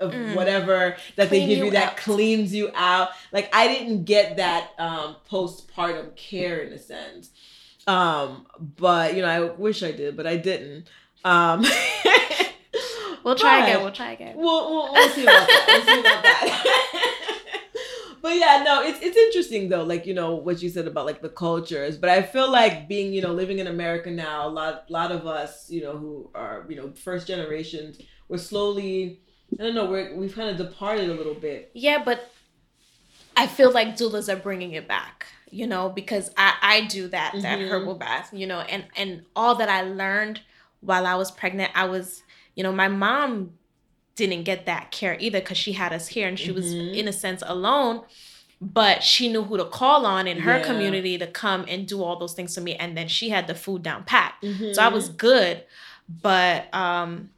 of 0.00 0.12
mm. 0.12 0.34
whatever 0.34 0.96
that 1.16 1.28
Clean 1.28 1.42
they 1.42 1.46
give 1.46 1.58
you, 1.58 1.64
you 1.66 1.70
that 1.72 1.96
cleans 1.96 2.54
you 2.54 2.70
out. 2.74 3.10
Like 3.32 3.54
I 3.54 3.68
didn't 3.68 4.04
get 4.04 4.36
that 4.36 4.70
um, 4.78 5.16
postpartum 5.30 6.16
care 6.16 6.60
in 6.60 6.72
a 6.72 6.78
sense. 6.78 7.30
Um, 7.86 8.46
but 8.58 9.14
you 9.14 9.22
know, 9.22 9.28
I 9.28 9.40
wish 9.40 9.82
I 9.82 9.92
did, 9.92 10.16
but 10.16 10.26
I 10.26 10.36
didn't. 10.36 10.88
Um, 11.24 11.64
We'll 13.24 13.34
try 13.34 13.60
but 13.60 13.68
again. 13.68 13.82
We'll 13.82 13.92
try 13.92 14.12
again. 14.12 14.36
We'll, 14.36 14.70
we'll, 14.70 14.92
we'll 14.92 15.08
see 15.10 15.22
about 15.22 15.46
that. 15.46 15.64
We'll 15.68 15.94
see 15.94 16.00
about 16.00 16.22
that. 16.22 16.96
but 18.22 18.36
yeah, 18.36 18.62
no, 18.64 18.82
it's 18.82 19.00
it's 19.00 19.16
interesting 19.16 19.68
though, 19.68 19.84
like 19.84 20.06
you 20.06 20.14
know 20.14 20.34
what 20.34 20.62
you 20.62 20.68
said 20.68 20.86
about 20.86 21.06
like 21.06 21.22
the 21.22 21.28
cultures. 21.28 21.96
But 21.96 22.10
I 22.10 22.22
feel 22.22 22.50
like 22.50 22.88
being 22.88 23.12
you 23.12 23.22
know 23.22 23.32
living 23.32 23.58
in 23.58 23.66
America 23.66 24.10
now, 24.10 24.46
a 24.46 24.50
lot 24.50 24.90
lot 24.90 25.12
of 25.12 25.26
us 25.26 25.70
you 25.70 25.82
know 25.82 25.96
who 25.96 26.30
are 26.34 26.66
you 26.68 26.76
know 26.76 26.92
first 26.92 27.26
generations, 27.26 27.98
we're 28.28 28.38
slowly 28.38 29.20
I 29.58 29.64
don't 29.64 29.74
know 29.74 29.86
we're 29.86 30.14
we've 30.14 30.34
kind 30.34 30.50
of 30.50 30.56
departed 30.56 31.10
a 31.10 31.14
little 31.14 31.34
bit. 31.34 31.70
Yeah, 31.74 32.02
but 32.04 32.32
I 33.36 33.46
feel 33.46 33.72
like 33.72 33.96
doulas 33.96 34.32
are 34.32 34.40
bringing 34.40 34.72
it 34.72 34.86
back 34.86 35.26
you 35.50 35.66
know 35.66 35.88
because 35.88 36.30
i 36.36 36.54
i 36.62 36.80
do 36.82 37.08
that 37.08 37.32
that 37.42 37.58
mm-hmm. 37.58 37.70
herbal 37.70 37.94
bath 37.94 38.30
you 38.32 38.46
know 38.46 38.60
and 38.60 38.84
and 38.96 39.22
all 39.34 39.56
that 39.56 39.68
i 39.68 39.82
learned 39.82 40.40
while 40.80 41.06
i 41.06 41.14
was 41.14 41.30
pregnant 41.30 41.70
i 41.74 41.84
was 41.84 42.22
you 42.60 42.64
know, 42.64 42.72
my 42.72 42.88
mom 42.88 43.54
didn't 44.16 44.42
get 44.42 44.66
that 44.66 44.90
care 44.90 45.16
either 45.18 45.40
because 45.40 45.56
she 45.56 45.72
had 45.72 45.94
us 45.94 46.08
here 46.08 46.28
and 46.28 46.38
she 46.38 46.48
mm-hmm. 46.48 46.56
was 46.56 46.74
in 46.74 47.08
a 47.08 47.12
sense 47.12 47.42
alone 47.46 48.02
but 48.60 49.02
she 49.02 49.32
knew 49.32 49.42
who 49.42 49.56
to 49.56 49.64
call 49.64 50.04
on 50.04 50.26
in 50.26 50.40
her 50.40 50.58
yeah. 50.58 50.62
community 50.62 51.16
to 51.16 51.26
come 51.26 51.64
and 51.68 51.88
do 51.88 52.02
all 52.02 52.18
those 52.18 52.34
things 52.34 52.54
to 52.54 52.60
me 52.60 52.74
and 52.74 52.98
then 52.98 53.08
she 53.08 53.30
had 53.30 53.46
the 53.46 53.54
food 53.54 53.82
down 53.82 54.04
pat 54.04 54.34
mm-hmm. 54.42 54.74
so 54.74 54.82
i 54.82 54.88
was 54.88 55.08
good 55.08 55.64
but 56.22 56.68
um 56.74 57.30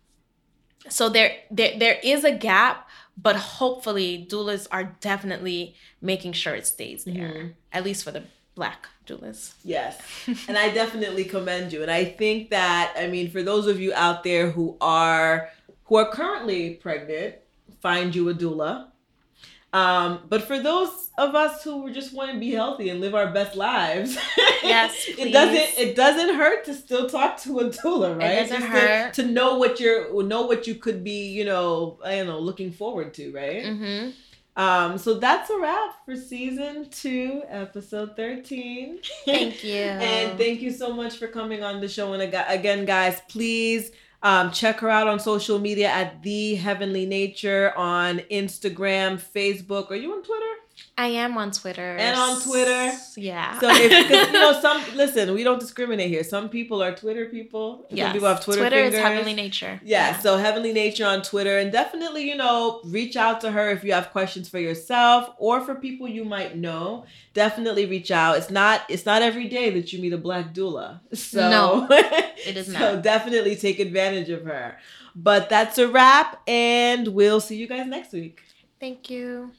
so 0.89 1.09
there 1.09 1.37
there 1.53 1.79
there 1.79 2.01
is 2.03 2.25
a 2.25 2.33
gap 2.33 2.89
but 3.17 3.37
hopefully 3.37 4.27
doulas 4.29 4.67
are 4.73 4.97
definitely 4.99 5.77
making 6.01 6.33
sure 6.33 6.57
it 6.57 6.67
stays 6.67 7.05
there 7.05 7.15
mm-hmm. 7.15 7.49
at 7.73 7.85
least 7.85 8.03
for 8.03 8.11
the 8.11 8.25
black 8.55 8.89
doulas. 9.07 9.55
Yes. 9.65 10.01
and 10.49 10.57
I 10.57 10.71
definitely 10.71 11.25
commend 11.25 11.73
you. 11.73 11.83
And 11.83 11.91
I 11.91 12.05
think 12.05 12.51
that 12.51 12.95
I 12.97 13.07
mean 13.09 13.31
for 13.31 13.43
those 13.43 13.67
of 13.67 13.81
you 13.81 13.93
out 13.95 14.25
there 14.25 14.51
who 14.51 14.77
are 14.81 15.49
who 15.85 15.97
are 15.97 16.11
currently 16.11 16.75
pregnant, 16.75 17.37
find 17.81 18.15
you 18.15 18.29
a 18.29 18.35
doula. 18.35 18.89
Um, 19.75 20.21
but 20.29 20.43
for 20.43 20.59
those 20.59 21.11
of 21.17 21.35
us 21.35 21.65
who 21.65 21.91
just 21.93 22.13
want 22.13 22.31
to 22.31 22.39
be 22.39 22.51
healthy 22.51 22.91
and 22.91 23.01
live 23.01 23.15
our 23.15 23.33
best 23.33 23.57
lives, 23.57 24.19
yes, 24.63 24.95
it 25.09 25.33
doesn't 25.33 25.83
it 25.83 25.97
doesn't 25.97 26.35
hurt 26.35 26.67
to 26.67 26.75
still 26.75 27.09
talk 27.09 27.39
to 27.39 27.61
a 27.61 27.65
doula, 27.71 28.19
right? 28.19 28.33
It 28.33 28.51
doesn't 28.51 28.69
hurt 28.69 29.15
to, 29.15 29.23
to, 29.23 29.29
know 29.29 29.57
what 29.57 29.81
you're 29.81 30.23
know 30.25 30.43
what 30.43 30.67
you 30.67 30.75
could 30.75 31.03
be, 31.03 31.31
you 31.31 31.47
know, 31.47 31.99
I 32.05 32.17
don't 32.17 32.27
know, 32.27 32.39
looking 32.39 32.71
forward 32.71 33.15
to, 33.15 33.33
right? 33.33 33.65
Mm-hmm. 33.65 34.11
Um, 34.57 34.99
so 34.99 35.15
that's 35.15 35.49
a 35.49 35.59
wrap 35.59 36.05
for 36.05 36.15
season 36.15 36.89
two, 36.91 37.43
episode 37.49 38.17
13. 38.17 38.99
Thank 39.25 39.65
you. 39.65 39.75
and 39.75 40.39
thank 40.39 40.61
you 40.61 40.71
so 40.71 40.93
much 40.93 41.17
for 41.17 41.27
coming 41.27 41.63
on 41.63 41.81
the 41.81 41.89
show. 41.89 42.13
And 42.13 42.23
again, 42.23 42.85
guys, 42.85 43.21
please 43.29 43.93
um, 44.23 44.51
check 44.53 44.81
her 44.81 44.91
out 44.91 45.09
on 45.09 45.19
social 45.19 45.59
media 45.59 45.89
at 45.89 46.23
The 46.23 46.57
Heavenly 46.57 47.07
Nature 47.07 47.73
on 47.77 48.19
Instagram, 48.31 49.21
Facebook. 49.21 49.91
Are 49.91 49.97
you 49.97 50.13
on 50.13 50.23
Twitter? 50.23 50.62
I 51.03 51.07
am 51.07 51.37
on 51.37 51.51
Twitter. 51.51 51.97
And 51.97 52.17
on 52.17 52.41
Twitter. 52.41 52.97
Yeah. 53.17 53.59
So 53.59 53.69
if 53.73 53.91
you 54.11 54.33
know 54.33 54.53
some 54.63 54.81
listen, 54.95 55.35
we 55.35 55.43
don't 55.43 55.59
discriminate 55.59 56.09
here. 56.09 56.23
Some 56.23 56.49
people 56.49 56.81
are 56.81 56.95
Twitter 56.95 57.27
people. 57.27 57.87
Yeah. 57.91 58.05
Some 58.05 58.13
people 58.13 58.29
have 58.29 58.45
Twitter. 58.45 58.61
Twitter 58.61 58.77
fingers. 58.77 58.95
is 58.95 59.01
Heavenly 59.01 59.35
Nature. 59.35 59.81
Yeah, 59.83 60.11
yeah, 60.11 60.19
So 60.21 60.37
Heavenly 60.37 60.73
Nature 60.73 61.05
on 61.07 61.23
Twitter. 61.23 61.59
And 61.59 61.73
definitely, 61.73 62.29
you 62.29 62.37
know, 62.37 62.81
reach 62.85 63.17
out 63.17 63.41
to 63.41 63.51
her 63.51 63.71
if 63.71 63.83
you 63.83 63.93
have 63.93 64.11
questions 64.13 64.49
for 64.49 64.61
yourself 64.61 65.35
or 65.39 65.61
for 65.61 65.75
people 65.75 66.07
you 66.07 66.25
might 66.25 66.57
know. 66.57 67.05
Definitely 67.35 67.87
reach 67.87 68.13
out. 68.13 68.37
It's 68.37 68.51
not 68.51 68.83
it's 68.89 69.05
not 69.05 69.23
every 69.23 69.49
day 69.49 69.71
that 69.71 69.93
you 69.93 70.01
meet 70.01 70.13
a 70.13 70.19
black 70.19 70.55
doula. 70.55 71.01
So 71.15 71.51
no, 71.51 71.89
it 71.91 72.57
is 72.57 72.67
so 72.67 72.73
not. 72.75 72.81
So 72.81 73.01
definitely 73.03 73.57
take 73.57 73.81
advantage 73.81 74.31
of 74.31 74.45
her. 74.45 74.79
But 75.17 75.49
that's 75.49 75.79
a 75.79 75.89
wrap, 75.89 76.41
and 76.47 77.09
we'll 77.09 77.41
see 77.41 77.57
you 77.57 77.67
guys 77.67 77.87
next 77.89 78.13
week. 78.13 78.41
Thank 78.79 79.11
you. 79.11 79.51